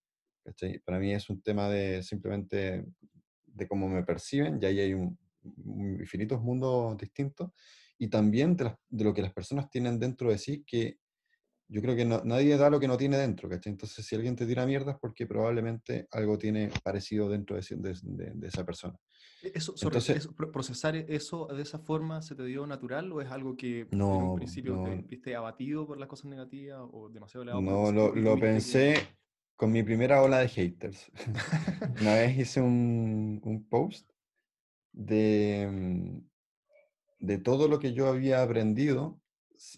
Para 0.85 0.99
mí 0.99 1.13
es 1.13 1.29
un 1.29 1.41
tema 1.41 1.67
de 1.67 2.01
simplemente 2.03 2.85
de 3.45 3.67
cómo 3.67 3.89
me 3.89 4.03
perciben, 4.03 4.59
y 4.61 4.65
ahí 4.65 4.79
hay 4.79 4.93
un, 4.93 5.17
un 5.43 5.99
infinitos 5.99 6.41
mundos 6.41 6.97
distintos, 6.97 7.51
y 7.97 8.07
también 8.07 8.55
de, 8.55 8.75
lo 9.03 9.13
que 9.13 9.21
las 9.21 9.33
personas 9.33 9.69
tienen 9.69 9.99
dentro 9.99 10.29
de 10.29 10.37
sí, 10.37 10.63
que 10.65 10.99
yo 11.69 11.81
creo 11.81 11.97
que 11.97 12.05
nadie 12.05 12.55
da 12.55 12.69
lo 12.69 12.79
que 12.79 12.87
no 12.87 12.95
tiene 12.95 13.17
dentro. 13.17 13.49
Entonces, 13.51 14.05
si 14.05 14.15
alguien 14.15 14.37
te 14.37 14.45
tira 14.45 14.65
mierda 14.65 14.93
es 14.93 14.97
porque 15.01 15.27
probablemente 15.27 16.07
algo 16.11 16.37
tiene 16.37 16.77
parecido 16.81 17.27
dentro 17.27 17.57
de 17.57 18.47
esa 18.47 18.65
persona. 18.65 18.97
E- 19.43 19.51
Eso, 19.55 19.75
sorry, 19.77 19.97
Entonces, 19.97 20.17
eso, 20.17 20.35
pro- 20.35 20.51
¿procesar 20.51 20.95
eso 20.95 21.47
de 21.47 21.61
esa 21.61 21.79
forma 21.79 22.21
se 22.21 22.35
te 22.35 22.43
dio 22.45 22.65
natural 22.67 23.11
o 23.11 23.21
es 23.21 23.29
algo 23.29 23.55
que 23.55 23.81
en 23.81 23.89
un 24.23 24.33
no, 24.33 24.35
principio 24.35 24.79
te 24.81 24.95
no, 24.95 25.03
viste 25.03 25.35
abatido 25.35 25.85
por 25.85 25.97
las 25.99 26.09
cosas 26.09 26.25
negativas 26.25 26.79
o 26.91 27.09
demasiado 27.09 27.43
elevado 27.43 27.63
no 27.63 27.91
lo 27.91 28.13
lo, 28.15 28.39
pensé 28.39 28.93
que... 28.93 29.17
con 29.55 29.71
mi 29.71 29.83
primera 29.83 30.21
ola 30.21 30.39
de 30.39 30.49
haters. 30.49 31.11
Una 31.99 32.15
vez 32.15 32.37
hice 32.37 32.61
un, 32.61 33.41
un 33.43 33.67
post 33.69 34.09
de, 34.93 35.67
mm, 35.71 36.19
de 37.19 37.37
todo 37.39 37.67
lo 37.67 37.79
que 37.79 37.93
yo 37.93 38.07
había 38.07 38.43
aprendido 38.43 39.21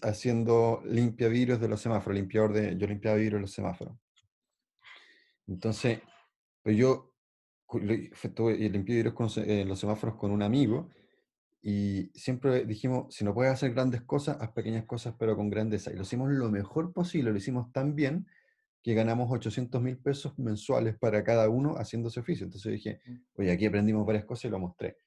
haciendo 0.02 0.82
limpia 0.86 1.30
vidrios 1.30 1.60
de 1.62 1.70
los 1.70 1.82
semáforos, 1.82 2.18
limpiador 2.20 2.54
de, 2.54 2.78
yo 2.78 2.88
limpiaba 2.88 3.18
vidrios 3.18 3.40
de 3.40 3.42
los 3.42 3.52
semáforos. 3.52 3.96
Entonces, 5.48 6.00
pues 6.64 6.78
yo 6.78 7.09
cu- 7.70 7.80
lo- 7.80 7.94
fue- 8.14 8.32
tuve- 8.32 8.58
y 8.58 8.68
limpié 8.70 8.96
vidrios 9.04 9.38
eh, 9.38 9.64
los 9.66 9.80
semáforos 9.80 10.16
con 10.18 10.32
un 10.32 10.42
amigo 10.42 10.90
y 11.62 12.10
siempre 12.16 12.66
dijimos, 12.66 13.14
si 13.14 13.24
no 13.24 13.34
puedes 13.34 13.54
hacer 13.54 13.74
grandes 13.74 14.02
cosas, 14.02 14.38
haz 14.42 14.52
pequeñas 14.54 14.86
cosas 14.86 15.14
pero 15.20 15.36
con 15.36 15.50
grandeza. 15.50 15.92
Y 15.92 15.96
lo 15.96 16.02
hicimos 16.02 16.30
lo 16.32 16.50
mejor 16.50 16.94
posible, 16.94 17.32
lo 17.32 17.38
hicimos 17.38 17.72
tan 17.72 17.96
bien 17.96 18.26
que 18.82 18.94
ganamos 18.96 19.30
800 19.32 19.82
mil 19.82 19.98
pesos 19.98 20.38
mensuales 20.40 20.98
para 20.98 21.24
cada 21.24 21.48
uno 21.50 21.76
haciendo 21.78 22.08
ese 22.10 22.22
oficio. 22.22 22.46
Entonces 22.46 22.72
dije, 22.74 23.02
Mm, 23.06 23.16
oye, 23.36 23.52
aquí 23.52 23.66
aprendimos 23.68 24.06
varias 24.06 24.26
cosas 24.26 24.46
y 24.46 24.50
lo 24.50 24.60
mostré. 24.60 24.98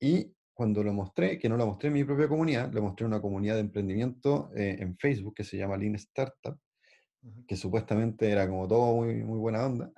Y 0.00 0.32
cuando 0.54 0.82
lo 0.84 0.92
mostré, 0.92 1.38
que 1.38 1.48
no 1.48 1.56
lo 1.56 1.66
mostré 1.66 1.88
en 1.88 1.94
mi 1.94 2.04
propia 2.04 2.28
comunidad, 2.28 2.72
lo 2.72 2.82
mostré 2.82 3.04
en 3.06 3.12
una 3.12 3.20
comunidad 3.22 3.54
de 3.54 3.60
emprendimiento 3.62 4.50
eh, 4.54 4.76
en 4.80 4.96
Facebook 4.98 5.34
que 5.34 5.44
se 5.44 5.56
llama 5.56 5.76
Lean 5.76 5.94
Startup, 5.96 6.56
ujú. 7.22 7.46
que 7.46 7.56
supuestamente 7.56 8.30
era 8.30 8.46
como 8.48 8.68
todo 8.68 8.94
muy, 8.96 9.24
muy 9.24 9.38
buena 9.38 9.66
onda, 9.66 9.90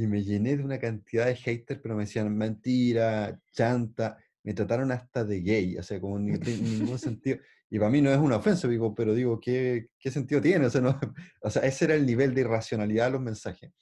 y 0.00 0.06
me 0.06 0.22
llené 0.22 0.56
de 0.56 0.64
una 0.64 0.78
cantidad 0.78 1.26
de 1.26 1.36
haters, 1.36 1.80
pero 1.82 1.94
me 1.94 2.02
decían 2.04 2.34
mentira, 2.36 3.38
chanta, 3.52 4.18
me 4.42 4.54
trataron 4.54 4.90
hasta 4.92 5.24
de 5.24 5.40
gay, 5.42 5.76
o 5.76 5.82
sea, 5.82 6.00
como 6.00 6.18
ni, 6.18 6.38
tiene 6.38 6.62
ningún 6.62 6.98
sentido. 6.98 7.38
Y 7.68 7.78
para 7.78 7.90
mí 7.90 8.00
no 8.00 8.10
es 8.10 8.18
una 8.18 8.36
ofensa, 8.36 8.66
digo, 8.66 8.94
pero 8.94 9.14
digo, 9.14 9.38
¿qué, 9.38 9.88
qué 9.98 10.10
sentido 10.10 10.40
tiene? 10.40 10.66
O 10.66 10.70
sea, 10.70 10.80
no, 10.80 10.98
o 11.42 11.50
sea, 11.50 11.62
ese 11.62 11.84
era 11.84 11.94
el 11.94 12.06
nivel 12.06 12.34
de 12.34 12.40
irracionalidad 12.42 13.06
de 13.06 13.10
los 13.12 13.20
mensajes. 13.20 13.72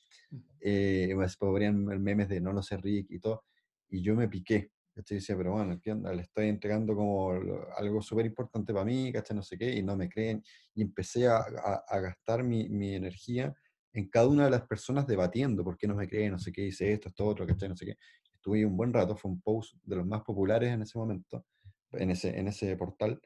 Eh, 0.61 1.15
me 1.17 1.27
ponían 1.39 1.85
memes 1.85 2.29
de 2.29 2.41
no 2.41 2.53
lo 2.53 2.63
sé, 2.63 2.77
Rick 2.77 3.07
y 3.11 3.19
todo, 3.21 3.45
y 3.89 4.03
yo 4.03 4.15
me 4.15 4.29
piqué. 4.29 4.71
¿cachai? 4.95 5.19
decía, 5.19 5.37
pero 5.37 5.53
bueno, 5.53 5.79
¿qué 5.81 5.93
onda? 5.93 6.13
Le 6.13 6.23
estoy 6.23 6.49
entregando 6.49 6.97
como 6.97 7.31
algo 7.77 8.03
súper 8.03 8.27
importante 8.27 8.73
para 8.73 8.85
mí, 8.85 9.13
¿cachai? 9.13 9.37
No 9.37 9.43
sé 9.45 9.57
qué, 9.57 9.71
y 9.73 9.83
no 9.83 9.97
me 9.97 10.09
creen. 10.09 10.43
Y 10.75 10.83
empecé 10.83 11.29
a, 11.29 11.37
a- 11.37 11.85
a 11.87 12.01
gastar 12.01 12.43
mi, 12.43 12.69
mi 12.69 12.95
energía 12.97 13.55
en 13.93 14.09
cada 14.09 14.29
una 14.29 14.45
de 14.45 14.51
las 14.51 14.67
personas 14.67 15.07
debatiendo, 15.07 15.65
¿por 15.65 15.77
qué 15.77 15.87
no 15.87 15.95
me 15.95 16.09
creen? 16.09 16.33
No 16.33 16.39
sé 16.39 16.53
qué, 16.53 16.67
hice 16.67 16.93
esto, 16.93 17.09
esto, 17.09 17.27
otro, 17.27 17.47
¿cachai? 17.47 17.69
No 17.69 17.77
sé 17.77 17.87
qué. 17.87 17.97
Estuve 18.35 18.65
un 18.65 18.77
buen 18.77 18.93
rato, 18.93 19.17
fue 19.17 19.31
un 19.31 19.41
post 19.41 19.75
de 19.83 19.97
los 19.97 20.07
más 20.07 20.23
populares 20.23 20.71
en 20.73 20.83
ese 20.83 20.99
momento, 20.99 21.45
en 21.93 22.11
ese, 22.11 22.39
en 22.39 22.49
ese 22.49 22.77
portal, 22.77 23.21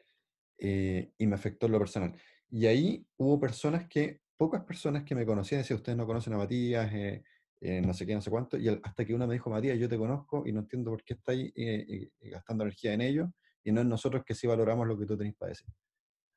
eh, 0.58 1.12
y 1.18 1.26
me 1.26 1.34
afectó 1.34 1.66
en 1.66 1.72
lo 1.72 1.78
personal. 1.78 2.14
Y 2.50 2.66
ahí 2.66 3.06
hubo 3.16 3.38
personas 3.40 3.86
que, 3.88 4.20
pocas 4.36 4.64
personas 4.64 5.04
que 5.04 5.14
me 5.14 5.26
conocían, 5.26 5.60
decían, 5.60 5.78
ustedes 5.78 5.98
no 5.98 6.06
conocen 6.06 6.32
a 6.34 6.38
Matías, 6.38 6.92
eh, 6.92 7.22
eh, 7.64 7.80
no 7.80 7.94
sé 7.94 8.04
qué, 8.04 8.12
no 8.12 8.20
sé 8.20 8.28
cuánto, 8.28 8.56
y 8.58 8.68
hasta 8.68 9.04
que 9.04 9.14
una 9.14 9.24
me 9.24 9.34
dijo, 9.34 9.48
Matías, 9.48 9.78
yo 9.78 9.88
te 9.88 9.96
conozco 9.96 10.42
y 10.44 10.52
no 10.52 10.60
entiendo 10.60 10.90
por 10.90 11.04
qué 11.04 11.14
estáis 11.14 11.52
eh, 11.54 12.10
eh, 12.20 12.30
gastando 12.30 12.64
energía 12.64 12.92
en 12.92 13.02
ello, 13.02 13.32
y 13.62 13.70
no 13.70 13.82
en 13.82 13.88
nosotros 13.88 14.24
que 14.26 14.34
sí 14.34 14.48
valoramos 14.48 14.84
lo 14.88 14.98
que 14.98 15.06
tú 15.06 15.16
tenés 15.16 15.36
para 15.36 15.50
decir. 15.50 15.68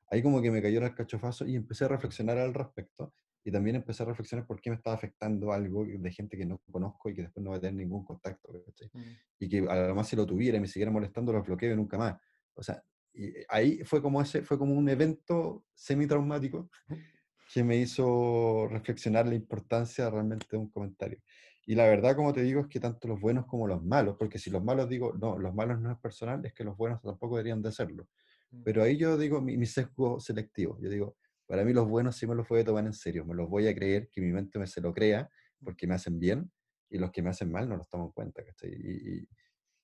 Ahí 0.08 0.22
como 0.22 0.40
que 0.40 0.52
me 0.52 0.62
cayó 0.62 0.80
el 0.80 0.94
cachofazo 0.94 1.44
y 1.44 1.56
empecé 1.56 1.86
a 1.86 1.88
reflexionar 1.88 2.38
al 2.38 2.54
respecto, 2.54 3.12
y 3.46 3.52
también 3.52 3.76
empecé 3.76 4.02
a 4.02 4.06
reflexionar 4.06 4.44
por 4.44 4.60
qué 4.60 4.70
me 4.70 4.76
estaba 4.76 4.96
afectando 4.96 5.52
algo 5.52 5.86
de 5.86 6.10
gente 6.10 6.36
que 6.36 6.44
no 6.44 6.58
conozco 6.68 7.08
y 7.08 7.14
que 7.14 7.22
después 7.22 7.44
no 7.44 7.52
va 7.52 7.58
a 7.58 7.60
tener 7.60 7.76
ningún 7.76 8.04
contacto, 8.04 8.52
¿cachai? 8.66 8.90
Mm, 8.92 9.00
y 9.38 9.48
que 9.48 9.58
a 9.68 9.86
lo 9.86 9.94
más 9.94 10.08
si 10.08 10.16
lo 10.16 10.26
tuviera 10.26 10.58
y 10.58 10.60
me 10.60 10.66
siguiera 10.66 10.90
molestando, 10.90 11.32
lo 11.32 11.44
bloqueo 11.44 11.76
nunca 11.76 11.96
más. 11.96 12.20
O 12.54 12.62
sea, 12.64 12.82
y 13.14 13.32
ahí 13.48 13.84
fue 13.84 14.02
como, 14.02 14.20
ese, 14.20 14.42
fue 14.42 14.58
como 14.58 14.74
un 14.74 14.88
evento 14.88 15.64
semi-traumático 15.74 16.68
que 17.54 17.62
me 17.62 17.76
hizo 17.76 18.66
reflexionar 18.68 19.28
la 19.28 19.36
importancia 19.36 20.10
realmente 20.10 20.48
de 20.50 20.56
un 20.56 20.68
comentario. 20.68 21.20
Y 21.66 21.76
la 21.76 21.86
verdad, 21.86 22.16
como 22.16 22.32
te 22.32 22.42
digo, 22.42 22.62
es 22.62 22.66
que 22.66 22.80
tanto 22.80 23.06
los 23.06 23.20
buenos 23.20 23.46
como 23.46 23.68
los 23.68 23.80
malos, 23.80 24.16
porque 24.18 24.40
si 24.40 24.50
los 24.50 24.64
malos 24.64 24.88
digo, 24.88 25.14
no, 25.20 25.38
los 25.38 25.54
malos 25.54 25.80
no 25.80 25.92
es 25.92 25.98
personal, 25.98 26.44
es 26.44 26.52
que 26.52 26.64
los 26.64 26.76
buenos 26.76 27.00
tampoco 27.00 27.36
deberían 27.36 27.62
de 27.62 27.70
serlo. 27.70 28.08
mm, 28.50 28.62
Pero 28.64 28.82
ahí 28.82 28.96
yo 28.96 29.16
digo 29.16 29.40
mi, 29.40 29.56
mi 29.56 29.66
sesgo 29.66 30.18
selectivo. 30.18 30.80
Yo 30.82 30.90
digo, 30.90 31.16
para 31.46 31.64
mí 31.64 31.72
los 31.72 31.88
buenos 31.88 32.16
sí 32.16 32.26
me 32.26 32.34
los 32.34 32.48
voy 32.48 32.60
a 32.60 32.64
tomar 32.64 32.86
en 32.86 32.92
serio, 32.92 33.24
me 33.24 33.34
los 33.34 33.48
voy 33.48 33.68
a 33.68 33.74
creer, 33.74 34.08
que 34.10 34.20
mi 34.20 34.32
mente 34.32 34.58
me 34.58 34.66
se 34.66 34.80
lo 34.80 34.92
crea, 34.92 35.30
porque 35.62 35.86
me 35.86 35.94
hacen 35.94 36.18
bien, 36.18 36.50
y 36.90 36.98
los 36.98 37.10
que 37.10 37.22
me 37.22 37.30
hacen 37.30 37.50
mal 37.50 37.68
no 37.68 37.76
los 37.76 37.88
tomo 37.88 38.06
en 38.06 38.12
cuenta. 38.12 38.44
¿cachai? 38.44 38.70
Y, 38.72 39.28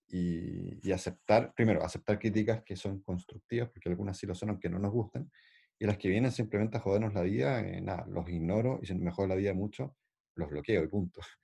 y, 0.09 0.79
y, 0.83 0.93
aceptar, 0.93 1.53
primero, 1.55 1.83
aceptar 1.83 2.19
críticas 2.19 2.63
que 2.65 2.77
son 2.77 3.01
constructivas, 3.03 3.71
porque 3.71 3.89
algunas 3.89 4.19
sí 4.19 4.27
lo 4.27 4.35
son, 4.35 4.51
aunque 4.51 4.69
no 4.69 4.79
nos 4.79 4.93
gusten, 4.93 5.31
y 5.79 5.87
las 5.87 5.99
que 5.99 6.09
vienen 6.09 6.31
simplemente 6.31 6.77
a 6.77 6.81
jodernos 6.81 7.13
la 7.15 7.23
vida, 7.23 7.61
eh, 7.61 7.81
nada, 7.81 8.07
los 8.09 8.29
ignoro 8.29 8.79
y 8.83 8.87
si 8.87 8.95
me 8.95 9.11
joden 9.11 9.31
la 9.31 9.35
vida 9.35 9.53
mucho, 9.53 9.97
los 10.37 10.49
bloqueo 10.49 10.85
y 10.85 10.89
punto. 10.89 11.21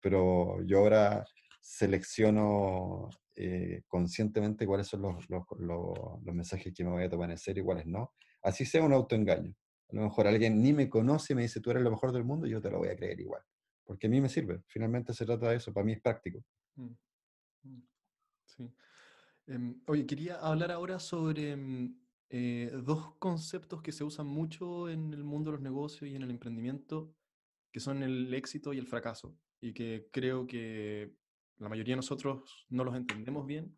Pero 0.00 0.60
yo 0.64 0.80
ahora 0.80 1.24
selecciono 1.60 3.08
eh, 3.36 3.82
conscientemente 3.86 4.66
cuáles 4.66 4.88
son 4.88 5.02
los, 5.02 5.30
los, 5.30 5.44
los, 5.58 6.34
mensajes 6.34 6.72
que 6.74 6.84
me 6.84 6.90
voy 6.90 7.04
a 7.04 7.08
tomar 7.08 7.30
en 7.30 7.38
serio 7.38 7.62
y 7.62 7.66
cuáles 7.66 7.86
no. 7.86 8.12
Así 8.42 8.66
sea 8.66 8.82
un 8.82 8.92
autoengaño. 8.92 9.54
A 9.90 9.96
lo 9.96 10.02
mejor 10.02 10.26
alguien 10.26 10.62
ni 10.62 10.72
me 10.72 10.88
conoce 10.88 11.32
y 11.32 11.36
me 11.36 11.42
dice, 11.42 11.60
tú 11.60 11.70
eres 11.70 11.82
lo 11.82 11.90
mejor 11.90 12.12
del 12.12 12.24
mundo, 12.24 12.46
y 12.46 12.50
yo 12.50 12.60
te 12.60 12.70
lo 12.70 12.78
voy 12.78 12.88
a 12.88 12.96
creer 12.96 13.20
igual. 13.20 13.42
Porque 13.84 14.06
a 14.06 14.10
mí 14.10 14.20
me 14.20 14.28
sirve. 14.28 14.62
Finalmente 14.66 15.12
se 15.12 15.26
trata 15.26 15.50
de 15.50 15.56
eso. 15.56 15.72
Para 15.72 15.84
mí 15.84 15.92
es 15.92 16.00
práctico. 16.00 16.42
Mm, 16.76 16.90
mm, 17.62 17.82
sí. 18.44 18.74
Em, 19.46 19.82
oye, 19.86 20.06
quería 20.06 20.36
hablar 20.36 20.72
ahora 20.72 20.98
sobre 20.98 21.54
mm, 21.54 21.98
eh, 22.30 22.70
dos 22.82 23.14
conceptos 23.18 23.82
que 23.82 23.92
se 23.92 24.04
usan 24.04 24.26
mucho 24.26 24.88
en 24.88 25.12
el 25.12 25.22
mundo 25.22 25.50
de 25.50 25.56
los 25.56 25.62
negocios 25.62 26.10
y 26.10 26.16
en 26.16 26.22
el 26.22 26.30
emprendimiento, 26.30 27.14
que 27.70 27.80
son 27.80 28.02
el 28.02 28.32
éxito 28.32 28.72
y 28.72 28.78
el 28.78 28.86
fracaso, 28.86 29.36
y 29.60 29.74
que 29.74 30.08
creo 30.10 30.46
que 30.46 31.14
la 31.58 31.68
mayoría 31.68 31.92
de 31.92 31.96
nosotros 31.96 32.66
no 32.70 32.84
los 32.84 32.96
entendemos 32.96 33.46
bien, 33.46 33.76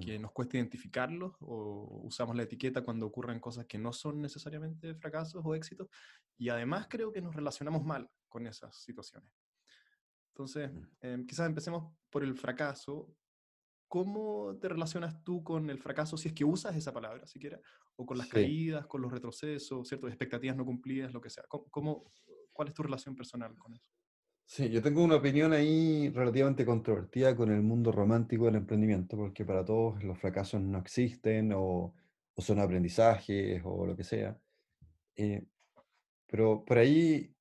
que 0.00 0.18
nos 0.18 0.32
cuesta 0.32 0.56
identificarlos 0.56 1.32
o 1.40 2.02
usamos 2.04 2.36
la 2.36 2.42
etiqueta 2.42 2.82
cuando 2.82 3.06
ocurren 3.06 3.40
cosas 3.40 3.66
que 3.66 3.78
no 3.78 3.92
son 3.92 4.20
necesariamente 4.20 4.94
fracasos 4.94 5.42
o 5.44 5.54
éxitos, 5.54 5.88
y 6.36 6.48
además 6.48 6.86
creo 6.88 7.12
que 7.12 7.22
nos 7.22 7.34
relacionamos 7.34 7.84
mal 7.84 8.10
con 8.28 8.46
esas 8.46 8.76
situaciones. 8.76 9.32
Entonces, 10.34 10.70
em, 11.00 11.26
quizás 11.26 11.46
empecemos 11.46 11.94
por 12.10 12.22
el 12.22 12.34
fracaso, 12.36 13.16
¿Cómo 13.88 14.58
te 14.60 14.68
relacionas 14.68 15.22
tú 15.22 15.44
con 15.44 15.70
el 15.70 15.78
fracaso, 15.78 16.16
si 16.16 16.28
es 16.28 16.34
que 16.34 16.44
usas 16.44 16.74
esa 16.74 16.92
palabra 16.92 17.26
siquiera, 17.26 17.60
o 17.94 18.04
con 18.04 18.18
las 18.18 18.28
caídas, 18.28 18.86
con 18.86 19.00
los 19.00 19.12
retrocesos, 19.12 19.86
ciertas 19.86 20.10
expectativas 20.10 20.56
no 20.56 20.64
cumplidas, 20.64 21.12
lo 21.12 21.20
que 21.20 21.30
sea? 21.30 21.44
¿Cómo, 21.48 22.12
cuál 22.52 22.68
es 22.68 22.74
tu 22.74 22.82
relación 22.82 23.14
personal 23.14 23.56
con 23.56 23.74
eso? 23.74 23.92
Sí, 24.48 24.70
yo 24.70 24.80
tengo 24.80 25.02
una 25.02 25.16
opinión 25.16 25.52
ahí 25.52 26.08
relativamente 26.10 26.64
controvertida 26.64 27.34
con 27.36 27.50
el 27.52 27.62
mundo 27.62 27.90
romántico 27.92 28.46
del 28.46 28.56
emprendimiento, 28.56 29.16
porque 29.16 29.44
para 29.44 29.64
todos 29.64 30.02
los 30.04 30.18
fracasos 30.18 30.60
no 30.62 30.78
existen 30.78 31.52
o, 31.54 31.94
son 32.38 32.60
aprendizajes 32.60 33.60
o 33.64 33.86
lo 33.86 33.96
que 33.96 34.04
sea. 34.04 34.38
Eh, 35.16 35.44
pero 36.26 36.64
por 36.64 36.78
ahí 36.78 37.34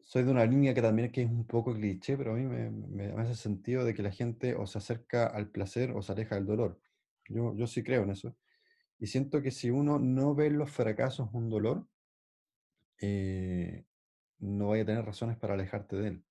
soy 0.00 0.24
de 0.24 0.30
una 0.32 0.46
línea 0.46 0.74
que 0.74 0.82
también 0.82 1.12
que 1.12 1.22
es 1.22 1.30
un 1.30 1.46
poco 1.46 1.74
cliché, 1.74 2.16
pero 2.16 2.32
a 2.32 2.36
mí 2.36 2.44
me, 2.44 2.70
me, 2.70 3.06
hace 3.22 3.34
sentido 3.36 3.84
de 3.84 3.94
que 3.94 4.02
la 4.02 4.12
gente 4.12 4.54
o 4.56 4.66
se 4.66 4.78
acerca 4.78 5.26
al 5.26 5.50
placer 5.50 5.92
o 5.92 6.02
se 6.02 6.12
aleja 6.12 6.36
del 6.36 6.46
dolor. 6.46 6.80
Yo, 7.28 7.54
yo 7.56 7.66
sí 7.66 7.82
creo 7.82 8.04
en 8.04 8.10
eso. 8.10 8.36
Y 8.98 9.08
siento 9.08 9.42
que 9.42 9.50
si 9.50 9.70
uno 9.70 9.98
no 9.98 10.34
ve 10.34 10.50
los 10.50 10.70
fracasos 10.70 11.30
un 11.32 11.50
dolor, 11.50 11.86
eh, 13.00 13.84
no 14.38 14.68
vaya 14.68 14.84
a 14.84 14.86
tener 14.86 15.04
razones 15.04 15.36
para 15.38 15.54
alejarte 15.54 15.96
de 15.96 16.08
él. 16.08 16.24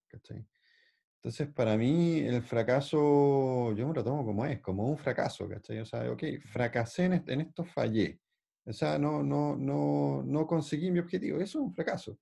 Entonces, 1.16 1.48
para 1.50 1.78
mí, 1.78 2.20
el 2.20 2.42
fracaso, 2.42 3.74
yo 3.74 3.88
me 3.88 3.94
lo 3.94 4.04
tomo 4.04 4.26
como 4.26 4.46
es, 4.46 4.60
como 4.60 4.88
un 4.88 4.98
fracaso, 4.98 5.48
¿cachai? 5.48 5.80
O 5.80 5.86
sea, 5.86 6.12
ok, 6.12 6.24
fracasé 6.52 7.06
en, 7.06 7.24
en 7.28 7.42
esto, 7.42 7.64
fallé. 7.64 8.20
O 8.66 8.74
sea, 8.74 8.98
no, 8.98 9.24
no, 9.24 9.56
no, 9.56 10.24
no 10.24 10.48
conseguí 10.48 10.92
mi 10.92 11.00
objetivo. 11.00 11.38
Eso 11.38 11.60
es 11.60 11.66
un 11.66 11.74
fracaso. 11.74 12.18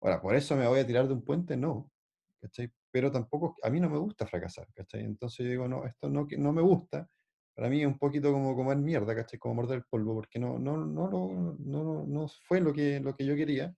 Ahora, 0.00 0.20
¿por 0.20 0.34
eso 0.34 0.56
me 0.56 0.66
voy 0.66 0.80
a 0.80 0.86
tirar 0.86 1.06
de 1.08 1.14
un 1.14 1.22
puente? 1.22 1.56
No, 1.56 1.90
¿cachai? 2.40 2.72
Pero 2.90 3.10
tampoco, 3.10 3.56
a 3.62 3.70
mí 3.70 3.80
no 3.80 3.90
me 3.90 3.98
gusta 3.98 4.26
fracasar, 4.26 4.66
¿cachai? 4.74 5.04
Entonces 5.04 5.44
yo 5.44 5.50
digo, 5.50 5.68
no, 5.68 5.84
esto 5.84 6.08
no, 6.08 6.26
no 6.38 6.52
me 6.52 6.62
gusta. 6.62 7.08
Para 7.54 7.68
mí 7.68 7.80
es 7.80 7.86
un 7.86 7.98
poquito 7.98 8.32
como 8.32 8.54
comer 8.54 8.78
mierda, 8.78 9.14
¿cachai? 9.14 9.38
Como 9.38 9.56
morder 9.56 9.78
el 9.78 9.84
polvo, 9.84 10.14
porque 10.14 10.38
no, 10.38 10.58
no, 10.58 10.76
no, 10.76 11.10
no, 11.10 11.56
no, 11.58 12.06
no 12.06 12.28
fue 12.46 12.60
lo 12.60 12.72
que, 12.72 13.00
lo 13.00 13.14
que 13.14 13.26
yo 13.26 13.34
quería. 13.34 13.74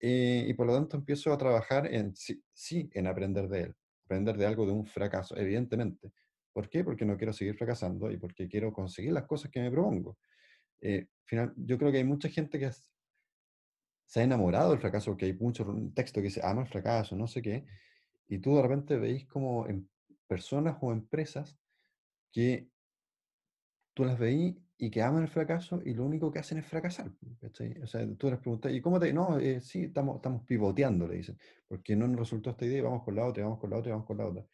Eh, 0.00 0.44
y 0.48 0.54
por 0.54 0.66
lo 0.66 0.74
tanto 0.74 0.96
empiezo 0.96 1.32
a 1.32 1.38
trabajar 1.38 1.92
en, 1.92 2.14
sí, 2.14 2.90
en 2.92 3.06
aprender 3.06 3.48
de 3.48 3.60
él, 3.62 3.74
aprender 4.04 4.36
de 4.36 4.46
algo 4.46 4.66
de 4.66 4.72
un 4.72 4.86
fracaso, 4.86 5.36
evidentemente. 5.36 6.12
¿Por 6.52 6.68
qué? 6.68 6.84
Porque 6.84 7.04
no 7.04 7.16
quiero 7.16 7.32
seguir 7.32 7.56
fracasando 7.56 8.10
y 8.10 8.16
porque 8.18 8.48
quiero 8.48 8.72
conseguir 8.72 9.12
las 9.12 9.26
cosas 9.26 9.50
que 9.50 9.60
me 9.60 9.70
propongo. 9.70 10.18
Eh, 10.80 11.08
final, 11.24 11.52
yo 11.56 11.78
creo 11.78 11.90
que 11.90 11.98
hay 11.98 12.04
mucha 12.04 12.28
gente 12.28 12.58
que 12.58 12.70
se 14.06 14.20
ha 14.20 14.22
enamorado 14.22 14.70
del 14.70 14.80
fracaso, 14.80 15.16
que 15.16 15.26
hay 15.26 15.34
mucho 15.34 15.66
texto 15.94 16.20
que 16.20 16.28
dice, 16.28 16.40
ama 16.44 16.62
el 16.62 16.68
fracaso, 16.68 17.16
no 17.16 17.26
sé 17.26 17.42
qué, 17.42 17.66
y 18.28 18.38
tú 18.38 18.56
de 18.56 18.62
repente 18.62 18.96
veis 18.96 19.26
como 19.26 19.66
personas 20.26 20.76
o 20.80 20.92
empresas 20.92 21.58
que 22.32 22.68
tú 23.94 24.04
las 24.04 24.18
veís 24.18 24.56
y 24.78 24.90
que 24.90 25.02
aman 25.02 25.22
el 25.22 25.28
fracaso 25.28 25.80
y 25.84 25.94
lo 25.94 26.04
único 26.04 26.30
que 26.30 26.38
hacen 26.38 26.58
es 26.58 26.66
fracasar. 26.66 27.10
O 27.82 27.86
sea, 27.86 28.06
tú 28.16 28.30
les 28.30 28.38
preguntas, 28.38 28.72
¿y 28.72 28.80
cómo 28.80 29.00
te...? 29.00 29.12
No, 29.12 29.38
eh, 29.38 29.60
sí, 29.60 29.84
estamos, 29.84 30.16
estamos 30.16 30.42
pivoteando, 30.44 31.08
le 31.08 31.16
dicen, 31.16 31.38
porque 31.66 31.96
no 31.96 32.06
nos 32.06 32.18
resultó 32.20 32.50
esta 32.50 32.66
idea 32.66 32.78
y 32.78 32.82
vamos 32.82 33.02
con 33.02 33.14
la 33.14 33.26
otra, 33.26 33.44
vamos 33.44 33.58
con 33.58 33.70
la 33.70 33.78
otra, 33.78 33.92
vamos 33.92 34.06
con 34.06 34.18
la 34.18 34.26
otra. 34.26 34.46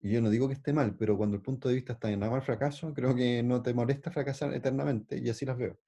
Y 0.00 0.12
yo 0.12 0.20
no 0.20 0.28
digo 0.30 0.48
que 0.48 0.54
esté 0.54 0.72
mal, 0.72 0.96
pero 0.96 1.16
cuando 1.16 1.36
el 1.36 1.42
punto 1.42 1.68
de 1.68 1.76
vista 1.76 1.94
está 1.94 2.10
en 2.10 2.22
amar 2.22 2.40
el 2.40 2.44
fracaso, 2.44 2.92
creo 2.92 3.14
que 3.14 3.42
no 3.42 3.62
te 3.62 3.72
molesta 3.72 4.10
fracasar 4.10 4.52
eternamente 4.54 5.18
y 5.18 5.30
así 5.30 5.46
las 5.46 5.56
veo. 5.56 5.78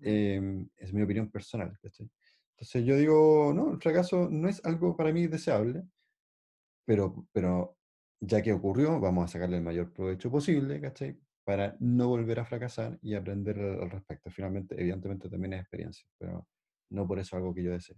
Em, 0.00 0.68
es 0.76 0.92
mi 0.92 1.02
opinión 1.02 1.30
personal. 1.30 1.78
Entonces 1.82 2.84
yo 2.84 2.96
digo, 2.96 3.52
no, 3.54 3.72
el 3.72 3.80
fracaso 3.80 4.28
no 4.30 4.48
es 4.48 4.64
algo 4.64 4.96
para 4.96 5.12
mí 5.12 5.26
deseable, 5.28 5.84
pero, 6.84 7.26
pero 7.32 7.78
ya 8.20 8.42
que 8.42 8.52
ocurrió, 8.52 9.00
vamos 9.00 9.24
a 9.24 9.28
sacarle 9.28 9.58
el 9.58 9.62
mayor 9.62 9.92
provecho 9.92 10.30
posible, 10.30 10.80
¿cachai? 10.80 11.18
Para 11.48 11.74
no 11.80 12.08
volver 12.08 12.40
a 12.40 12.44
fracasar 12.44 12.98
y 13.00 13.14
aprender 13.14 13.58
al 13.58 13.88
respecto. 13.88 14.30
Finalmente, 14.30 14.74
evidentemente 14.78 15.30
también 15.30 15.54
es 15.54 15.60
experiencia, 15.60 16.06
pero 16.18 16.46
no 16.90 17.08
por 17.08 17.18
eso 17.18 17.36
algo 17.36 17.54
que 17.54 17.62
yo 17.62 17.70
deseo. 17.70 17.96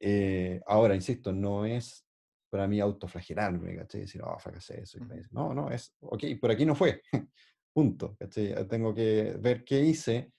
Eh, 0.00 0.62
ahora, 0.66 0.94
insisto, 0.94 1.30
no 1.30 1.66
es 1.66 2.06
para 2.48 2.66
mí 2.66 2.80
autoflagelarme, 2.80 3.76
¿cachai? 3.76 4.00
Decir, 4.00 4.22
oh, 4.24 4.38
fracasé 4.38 4.80
eso. 4.80 4.98
No, 5.32 5.52
no, 5.52 5.70
es, 5.70 5.94
ok, 6.00 6.24
por 6.40 6.52
aquí 6.52 6.64
no 6.64 6.74
fue. 6.74 7.02
Punto, 7.74 8.16
¿cachai? 8.18 8.54
Tengo 8.66 8.94
que 8.94 9.36
ver 9.38 9.62
qué 9.62 9.80
hice 9.80 10.32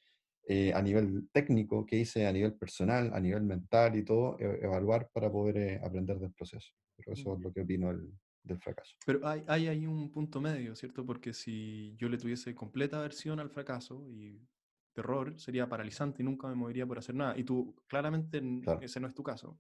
eh, 0.48 0.74
a 0.74 0.82
nivel 0.82 1.30
técnico, 1.32 1.86
que 1.86 1.98
hice 1.98 2.26
a 2.26 2.32
nivel 2.32 2.56
personal, 2.56 3.12
a 3.14 3.20
nivel 3.20 3.44
mental 3.44 3.96
y 3.98 4.04
todo, 4.04 4.36
e, 4.40 4.66
evaluar 4.66 5.12
para 5.14 5.32
poder 5.32 5.58
eh, 5.58 5.80
aprender 5.84 6.18
del 6.18 6.34
proceso. 6.34 6.72
Pero 6.98 7.14
eso 7.14 7.36
es 7.36 7.40
lo 7.40 7.54
que 7.54 7.62
opino 7.62 7.90
del 7.90 8.12
fracaso. 8.60 8.96
Pero 9.06 9.28
hay, 9.28 9.44
hay 9.48 9.68
ahí 9.68 9.88
un 9.88 10.12
punto 10.12 10.40
medio, 10.40 10.76
¿cierto? 10.76 11.06
Porque 11.06 11.34
si 11.34 11.96
yo 11.98 12.08
le 12.10 12.18
tuviese 12.18 12.54
completa 12.54 12.98
aversión 12.98 13.40
al 13.40 13.50
fracaso 13.50 14.06
y 14.08 14.40
terror, 14.94 15.38
sería 15.40 15.68
paralizante 15.68 16.22
y 16.22 16.26
nunca 16.26 16.48
me 16.48 16.56
movería 16.56 16.86
por 16.86 17.00
hacer 17.00 17.16
nada. 17.16 17.38
Y 17.38 17.44
tú, 17.44 17.76
claramente, 17.88 18.42
ese 18.82 19.00
no 19.00 19.08
es 19.08 19.16
tu 19.16 19.24
caso. 19.24 19.60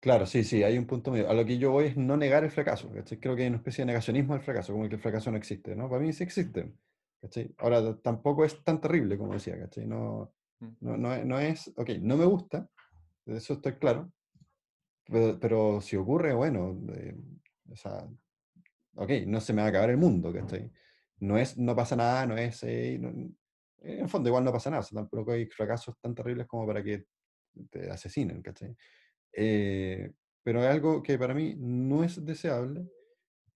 Claro, 0.00 0.26
sí, 0.26 0.42
sí, 0.42 0.62
hay 0.62 0.78
un 0.78 0.86
punto 0.86 1.12
medio. 1.12 1.30
A 1.30 1.34
lo 1.34 1.44
que 1.44 1.58
yo 1.58 1.70
voy 1.70 1.86
es 1.86 1.96
no 1.96 2.16
negar 2.16 2.42
el 2.42 2.50
fracaso. 2.50 2.90
Creo 3.20 3.36
que 3.36 3.42
hay 3.42 3.48
una 3.48 3.58
especie 3.58 3.82
de 3.82 3.86
negacionismo 3.86 4.34
del 4.34 4.42
fracaso, 4.42 4.72
como 4.72 4.88
que 4.88 4.96
el 4.96 5.00
fracaso 5.00 5.30
no 5.30 5.36
existe, 5.36 5.76
¿no? 5.76 5.88
Para 5.88 6.02
mí 6.02 6.12
sí 6.12 6.24
existe. 6.24 6.72
Ahora, 7.58 7.96
tampoco 7.98 8.44
es 8.44 8.64
tan 8.64 8.80
terrible 8.80 9.16
como 9.16 9.34
decía, 9.34 9.56
¿cachai? 9.58 9.86
No, 9.86 10.34
mm. 10.58 10.68
no, 10.80 10.96
no, 10.96 11.24
no, 11.24 11.38
es, 11.38 11.72
ok, 11.76 11.90
no 12.00 12.16
me 12.16 12.24
gusta, 12.24 12.68
de 13.26 13.36
eso 13.36 13.52
estoy 13.52 13.74
claro, 13.74 14.10
pero, 15.40 15.80
si 15.80 15.96
ocurre, 15.96 16.32
bueno, 16.32 16.78
o 17.72 17.76
sea, 17.76 18.08
ok, 18.94 19.10
no 19.26 19.40
se 19.40 19.52
me 19.52 19.62
va 19.62 19.66
a 19.66 19.70
acabar 19.70 19.90
el 19.90 19.96
mundo, 19.96 20.32
¿cachai? 20.32 20.70
No 21.18 21.38
es, 21.38 21.56
no 21.56 21.74
pasa 21.74 21.96
nada, 21.96 22.26
no 22.26 22.36
es, 22.36 22.62
eh, 22.64 22.94
en 22.94 23.36
el 23.82 24.08
fondo 24.08 24.28
igual 24.28 24.44
no 24.44 24.52
pasa 24.52 24.70
nada, 24.70 24.84
tampoco 24.92 25.32
hay 25.32 25.46
fracasos 25.46 25.98
tan 26.00 26.14
terribles 26.14 26.46
como 26.46 26.66
para 26.66 26.82
que 26.82 27.06
te 27.70 27.90
asesinen, 27.90 28.42
¿cachai? 28.42 28.76
Eh, 29.32 30.12
pero 30.42 30.62
es 30.62 30.70
algo 30.70 31.02
que 31.02 31.18
para 31.18 31.34
mí 31.34 31.54
no 31.58 32.04
es 32.04 32.24
deseable, 32.24 32.86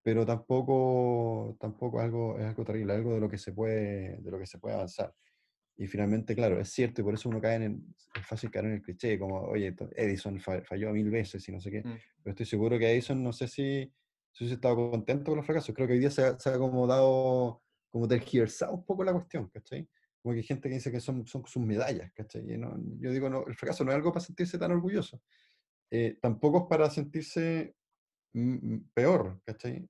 pero 0.02 0.24
tampoco, 0.24 1.56
tampoco 1.60 2.00
algo, 2.00 2.38
es 2.38 2.44
algo 2.44 2.64
terrible, 2.64 2.92
algo 2.92 3.14
de 3.14 3.20
lo, 3.20 3.28
que 3.28 3.38
se 3.38 3.52
puede, 3.52 4.18
de 4.18 4.30
lo 4.30 4.38
que 4.38 4.46
se 4.46 4.58
puede 4.58 4.76
avanzar. 4.76 5.12
Y 5.76 5.88
finalmente, 5.88 6.34
claro, 6.34 6.58
es 6.60 6.70
cierto, 6.70 7.00
y 7.00 7.04
por 7.04 7.14
eso 7.14 7.28
uno 7.28 7.40
cae 7.40 7.56
en, 7.56 7.94
es 8.14 8.26
fácil 8.26 8.50
caer 8.50 8.66
en 8.66 8.72
el 8.74 8.82
cliché, 8.82 9.18
como, 9.18 9.40
oye, 9.42 9.74
Edison 9.96 10.40
falló 10.40 10.92
mil 10.92 11.10
veces 11.10 11.46
y 11.48 11.52
no 11.52 11.60
sé 11.60 11.70
qué, 11.70 11.80
mm. 11.80 11.98
pero 12.22 12.30
estoy 12.30 12.46
seguro 12.46 12.78
que 12.78 12.90
Edison, 12.90 13.22
no 13.22 13.32
sé 13.32 13.48
si, 13.48 13.92
si 14.36 14.46
se 14.48 14.54
estado 14.54 14.90
contento 14.90 15.30
con 15.30 15.38
los 15.38 15.46
fracasos, 15.46 15.74
creo 15.74 15.86
que 15.86 15.94
hoy 15.94 15.98
día 15.98 16.10
se 16.10 16.22
ha, 16.22 16.38
se 16.38 16.50
ha 16.50 16.58
como 16.58 16.86
dado, 16.86 17.62
como 17.90 18.06
tergiversado 18.06 18.74
un 18.74 18.84
poco 18.84 19.02
la 19.02 19.12
cuestión, 19.12 19.48
¿cachai? 19.48 19.88
Como 20.22 20.34
que 20.34 20.40
hay 20.40 20.46
gente 20.46 20.68
que 20.68 20.74
dice 20.74 20.92
que 20.92 21.00
son, 21.00 21.26
son 21.26 21.46
sus 21.46 21.62
medallas, 21.62 22.12
¿cachai? 22.14 22.42
Y 22.52 22.58
no, 22.58 22.76
yo 23.00 23.12
digo, 23.12 23.30
no, 23.30 23.46
el 23.46 23.54
fracaso 23.54 23.82
no 23.82 23.92
es 23.92 23.96
algo 23.96 24.12
para 24.12 24.24
sentirse 24.24 24.58
tan 24.58 24.72
orgulloso, 24.72 25.22
eh, 25.90 26.18
tampoco 26.20 26.58
es 26.58 26.64
para 26.68 26.90
sentirse 26.90 27.74
peor, 28.92 29.40
¿cachai? 29.46 29.88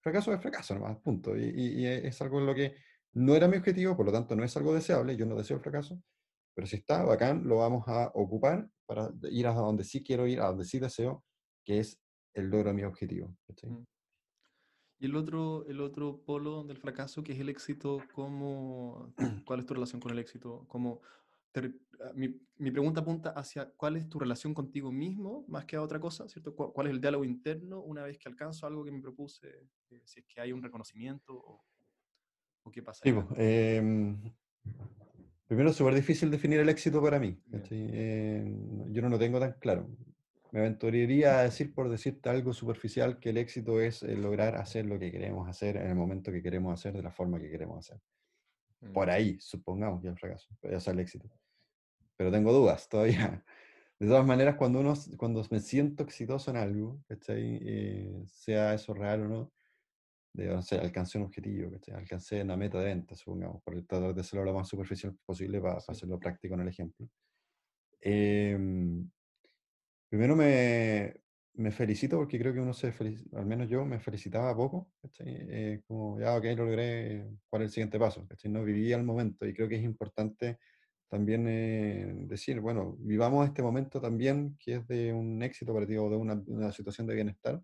fracaso 0.00 0.32
es 0.32 0.40
fracaso 0.40 0.74
nomás, 0.74 0.98
punto. 0.98 1.36
Y, 1.36 1.84
es 1.84 2.22
algo 2.22 2.38
en 2.38 2.46
lo 2.46 2.54
que 2.54 2.76
no 3.14 3.34
era 3.34 3.48
mi 3.48 3.56
objetivo, 3.56 3.96
por 3.96 4.06
lo 4.06 4.12
tanto 4.12 4.36
no 4.36 4.44
es 4.44 4.56
algo 4.56 4.72
deseable, 4.72 5.16
yo 5.16 5.26
no 5.26 5.34
deseo 5.34 5.56
el 5.56 5.62
fracaso, 5.64 6.00
pero 6.54 6.68
si 6.68 6.76
está 6.76 7.02
bacán, 7.02 7.42
lo 7.48 7.56
vamos 7.56 7.88
a 7.88 8.12
ocupar 8.14 8.68
para 8.86 9.10
ir 9.30 9.48
a 9.48 9.52
donde 9.52 9.82
sí 9.82 10.04
quiero 10.04 10.28
ir, 10.28 10.40
a 10.40 10.46
donde 10.46 10.64
sí 10.64 10.78
deseo, 10.78 11.24
que 11.64 11.80
es 11.80 12.00
el 12.36 12.50
logro 12.50 12.68
de 12.68 12.74
mi 12.74 12.84
objetivo. 12.84 13.34
Mm. 13.62 13.84
Y 14.98 15.06
el 15.06 15.16
otro, 15.16 15.66
el 15.66 15.80
otro 15.80 16.22
polo 16.24 16.64
del 16.64 16.78
fracaso, 16.78 17.22
que 17.22 17.32
es 17.32 17.40
el 17.40 17.48
éxito, 17.48 18.02
¿cómo, 18.12 19.12
¿cuál 19.46 19.60
es 19.60 19.66
tu 19.66 19.74
relación 19.74 20.00
con 20.00 20.12
el 20.12 20.18
éxito? 20.18 20.64
¿Cómo 20.68 21.00
ah, 21.54 22.12
mi, 22.14 22.70
pregunta 22.70 23.00
apunta 23.00 23.30
hacia 23.30 23.70
cuál 23.76 23.96
es 23.96 24.08
tu 24.08 24.18
relación 24.18 24.54
contigo 24.54 24.92
mismo, 24.92 25.44
más 25.48 25.64
que 25.64 25.76
a 25.76 25.82
otra 25.82 25.98
cosa, 25.98 26.28
¿cierto? 26.28 26.54
¿Cuál, 26.54 26.86
es 26.86 26.92
el 26.92 27.00
diálogo 27.00 27.24
interno 27.24 27.80
una 27.80 28.02
vez 28.04 28.18
que 28.18 28.28
alcanzo 28.28 28.66
algo 28.66 28.84
que 28.84 28.92
me 28.92 29.00
propuse? 29.00 29.48
Eh, 29.90 30.02
si 30.04 30.20
es 30.20 30.26
que 30.26 30.40
hay 30.40 30.52
un 30.52 30.62
reconocimiento 30.62 31.34
o, 31.34 31.62
qué 32.72 32.82
pasa. 32.82 33.02
Sí, 33.04 33.14
em, 33.36 34.34
primero 35.46 35.70
es 35.70 35.76
súper 35.76 35.94
difícil 35.94 36.30
definir 36.30 36.58
el 36.58 36.68
éxito 36.68 37.00
para 37.00 37.20
mí. 37.20 37.38
Em, 37.70 38.92
yo 38.92 39.02
no 39.02 39.08
lo 39.08 39.18
tengo 39.18 39.38
tan 39.38 39.52
claro. 39.60 39.88
Me 40.52 40.60
aventuraría 40.60 41.40
a 41.40 41.42
decir, 41.42 41.74
por 41.74 41.88
decirte 41.88 42.28
algo 42.28 42.52
superficial, 42.52 43.18
que 43.18 43.30
el 43.30 43.38
éxito 43.38 43.80
es 43.80 44.02
eh, 44.02 44.16
lograr 44.16 44.56
hacer 44.56 44.86
lo 44.86 44.98
que 44.98 45.10
queremos 45.10 45.48
hacer 45.48 45.76
en 45.76 45.88
el 45.88 45.94
momento 45.94 46.32
que 46.32 46.42
queremos 46.42 46.72
hacer, 46.72 46.94
de 46.94 47.02
la 47.02 47.10
forma 47.10 47.40
que 47.40 47.50
queremos 47.50 47.78
hacer. 47.78 48.00
Por 48.92 49.08
mm. 49.08 49.10
ahí, 49.10 49.36
supongamos 49.40 50.00
que 50.00 50.08
el 50.08 50.16
fracaso, 50.16 50.48
ya 50.62 50.80
sea 50.80 50.92
el 50.92 51.00
éxito 51.00 51.28
pero 52.16 52.30
tengo 52.30 52.52
dudas 52.52 52.88
todavía. 52.88 53.44
De 53.98 54.06
todas 54.08 54.26
maneras, 54.26 54.56
cuando, 54.56 54.80
uno, 54.80 54.92
cuando 55.16 55.42
me 55.50 55.58
siento 55.58 56.02
exitoso 56.02 56.50
en 56.50 56.58
algo, 56.58 57.02
eh, 57.28 58.22
sea 58.26 58.74
eso 58.74 58.92
real 58.92 59.22
o 59.22 59.28
no, 59.28 59.52
de, 60.34 60.50
o 60.50 60.60
sea, 60.60 60.82
alcancé 60.82 61.16
un 61.16 61.24
objetivo, 61.24 61.70
alcancé 61.94 62.42
una 62.42 62.58
meta 62.58 62.78
de 62.78 62.84
venta, 62.84 63.14
supongamos, 63.14 63.62
por 63.62 63.74
tratar 63.86 64.14
de 64.14 64.20
hacerlo 64.20 64.44
lo 64.44 64.52
más 64.52 64.68
superficial 64.68 65.16
posible 65.24 65.62
para, 65.62 65.78
hacerlo 65.78 66.18
práctico 66.18 66.54
en 66.56 66.60
el 66.60 66.68
ejemplo. 66.68 67.08
Em, 68.02 69.10
primero 70.08 70.36
me, 70.36 71.14
me 71.54 71.70
felicito 71.70 72.16
porque 72.18 72.38
creo 72.38 72.52
que 72.52 72.60
uno 72.60 72.74
se 72.74 72.92
felicita, 72.92 73.38
al 73.38 73.46
menos 73.46 73.68
yo 73.68 73.84
me 73.84 73.98
felicitaba 73.98 74.54
poco, 74.54 74.90
eh, 75.20 75.82
como 75.86 76.20
ya, 76.20 76.36
ok, 76.36 76.44
lo 76.56 76.66
logré, 76.66 77.26
¿cuál 77.48 77.62
es 77.62 77.66
el 77.66 77.72
siguiente 77.72 77.98
paso? 77.98 78.26
No 78.44 78.64
vivía 78.64 78.96
el 78.96 79.04
momento 79.04 79.46
y 79.46 79.54
creo 79.54 79.68
que 79.68 79.76
es 79.76 79.84
importante 79.84 80.58
también 81.08 81.46
eh, 81.48 82.12
decir, 82.26 82.60
bueno, 82.60 82.96
vivamos 82.98 83.46
este 83.46 83.62
momento 83.62 84.00
también 84.00 84.56
que 84.58 84.76
es 84.76 84.86
de 84.88 85.12
un 85.12 85.42
éxito 85.42 85.72
operativo, 85.72 86.10
de 86.10 86.16
una, 86.16 86.42
una 86.46 86.72
situación 86.72 87.06
de 87.06 87.14
bienestar. 87.14 87.62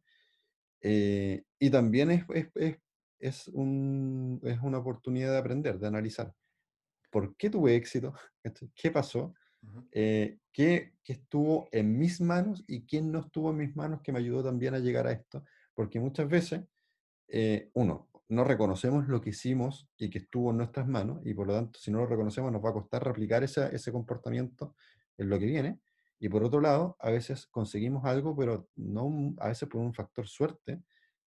Eh, 0.80 1.44
y 1.58 1.70
también 1.70 2.10
es, 2.10 2.24
es, 2.54 2.78
es, 3.18 3.48
un, 3.48 4.40
es, 4.44 4.58
una 4.62 4.78
oportunidad 4.78 5.32
de 5.32 5.38
aprender, 5.38 5.78
de 5.78 5.86
analizar. 5.86 6.32
¿Por 7.10 7.36
qué 7.36 7.50
tuve 7.50 7.76
éxito? 7.76 8.14
¿Qué 8.74 8.90
pasó? 8.90 9.34
Eh, 9.92 10.38
¿qué, 10.52 10.94
¿qué, 11.04 11.12
estuvo 11.12 11.68
en 11.72 11.98
mis 11.98 12.20
manos 12.20 12.64
y 12.66 12.82
quién 12.82 13.12
no 13.12 13.20
estuvo 13.20 13.50
en 13.50 13.58
mis 13.58 13.76
manos 13.76 14.00
que 14.02 14.12
me 14.12 14.18
ayudó 14.18 14.42
también 14.42 14.74
a 14.74 14.78
llegar 14.78 15.06
a 15.06 15.12
esto? 15.12 15.44
Porque 15.74 16.00
muchas 16.00 16.28
veces, 16.28 16.62
uno, 17.74 18.10
no 18.28 18.44
reconocemos 18.44 19.08
lo 19.08 19.20
que 19.20 19.30
hicimos 19.30 19.88
y 19.98 20.08
que 20.08 20.18
estuvo 20.18 20.50
en 20.50 20.56
nuestras 20.58 20.86
manos, 20.88 21.20
y 21.24 21.34
por 21.34 21.46
lo 21.46 21.54
tanto, 21.54 21.78
si 21.78 21.90
no 21.90 21.98
lo 21.98 22.06
reconocemos, 22.06 22.50
nos 22.50 22.64
va 22.64 22.70
a 22.70 22.74
costar 22.74 23.04
replicar 23.04 23.44
ese 23.44 23.92
comportamiento 23.92 24.74
en 25.18 25.28
lo 25.28 25.38
que 25.38 25.46
viene. 25.46 25.80
Y 26.18 26.28
por 26.28 26.44
otro 26.44 26.60
lado, 26.60 26.96
a 27.00 27.10
veces 27.10 27.46
conseguimos 27.46 28.04
algo, 28.04 28.36
pero 28.36 28.68
no 28.76 29.34
a 29.38 29.48
veces 29.48 29.68
por 29.68 29.80
un 29.80 29.92
factor 29.92 30.26
suerte, 30.26 30.80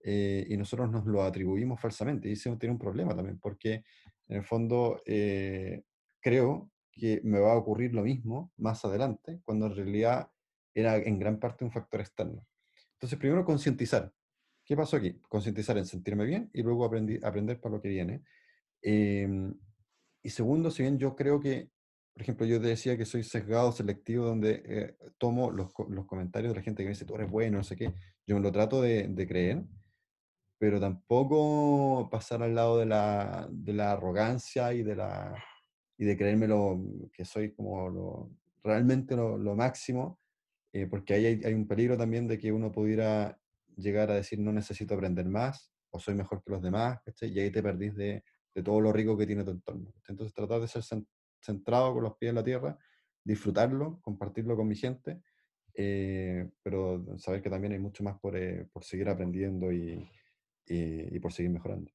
eh, 0.04 0.46
y 0.50 0.58
nosotros 0.58 0.90
nos 0.90 1.06
lo 1.06 1.24
atribuimos 1.24 1.80
falsamente. 1.80 2.30
Y 2.30 2.34
eso 2.34 2.58
tiene 2.58 2.74
un 2.74 2.80
problema 2.80 3.16
también, 3.16 3.38
porque 3.40 3.84
en 4.28 4.38
el 4.38 4.44
fondo 4.44 5.02
eh, 5.06 5.84
creo 6.20 6.72
que 6.98 7.22
me 7.24 7.40
va 7.40 7.54
a 7.54 7.58
ocurrir 7.58 7.94
lo 7.94 8.04
mismo 8.04 8.52
más 8.58 8.84
adelante, 8.84 9.40
cuando 9.46 9.68
en 9.68 9.76
realidad 9.76 10.30
era 10.74 10.98
en 10.98 11.20
gran 11.20 11.40
parte 11.40 11.64
un 11.64 11.72
factor 11.72 12.02
externo. 12.02 12.46
Entonces, 12.94 13.18
primero 13.18 13.46
concientizar. 13.46 14.12
¿Qué 14.66 14.76
pasó 14.76 14.98
aquí? 14.98 15.14
Concientizar 15.30 15.78
en 15.78 15.86
sentirme 15.86 16.26
bien 16.26 16.50
y 16.54 16.62
luego 16.62 16.84
aprender 16.86 17.62
para 17.62 17.76
lo 17.76 17.82
que 17.82 17.90
viene. 17.90 18.24
Em, 18.82 19.54
y 20.22 20.30
segundo, 20.30 20.72
si 20.72 20.84
bien 20.84 20.98
yo 20.98 21.16
creo 21.16 21.40
que, 21.40 21.70
por 22.14 22.22
ejemplo, 22.22 22.46
yo 22.46 22.60
te 22.60 22.68
decía 22.68 22.98
que 22.98 23.06
soy 23.06 23.24
sesgado, 23.24 23.72
selectivo, 23.72 24.26
donde 24.26 24.62
eh, 24.66 24.98
tomo 25.18 25.52
los, 25.52 25.72
los, 25.90 26.06
comentarios 26.06 26.52
de 26.52 26.60
la 26.60 26.64
gente 26.64 26.84
que 26.84 26.88
me 26.88 26.94
dice, 26.94 27.06
tú 27.06 27.16
eres 27.16 27.30
bueno, 27.32 27.60
no 27.60 27.64
sé 27.64 27.76
qué, 27.76 27.94
yo 28.26 28.36
me 28.36 28.42
lo 28.42 28.52
trato 28.52 28.82
de, 28.82 29.08
de 29.08 29.28
creer, 29.28 29.64
pero 30.58 30.80
tampoco 30.80 32.10
pasar 32.10 32.44
al 32.44 32.56
lado 32.56 32.80
de 32.80 32.88
la, 32.88 33.48
de 33.52 33.74
la 33.74 33.92
arrogancia 33.94 34.74
y 34.74 34.84
de, 34.84 34.96
la, 34.96 35.36
y 35.98 36.06
de 36.06 36.18
creérmelo 36.18 36.80
que 37.12 37.26
soy 37.26 37.54
como 37.54 37.90
lo, 37.90 38.32
realmente 38.64 39.16
lo, 39.16 39.38
lo 39.38 39.56
máximo, 39.56 40.20
eh, 40.74 40.86
porque 40.88 41.14
ahí 41.14 41.26
hay, 41.26 41.42
hay, 41.44 41.54
un 41.54 41.68
peligro 41.68 41.98
también 41.98 42.28
de 42.28 42.38
que 42.38 42.52
uno 42.52 42.72
pudiera 42.72 43.40
llegar 43.76 44.12
a 44.12 44.16
decir 44.16 44.40
no 44.40 44.52
necesito 44.52 44.94
aprender 44.94 45.26
más 45.26 45.72
o 45.90 46.00
soy 46.00 46.16
mejor 46.16 46.44
que 46.44 46.52
los 46.52 46.62
demás, 46.62 47.00
y 47.22 47.40
ahí 47.40 47.50
te 47.50 47.64
perdís 47.64 47.96
de, 47.96 48.24
de, 48.54 48.64
todo 48.64 48.82
lo 48.82 48.92
rico 48.92 49.18
que 49.18 49.26
tiene 49.26 49.44
tu 49.44 49.52
entorno. 49.52 49.94
Entonces 50.08 50.34
tratar 50.34 50.60
de 50.62 50.68
ser 50.68 50.84
centrado 51.40 51.94
con 51.94 52.04
los 52.04 52.18
pies 52.18 52.30
en 52.30 52.36
la 52.36 52.44
tierra, 52.44 52.78
disfrutarlo, 53.24 54.00
compartirlo 54.02 54.56
con 54.56 54.68
mi 54.68 54.76
gente, 54.76 55.22
eh, 55.74 56.50
pero 56.64 57.06
saber 57.18 57.42
que 57.42 57.50
también 57.50 57.74
hay 57.74 57.80
mucho 57.80 58.04
más 58.04 58.20
por, 58.20 58.36
eh, 58.36 58.68
por 58.72 58.84
seguir 58.84 59.10
aprendiendo 59.10 59.72
y, 59.72 60.10
y, 60.66 61.20
por 61.20 61.32
seguir 61.32 61.52
mejorando. 61.52 61.92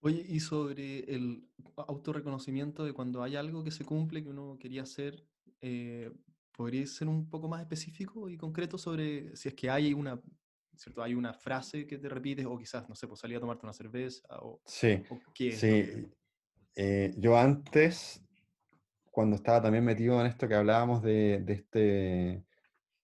Oye, 0.00 0.24
y 0.28 0.40
sobre 0.40 1.00
el 1.14 1.46
autorreconocimiento 1.76 2.84
de 2.84 2.92
cuando 2.92 3.22
hay 3.22 3.36
algo 3.36 3.62
que 3.62 3.70
se 3.70 3.84
cumple 3.84 4.22
que 4.22 4.30
uno 4.30 4.58
quería 4.58 4.82
hacer, 4.82 5.26
eh, 5.60 6.10
¿podrías 6.56 6.90
ser 6.90 7.08
un 7.08 7.28
poco 7.28 7.48
más 7.48 7.60
específico 7.60 8.28
y 8.28 8.36
concreto 8.36 8.78
sobre 8.78 9.36
si 9.36 9.48
es 9.48 9.54
que 9.54 9.68
hay 9.68 9.92
una 9.92 10.20
¿cierto? 10.80 11.02
Hay 11.02 11.14
una 11.14 11.34
frase 11.34 11.86
que 11.86 11.98
te 11.98 12.08
repites 12.08 12.46
o 12.46 12.56
quizás, 12.56 12.88
no 12.88 12.94
sé, 12.94 13.06
pues 13.06 13.20
salir 13.20 13.36
a 13.36 13.40
tomarte 13.40 13.66
una 13.66 13.72
cerveza 13.72 14.26
o, 14.40 14.62
sí, 14.64 15.02
sí. 15.34 16.08
Eh, 16.74 17.12
yo 17.18 17.36
antes, 17.36 18.22
cuando 19.10 19.36
estaba 19.36 19.60
también 19.60 19.84
metido 19.84 20.18
en 20.20 20.26
esto 20.26 20.48
que 20.48 20.54
hablábamos 20.54 21.02
de, 21.02 21.40
de, 21.40 21.52
este, 21.52 21.78
de 21.78 22.44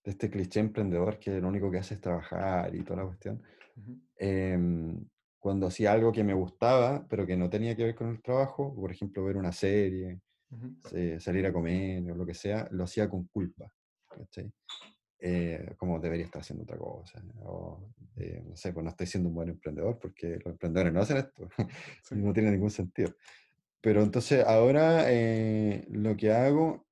este 0.04 0.30
cliché 0.30 0.60
emprendedor 0.60 1.18
que 1.18 1.40
lo 1.40 1.48
único 1.48 1.70
que 1.70 1.78
hace 1.78 1.94
es 1.94 2.00
trabajar 2.00 2.74
y 2.74 2.82
toda 2.82 3.02
la 3.02 3.06
cuestión, 3.06 3.42
em, 4.16 5.04
cuando 5.46 5.68
hacía 5.68 5.92
algo 5.92 6.10
que 6.10 6.24
me 6.24 6.34
gustaba, 6.34 7.06
pero 7.08 7.24
que 7.24 7.36
no 7.36 7.48
tenía 7.48 7.76
que 7.76 7.84
ver 7.84 7.94
con 7.94 8.08
el 8.08 8.20
trabajo, 8.20 8.74
por 8.74 8.90
ejemplo, 8.90 9.24
ver 9.24 9.36
una 9.36 9.52
serie, 9.52 10.20
salir 11.20 11.46
a 11.46 11.52
comer 11.52 12.10
o 12.10 12.16
lo 12.16 12.26
que 12.26 12.34
sea, 12.34 12.66
lo 12.72 12.82
hacía 12.82 13.08
con 13.08 13.28
culpa. 13.28 13.72
Eh, 15.20 15.74
como 15.76 16.00
debería 16.00 16.24
estar 16.24 16.40
haciendo 16.40 16.64
otra 16.64 16.76
cosa. 16.76 17.22
O, 17.44 17.92
eh, 18.16 18.42
no 18.44 18.56
sé, 18.56 18.72
pues 18.72 18.82
no 18.82 18.90
estoy 18.90 19.06
siendo 19.06 19.28
un 19.28 19.36
buen 19.36 19.50
emprendedor 19.50 20.00
porque 20.00 20.30
los 20.44 20.46
emprendedores 20.46 20.92
no 20.92 21.02
hacen 21.02 21.18
esto. 21.18 21.48
no 22.10 22.32
tiene 22.32 22.50
ningún 22.50 22.72
sentido. 22.72 23.14
Pero 23.80 24.02
entonces 24.02 24.44
ahora 24.44 25.12
eh, 25.12 25.86
lo 25.90 26.16
que 26.16 26.32
hago, 26.32 26.85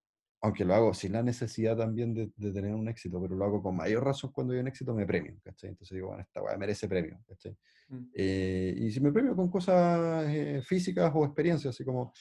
aunque 0.44 0.62
lo 0.66 0.74
hago 0.74 0.92
sin 0.92 1.12
la 1.12 1.22
necesidad 1.22 1.74
también 1.74 2.12
de, 2.12 2.30
de, 2.36 2.52
tener 2.52 2.74
un 2.74 2.86
éxito, 2.86 3.18
pero 3.18 3.34
lo 3.34 3.46
hago 3.46 3.62
con 3.62 3.74
mayor 3.76 4.04
razón 4.04 4.30
cuando 4.30 4.52
hay 4.52 4.58
un 4.58 4.68
éxito, 4.68 4.94
me 4.94 5.06
premio. 5.06 5.40
¿cachai? 5.42 5.70
Entonces 5.70 5.94
digo, 5.96 6.08
bueno, 6.08 6.22
esta 6.22 6.42
weá 6.42 6.54
merece 6.58 6.86
premio. 6.86 7.18
¿cachai? 7.26 7.56
Mm. 7.88 8.04
y 8.14 8.90
si 8.90 9.00
me 9.00 9.10
premio 9.10 9.34
con 9.34 9.50
cosas 9.50 10.30
físicas 10.66 11.10
o 11.14 11.24
experiencias, 11.24 11.74
así 11.74 11.82
como, 11.82 12.12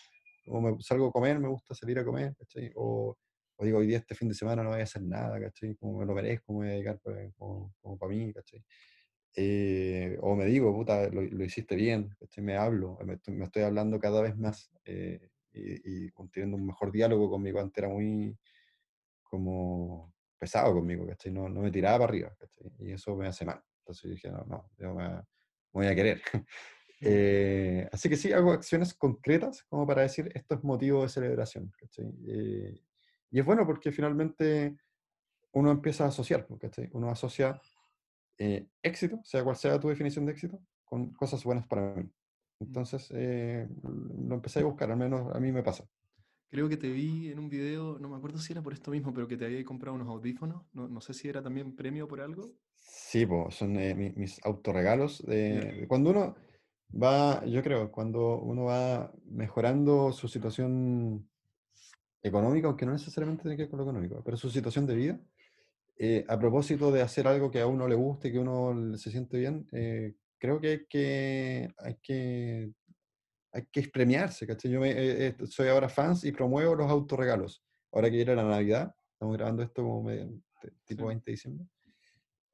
como 0.45 0.61
me 0.61 0.81
salgo 0.81 1.07
a 1.07 1.11
comer, 1.11 1.37
me 1.37 1.49
gusta 1.49 1.75
salir 1.75 1.99
a 1.99 2.05
comer, 2.05 2.33
¿cachai? 2.39 2.71
O, 2.75 3.17
o 3.57 3.65
digo, 3.65 3.79
hoy 3.79 3.87
día 3.87 3.97
este 3.97 4.15
fin 4.15 4.29
de 4.29 4.35
semana 4.35 4.63
no 4.63 4.69
voy 4.69 4.79
a 4.79 4.83
hacer 4.83 5.01
nada, 5.01 5.37
¿cachai? 5.41 5.75
Como 5.75 5.99
me 5.99 6.05
lo 6.05 6.13
merezco, 6.13 6.53
me 6.53 6.59
voy 6.59 6.67
a 6.67 6.71
dedicar 6.71 6.99
pues, 7.03 7.29
como, 7.35 7.73
como 7.81 7.97
para 7.97 8.09
mí, 8.09 8.31
¿cachai? 8.31 8.63
Eh, 9.35 10.17
o 10.21 10.33
me 10.33 10.45
digo, 10.45 10.73
puta, 10.73 11.09
lo, 11.09 11.23
lo 11.23 11.43
hiciste 11.43 11.75
bien, 11.75 12.15
¿cachai? 12.21 12.41
Me 12.41 12.55
hablo, 12.55 12.97
me 13.05 13.15
estoy, 13.15 13.35
me 13.35 13.43
estoy 13.43 13.63
hablando 13.63 13.99
cada 13.99 14.21
vez 14.21 14.37
más 14.37 14.71
eh, 14.85 15.29
y, 15.53 16.07
y 16.07 16.11
teniendo 16.31 16.57
un 16.57 16.65
mejor 16.65 16.91
diálogo 16.91 17.29
conmigo. 17.29 17.59
Antes 17.59 17.83
era 17.83 17.89
muy 17.89 18.37
como 19.23 20.13
pesado 20.37 20.73
conmigo, 20.73 21.07
¿cachai? 21.07 21.31
No, 21.31 21.47
no 21.49 21.61
me 21.61 21.71
tiraba 21.71 21.99
para 21.99 22.09
arriba, 22.09 22.35
¿cachai? 22.37 22.71
Y 22.79 22.91
eso 22.91 23.15
me 23.15 23.27
hace 23.27 23.45
mal. 23.45 23.61
Entonces 23.79 24.11
dije, 24.11 24.29
no, 24.29 24.43
no, 24.45 24.69
yo 24.77 24.93
me, 24.93 25.09
me 25.09 25.23
voy 25.71 25.87
a 25.87 25.95
querer. 25.95 26.21
Eh, 27.05 27.85
así 27.91 28.07
que 28.07 28.15
sí, 28.15 28.31
hago 28.31 28.53
acciones 28.53 28.93
concretas 28.93 29.63
como 29.63 29.85
para 29.85 30.03
decir 30.03 30.31
esto 30.33 30.55
es 30.55 30.63
motivo 30.63 31.01
de 31.01 31.09
celebración. 31.09 31.69
¿cachai? 31.77 32.05
Eh, 32.25 32.81
y 33.29 33.39
es 33.39 33.45
bueno 33.45 33.65
porque 33.65 33.91
finalmente 33.91 34.77
uno 35.51 35.71
empieza 35.71 36.05
a 36.05 36.07
asociar, 36.07 36.47
¿cachai? 36.61 36.89
Uno 36.93 37.09
asocia 37.09 37.59
eh, 38.37 38.67
éxito, 38.81 39.19
sea 39.23 39.43
cual 39.43 39.55
sea 39.57 39.79
tu 39.79 39.89
definición 39.89 40.25
de 40.25 40.31
éxito, 40.31 40.59
con 40.85 41.13
cosas 41.13 41.43
buenas 41.43 41.67
para 41.67 41.93
mí. 41.95 42.09
Entonces, 42.59 43.09
eh, 43.13 43.67
lo 43.83 44.35
empecé 44.35 44.59
a 44.59 44.65
buscar, 44.65 44.91
al 44.91 44.97
menos 44.97 45.35
a 45.35 45.39
mí 45.39 45.51
me 45.51 45.63
pasa. 45.63 45.85
Creo 46.49 46.69
que 46.69 46.77
te 46.77 46.91
vi 46.91 47.29
en 47.29 47.39
un 47.39 47.49
video, 47.49 47.97
no 47.99 48.09
me 48.09 48.15
acuerdo 48.15 48.37
si 48.37 48.53
era 48.53 48.61
por 48.61 48.73
esto 48.73 48.91
mismo, 48.91 49.13
pero 49.13 49.27
que 49.27 49.37
te 49.37 49.45
había 49.45 49.63
comprado 49.65 49.95
unos 49.95 50.07
audífonos. 50.07 50.63
No, 50.73 50.87
no 50.87 51.01
sé 51.01 51.13
si 51.13 51.27
era 51.27 51.41
también 51.41 51.75
premio 51.75 52.07
por 52.07 52.21
algo. 52.21 52.51
Sí, 52.75 53.25
pues, 53.25 53.55
son 53.55 53.75
eh, 53.77 53.95
mis, 54.15 54.39
autorregalos. 54.45 55.25
De, 55.25 55.85
cuando 55.87 56.11
uno 56.11 56.35
va, 56.93 57.43
yo 57.45 57.63
creo, 57.63 57.91
cuando 57.91 58.39
uno 58.39 58.65
va 58.65 59.11
mejorando 59.25 60.11
su 60.11 60.27
situación 60.27 61.27
económica, 62.21 62.67
aunque 62.67 62.85
no 62.85 62.93
necesariamente 62.93 63.43
tiene 63.43 63.57
que 63.57 63.63
ver 63.63 63.69
con 63.69 63.77
lo 63.77 63.83
económico, 63.83 64.21
pero 64.23 64.37
su 64.37 64.49
situación 64.49 64.85
de 64.85 64.95
vida, 64.95 65.19
eh, 65.97 66.25
a 66.27 66.39
propósito 66.39 66.91
de 66.91 67.01
hacer 67.01 67.27
algo 67.27 67.51
que 67.51 67.61
a 67.61 67.67
uno 67.67 67.87
le 67.87 67.95
guste, 67.95 68.31
que 68.31 68.39
uno 68.39 68.97
se 68.97 69.11
siente 69.11 69.37
bien, 69.37 69.67
eh, 69.71 70.15
creo 70.43 70.59
que 70.59 70.67
hay, 70.67 70.85
que 70.87 71.73
hay 71.77 71.95
que 72.01 72.73
hay 73.53 73.65
que 73.71 73.83
premiarse, 73.83 74.45
¿cachai? 74.45 74.71
Yo 74.71 74.81
me, 74.81 74.89
eh, 74.89 75.27
eh, 75.27 75.47
soy 75.47 75.69
ahora 75.69 75.87
fans 75.87 76.25
y 76.25 76.33
promuevo 76.33 76.75
los 76.75 76.91
autorregalos. 76.91 77.63
Ahora 77.93 78.09
que 78.09 78.17
viene 78.17 78.35
la 78.35 78.43
Navidad, 78.43 78.93
estamos 79.13 79.37
grabando 79.37 79.63
esto 79.63 79.83
como 79.83 80.09
tipo 80.83 81.07
20 81.07 81.23
de 81.23 81.31
diciembre. 81.31 81.67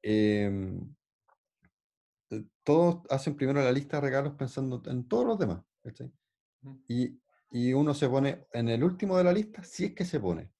Em, 0.02 0.94
todos 2.62 3.02
hacen 3.10 3.34
primero 3.34 3.60
la 3.60 3.72
lista 3.72 3.96
de 3.96 4.02
regalos 4.02 4.34
pensando 4.34 4.80
en 4.86 5.08
todos 5.08 5.26
los 5.26 5.38
demás, 5.38 5.64
¿cachai? 5.82 6.12
Y, 6.86 7.18
y 7.50 7.72
uno 7.72 7.92
se 7.92 8.08
pone 8.08 8.46
en 8.52 8.68
el 8.68 8.84
último 8.84 9.16
de 9.18 9.24
la 9.24 9.32
lista 9.32 9.64
si 9.64 9.86
es 9.86 9.94
que 9.96 10.04
se 10.04 10.20
pone. 10.20 10.52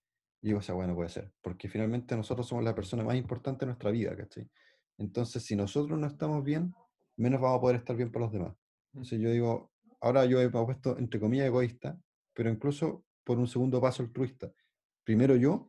Y 0.42 0.48
digo, 0.48 0.58
o 0.58 0.62
sea, 0.62 0.74
bueno, 0.74 0.96
puede 0.96 1.10
ser, 1.10 1.32
porque 1.42 1.68
finalmente 1.68 2.16
nosotros 2.16 2.48
somos 2.48 2.64
la 2.64 2.74
persona 2.74 3.04
más 3.04 3.14
importante 3.14 3.60
de 3.60 3.66
nuestra 3.66 3.92
vida, 3.92 4.16
¿cachai? 4.16 4.50
Entonces, 4.98 5.44
si 5.44 5.54
nosotros 5.54 5.96
no 5.96 6.08
estamos 6.08 6.42
bien, 6.42 6.74
menos 7.20 7.40
vamos 7.40 7.58
a 7.58 7.60
poder 7.60 7.76
estar 7.76 7.96
bien 7.96 8.10
para 8.10 8.26
los 8.26 8.32
demás. 8.32 8.54
Entonces 8.92 9.20
yo 9.20 9.30
digo, 9.30 9.70
ahora 10.00 10.24
yo 10.24 10.40
he 10.40 10.48
puesto, 10.48 10.98
entre 10.98 11.20
comillas, 11.20 11.46
egoísta, 11.46 11.98
pero 12.34 12.50
incluso 12.50 13.04
por 13.24 13.38
un 13.38 13.46
segundo 13.46 13.80
paso 13.80 14.02
altruista. 14.02 14.52
Primero 15.04 15.36
yo, 15.36 15.68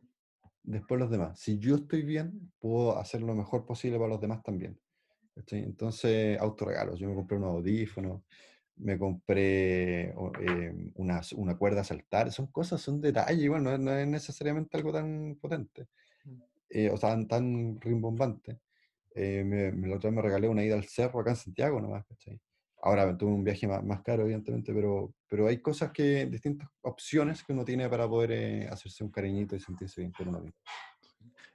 después 0.62 1.00
los 1.00 1.10
demás. 1.10 1.38
Si 1.38 1.58
yo 1.58 1.76
estoy 1.76 2.02
bien, 2.02 2.52
puedo 2.58 2.98
hacer 2.98 3.22
lo 3.22 3.34
mejor 3.34 3.66
posible 3.66 3.98
para 3.98 4.10
los 4.10 4.20
demás 4.20 4.42
también. 4.42 4.78
¿cachai? 5.34 5.60
Entonces, 5.60 6.38
autorregalos. 6.38 6.98
Yo 6.98 7.08
me 7.08 7.14
compré 7.14 7.36
unos 7.36 7.50
audífonos, 7.50 8.22
me 8.76 8.98
compré 8.98 10.10
eh, 10.10 10.90
una, 10.94 11.20
una, 11.36 11.56
cuerda 11.56 11.82
a 11.82 11.84
saltar, 11.84 12.32
son 12.32 12.46
cosas, 12.48 12.80
son 12.80 13.00
detalles, 13.00 13.44
igual, 13.44 13.62
no, 13.62 13.76
no 13.78 13.92
es 13.92 14.06
necesariamente 14.06 14.76
algo 14.76 14.92
tan 14.92 15.36
potente, 15.40 15.88
mm. 16.24 16.40
eh, 16.70 16.90
o 16.90 16.96
sea, 16.96 17.10
tan, 17.10 17.28
tan 17.28 17.80
rimbombante. 17.80 18.58
Eh, 19.14 19.44
me, 19.44 19.72
me, 19.72 19.88
la 19.88 19.96
otra 19.96 20.10
vez 20.10 20.16
me 20.16 20.22
regalé 20.22 20.48
una 20.48 20.64
ida 20.64 20.74
al 20.74 20.84
cerro 20.84 21.20
acá 21.20 21.30
en 21.30 21.36
Santiago 21.36 21.80
nomás, 21.80 22.04
¿cachai? 22.06 22.40
Ahora 22.84 23.16
tuve 23.16 23.30
un 23.30 23.44
viaje 23.44 23.68
más, 23.68 23.84
más, 23.84 24.02
caro, 24.02 24.24
evidentemente, 24.24 24.72
pero, 24.74 25.14
pero 25.28 25.46
hay 25.46 25.58
cosas 25.58 25.92
que, 25.92 26.26
distintas 26.26 26.68
opciones 26.80 27.44
que 27.44 27.52
uno 27.52 27.64
tiene 27.64 27.88
para 27.88 28.08
poder 28.08 28.68
hacerse 28.68 29.04
un 29.04 29.10
cariñito 29.10 29.54
y 29.54 29.60
sentirse 29.60 30.00
bien 30.00 30.12
con 30.12 30.28
uno 30.28 30.40
mismo. 30.40 30.58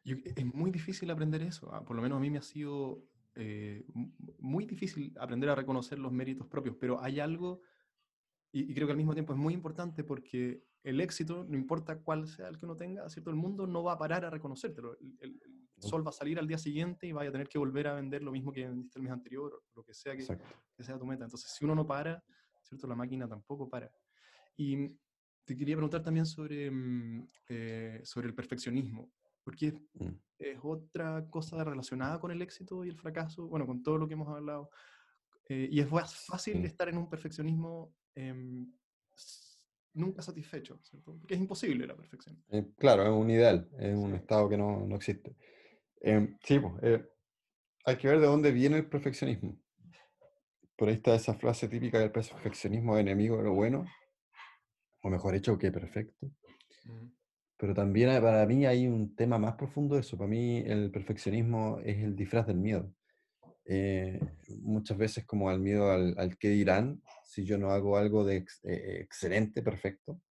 es 0.06 0.46
muy 0.46 0.72
difícil 0.72 1.12
aprender 1.12 1.42
eso, 1.42 1.74
ah, 1.74 1.84
por 1.84 1.98
lo 1.98 2.02
menos 2.02 2.18
a 2.18 2.22
mí 2.22 2.30
me 2.30 2.38
ha 2.38 2.42
sido 2.42 3.04
eh, 3.40 3.86
muy 4.40 4.66
difícil 4.66 5.14
aprender 5.20 5.50
a 5.50 5.56
reconocer 5.56 6.00
los 6.00 6.12
méritos 6.12 6.48
propios, 6.48 6.76
pero 6.80 7.02
hay 7.04 7.20
algo, 7.20 7.62
y, 8.52 8.74
creo 8.74 8.88
que 8.88 8.94
al 8.94 8.98
mismo 8.98 9.14
tiempo 9.14 9.34
es 9.34 9.40
muy 9.40 9.54
importante 9.54 10.04
porque 10.04 10.64
el 10.84 11.02
éxito, 11.02 11.46
no 11.48 11.56
importa 11.56 12.00
cuál 12.00 12.28
sea 12.28 12.48
el 12.48 12.58
que 12.58 12.66
uno 12.66 12.76
tenga, 12.76 13.08
¿cierto? 13.10 13.30
El 13.30 13.36
mundo 13.36 13.68
no 13.68 13.84
va 13.84 13.94
a 13.94 13.98
parar 13.98 14.26
a 14.26 14.30
reconocértelo. 14.32 14.98
El, 15.00 15.18
el, 15.20 15.40
sol 15.80 16.06
va 16.06 16.10
a 16.10 16.14
salir 16.14 16.40
al 16.40 16.48
día 16.48 16.58
siguiente 16.58 17.08
y 17.08 17.12
vaya 17.12 17.30
a 17.30 17.32
tener 17.32 17.48
que 17.48 17.58
volver 17.58 17.88
a 17.88 17.94
vender 17.94 18.24
lo 18.24 18.32
mismo 18.32 18.52
que 18.52 18.68
vendiste 18.68 19.00
el 19.00 19.04
mes 19.04 19.14
anterior, 19.14 19.64
lo 19.76 19.84
que 19.84 19.94
sea 19.94 20.16
que, 20.16 20.26
que 20.76 20.84
sea 20.84 20.98
tu 20.98 21.06
meta. 21.06 21.24
Entonces, 21.26 21.52
si 21.52 21.66
uno 21.66 21.76
no 21.76 21.86
para, 21.86 22.24
¿cierto? 22.64 22.88
La 22.88 22.96
máquina 22.96 23.28
tampoco 23.28 23.70
para. 23.70 23.92
Y 24.56 24.90
te 25.46 25.56
quería 25.56 25.76
preguntar 25.76 26.04
también 26.04 26.26
sobre, 26.26 26.70
mm, 26.70 27.30
eh, 27.50 28.02
sobre 28.04 28.28
el 28.28 28.36
perfeccionismo, 28.36 29.12
porque 29.44 29.74
mm 29.94 30.08
es 30.40 30.60
otra 30.62 31.26
cosa 31.30 31.64
relacionada 31.64 32.20
con 32.20 32.32
el 32.32 32.42
éxito 32.42 32.86
y 32.86 32.90
el 32.90 32.98
fracaso, 32.98 33.48
bueno, 33.48 33.66
con 33.66 33.82
todo 33.82 33.98
lo 33.98 34.08
que 34.08 34.14
hemos 34.14 34.28
hablado. 34.30 34.70
Eh, 35.50 35.68
y 35.72 35.80
es 35.80 35.92
más 35.92 36.16
fácil 36.16 36.64
estar 36.66 36.90
en 36.90 36.98
un 36.98 37.10
perfeccionismo 37.10 37.96
em, 38.16 38.72
nunca 39.94 40.22
satisfecho, 40.22 40.80
¿cierto? 40.84 41.18
Porque 41.18 41.36
es 41.36 41.40
imposible 41.40 41.88
la 41.88 41.96
perfección. 41.96 42.44
Eh, 42.50 42.72
claro, 42.78 43.04
es 43.04 43.10
un 43.10 43.30
ideal, 43.30 43.68
es 43.80 43.96
un 43.96 44.14
estado 44.14 44.50
que 44.50 44.58
no, 44.58 44.86
no 44.86 44.96
existe. 44.96 45.36
Em, 46.02 46.38
sí, 46.44 46.60
pues, 46.60 47.02
hay 47.86 47.96
que 47.98 48.08
ver 48.08 48.20
de 48.20 48.28
dónde 48.28 48.52
viene 48.52 48.78
el 48.78 48.90
perfeccionismo. 48.90 49.58
Por 50.78 50.90
ahí 50.90 50.96
está 50.96 51.16
esa 51.16 51.34
frase 51.34 51.68
típica 51.68 52.00
del 52.00 52.12
perfeccionismo 52.12 52.98
enemigo 52.98 53.38
de 53.38 53.44
lo 53.44 53.54
bueno, 53.54 53.86
o 55.02 55.10
mejor 55.10 55.36
hecho 55.36 55.58
que 55.58 55.72
perfecto. 55.72 56.32
Pero 57.58 57.74
también 57.74 58.10
eh, 58.10 58.22
para 58.22 58.46
mí 58.46 58.66
hay 58.66 58.88
un 58.88 59.16
tema 59.16 59.40
más 59.40 59.56
profundo 59.56 59.96
de 59.96 60.02
eso. 60.02 60.18
Para 60.18 60.30
mí 60.30 60.60
el 60.60 60.92
perfeccionismo 60.92 61.80
es 61.84 61.98
el 61.98 62.16
disfraz 62.16 62.46
del 62.46 62.58
miedo. 62.58 62.94
Eh, 63.66 64.20
muchas 64.62 64.98
veces 64.98 65.26
como 65.26 65.50
al 65.50 65.60
miedo 65.60 65.92
al, 65.92 66.14
al, 66.18 66.38
qué 66.38 66.50
dirán 66.50 67.02
si 67.26 67.44
yo 67.44 67.58
no 67.58 67.72
hago 67.72 67.98
algo 67.98 68.24
de 68.24 68.46
eh, 68.64 69.00
excelente, 69.02 69.62
perfecto, 69.62 70.22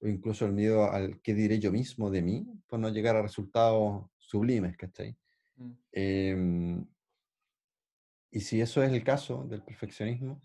o 0.00 0.06
incluso 0.06 0.46
el 0.46 0.52
miedo 0.52 0.90
al 0.90 1.20
qué 1.20 1.34
diré 1.34 1.58
yo 1.58 1.72
mismo 1.72 2.10
de 2.10 2.22
mí 2.22 2.46
por 2.68 2.78
no 2.78 2.90
llegar 2.90 3.16
a 3.16 3.22
resultados 3.22 4.04
sublimes, 4.26 4.76
¿cachai? 4.76 5.16
Mm. 5.56 5.72
Em, 5.92 6.86
y 8.30 8.40
si 8.40 8.60
eso 8.60 8.82
es 8.82 8.92
el 8.92 9.04
caso 9.04 9.44
del 9.44 9.62
perfeccionismo, 9.62 10.40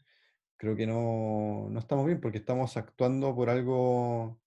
creo 0.58 0.76
que 0.76 0.86
no, 0.86 1.68
no 1.70 1.80
estamos 1.80 2.06
bien 2.06 2.20
porque 2.20 2.38
estamos 2.38 2.78
actuando 2.78 3.34
por 3.36 3.50
algo 3.50 4.40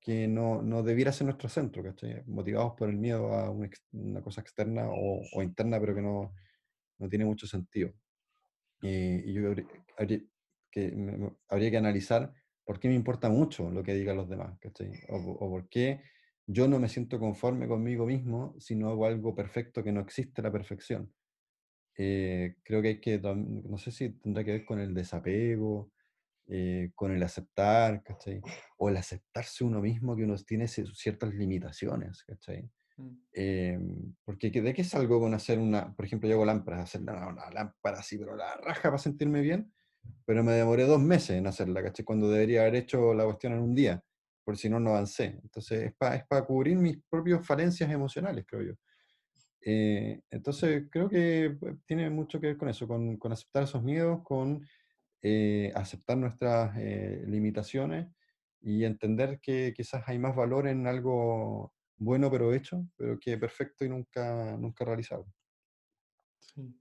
que 0.00 0.28
no, 0.28 0.62
no, 0.62 0.82
debiera 0.82 1.12
ser 1.12 1.24
nuestro 1.24 1.48
centro, 1.48 1.82
¿cachai? 1.82 2.22
Motivados 2.26 2.74
por 2.76 2.90
el 2.90 2.98
miedo 2.98 3.32
a 3.32 3.50
una, 3.50 4.20
cosa 4.22 4.42
externa 4.42 4.86
o, 4.90 5.22
o, 5.32 5.42
interna, 5.42 5.80
pero 5.80 5.94
que 5.94 6.02
no, 6.02 6.34
no 6.98 7.08
tiene 7.08 7.24
mucho 7.24 7.46
sentido. 7.46 7.90
Y, 8.82 9.32
yo 9.32 9.48
habría 9.96 10.20
que, 10.70 10.94
habría 11.48 11.70
que 11.70 11.76
analizar 11.78 12.34
por 12.64 12.78
qué 12.78 12.88
me 12.88 12.94
importa 12.94 13.30
mucho 13.30 13.70
lo 13.70 13.82
que 13.82 13.94
digan 13.94 14.18
los 14.18 14.28
demás, 14.28 14.58
¿cachai? 14.60 14.90
O, 15.08 15.16
o, 15.16 15.50
por 15.50 15.68
qué 15.70 16.02
yo 16.46 16.68
no 16.68 16.78
me 16.78 16.88
siento 16.88 17.18
conforme 17.18 17.68
conmigo 17.68 18.06
mismo 18.06 18.54
si 18.58 18.74
no 18.76 18.90
hago 18.90 19.06
algo 19.06 19.34
perfecto 19.34 19.82
que 19.82 19.92
no 19.92 20.00
existe 20.00 20.42
la 20.42 20.52
perfección. 20.52 21.12
Eh, 21.96 22.56
creo 22.62 22.82
que 22.82 22.88
hay 22.88 23.00
que, 23.00 23.18
no 23.18 23.78
sé 23.78 23.90
si 23.92 24.10
tendrá 24.10 24.44
que 24.44 24.52
ver 24.52 24.64
con 24.64 24.80
el 24.80 24.94
desapego, 24.94 25.92
eh, 26.46 26.90
con 26.94 27.12
el 27.12 27.22
aceptar, 27.22 28.02
¿cachai? 28.02 28.42
O 28.76 28.88
el 28.88 28.96
aceptarse 28.96 29.64
uno 29.64 29.80
mismo 29.80 30.14
que 30.14 30.24
uno 30.24 30.36
tiene 30.36 30.68
ciertas 30.68 31.34
limitaciones, 31.34 32.22
¿cachai? 32.24 32.68
Mm. 32.96 33.16
Em, 33.32 34.14
porque 34.24 34.50
¿de 34.50 34.74
qué 34.74 34.84
salgo 34.84 35.20
con 35.20 35.34
hacer 35.34 35.58
una, 35.58 35.94
por 35.94 36.04
ejemplo, 36.04 36.28
yo 36.28 36.34
hago 36.34 36.44
lámparas, 36.44 36.82
hacer 36.82 37.00
una, 37.00 37.50
lámpara 37.50 37.98
así, 38.00 38.18
pero 38.18 38.36
la 38.36 38.56
raja 38.56 38.82
para 38.90 38.98
sentirme 38.98 39.40
bien, 39.40 39.72
pero 40.26 40.44
me 40.44 40.52
demoré 40.52 40.84
dos 40.84 41.00
meses 41.00 41.30
en 41.30 41.46
hacerla, 41.46 41.82
¿cachai? 41.82 42.04
Cuando 42.04 42.30
debería 42.30 42.62
haber 42.62 42.76
hecho 42.76 43.14
la 43.14 43.24
cuestión 43.24 43.54
en 43.54 43.60
un 43.60 43.74
día, 43.74 44.04
por 44.44 44.56
si 44.56 44.68
no, 44.68 44.78
no 44.78 44.90
avancé. 44.90 45.40
Entonces, 45.42 45.84
es 45.86 45.94
para 45.94 46.16
es 46.16 46.24
cubrir 46.46 46.76
mis 46.76 46.98
propias 47.08 47.46
falencias 47.46 47.90
emocionales, 47.90 48.44
creo 48.46 48.62
yo. 48.62 48.74
Eh, 49.60 50.20
entonces, 50.30 50.84
creo 50.90 51.08
que 51.08 51.56
pues, 51.58 51.76
tiene 51.86 52.10
mucho 52.10 52.40
que 52.40 52.48
ver 52.48 52.56
con 52.58 52.68
eso, 52.68 52.86
con, 52.86 53.16
con 53.16 53.32
aceptar 53.32 53.64
esos 53.64 53.82
miedos, 53.82 54.22
con 54.22 54.64
eh, 55.22 55.72
aceptar 55.74 56.18
nuestras 56.18 56.76
eh, 56.78 57.24
limitaciones 57.26 58.08
y 58.60 58.84
entender 58.84 59.40
que 59.40 59.72
quizás 59.74 60.04
hay 60.06 60.18
más 60.18 60.36
valor 60.36 60.68
en 60.68 60.86
algo 60.86 61.72
bueno 61.96 62.30
pero 62.30 62.52
hecho, 62.52 62.86
pero 62.96 63.18
que 63.18 63.38
perfecto 63.38 63.84
y 63.84 63.88
nunca, 63.88 64.56
nunca 64.58 64.84
realizado. 64.84 65.26
Sí, 66.40 66.78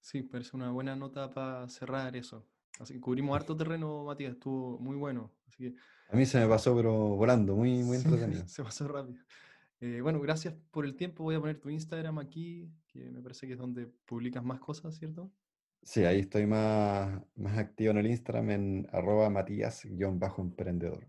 sí, 0.00 0.22
parece 0.22 0.56
una 0.56 0.70
buena 0.70 0.94
nota 0.94 1.30
para 1.30 1.68
cerrar 1.68 2.16
eso. 2.16 2.46
Así 2.78 2.94
que 2.94 3.00
cubrimos 3.00 3.36
harto 3.36 3.56
terreno, 3.56 4.04
Matías, 4.04 4.32
estuvo 4.32 4.78
muy 4.78 4.96
bueno. 4.96 5.32
Así 5.48 5.64
que, 5.64 5.74
a 6.10 6.16
mí 6.16 6.26
se 6.26 6.40
me 6.40 6.46
pasó, 6.46 6.74
pero 6.76 6.92
volando, 6.92 7.54
muy, 7.54 7.82
muy 7.82 7.96
entretenido. 7.98 8.46
se 8.48 8.62
pasó 8.62 8.88
rápido. 8.88 9.22
Eh, 9.80 10.00
bueno, 10.02 10.20
gracias 10.20 10.54
por 10.70 10.84
el 10.84 10.94
tiempo. 10.94 11.24
Voy 11.24 11.36
a 11.36 11.40
poner 11.40 11.58
tu 11.58 11.70
Instagram 11.70 12.18
aquí, 12.18 12.70
que 12.88 13.10
me 13.10 13.22
parece 13.22 13.46
que 13.46 13.54
es 13.54 13.58
donde 13.58 13.86
publicas 13.86 14.44
más 14.44 14.60
cosas, 14.60 14.94
¿cierto? 14.96 15.32
Sí, 15.82 16.04
ahí 16.04 16.20
estoy 16.20 16.46
más, 16.46 17.22
más 17.36 17.56
activo 17.56 17.92
en 17.92 17.98
el 17.98 18.06
Instagram 18.06 18.50
en 18.50 18.88
arroba 18.92 19.30
matías-emprendedor. 19.30 21.08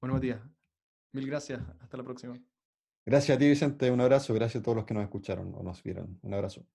Bueno, 0.00 0.14
Matías, 0.14 0.40
mil 1.12 1.26
gracias. 1.26 1.60
Hasta 1.80 1.96
la 1.98 2.04
próxima. 2.04 2.40
Gracias 3.04 3.36
a 3.36 3.38
ti, 3.38 3.48
Vicente. 3.48 3.90
Un 3.90 4.00
abrazo. 4.00 4.32
Gracias 4.32 4.62
a 4.62 4.64
todos 4.64 4.76
los 4.76 4.86
que 4.86 4.94
nos 4.94 5.04
escucharon 5.04 5.54
o 5.54 5.62
nos 5.62 5.82
vieron. 5.82 6.18
Un 6.22 6.34
abrazo. 6.34 6.66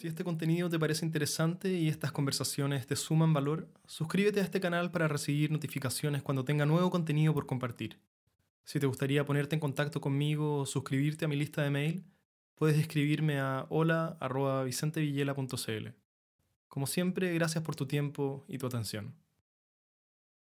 Si 0.00 0.08
este 0.08 0.24
contenido 0.24 0.70
te 0.70 0.78
parece 0.78 1.04
interesante 1.04 1.74
y 1.74 1.88
estas 1.88 2.10
conversaciones 2.10 2.86
te 2.86 2.96
suman 2.96 3.34
valor, 3.34 3.68
suscríbete 3.86 4.40
a 4.40 4.44
este 4.44 4.58
canal 4.58 4.90
para 4.90 5.08
recibir 5.08 5.50
notificaciones 5.50 6.22
cuando 6.22 6.42
tenga 6.42 6.64
nuevo 6.64 6.88
contenido 6.88 7.34
por 7.34 7.44
compartir. 7.44 7.98
Si 8.64 8.80
te 8.80 8.86
gustaría 8.86 9.26
ponerte 9.26 9.56
en 9.56 9.60
contacto 9.60 10.00
conmigo 10.00 10.60
o 10.60 10.64
suscribirte 10.64 11.26
a 11.26 11.28
mi 11.28 11.36
lista 11.36 11.60
de 11.60 11.68
mail, 11.68 12.02
puedes 12.54 12.78
escribirme 12.78 13.40
a 13.40 13.66
hola.vicentevillela.cl. 13.68 15.88
Como 16.68 16.86
siempre, 16.86 17.34
gracias 17.34 17.62
por 17.62 17.76
tu 17.76 17.84
tiempo 17.84 18.46
y 18.48 18.56
tu 18.56 18.68
atención. 18.68 19.14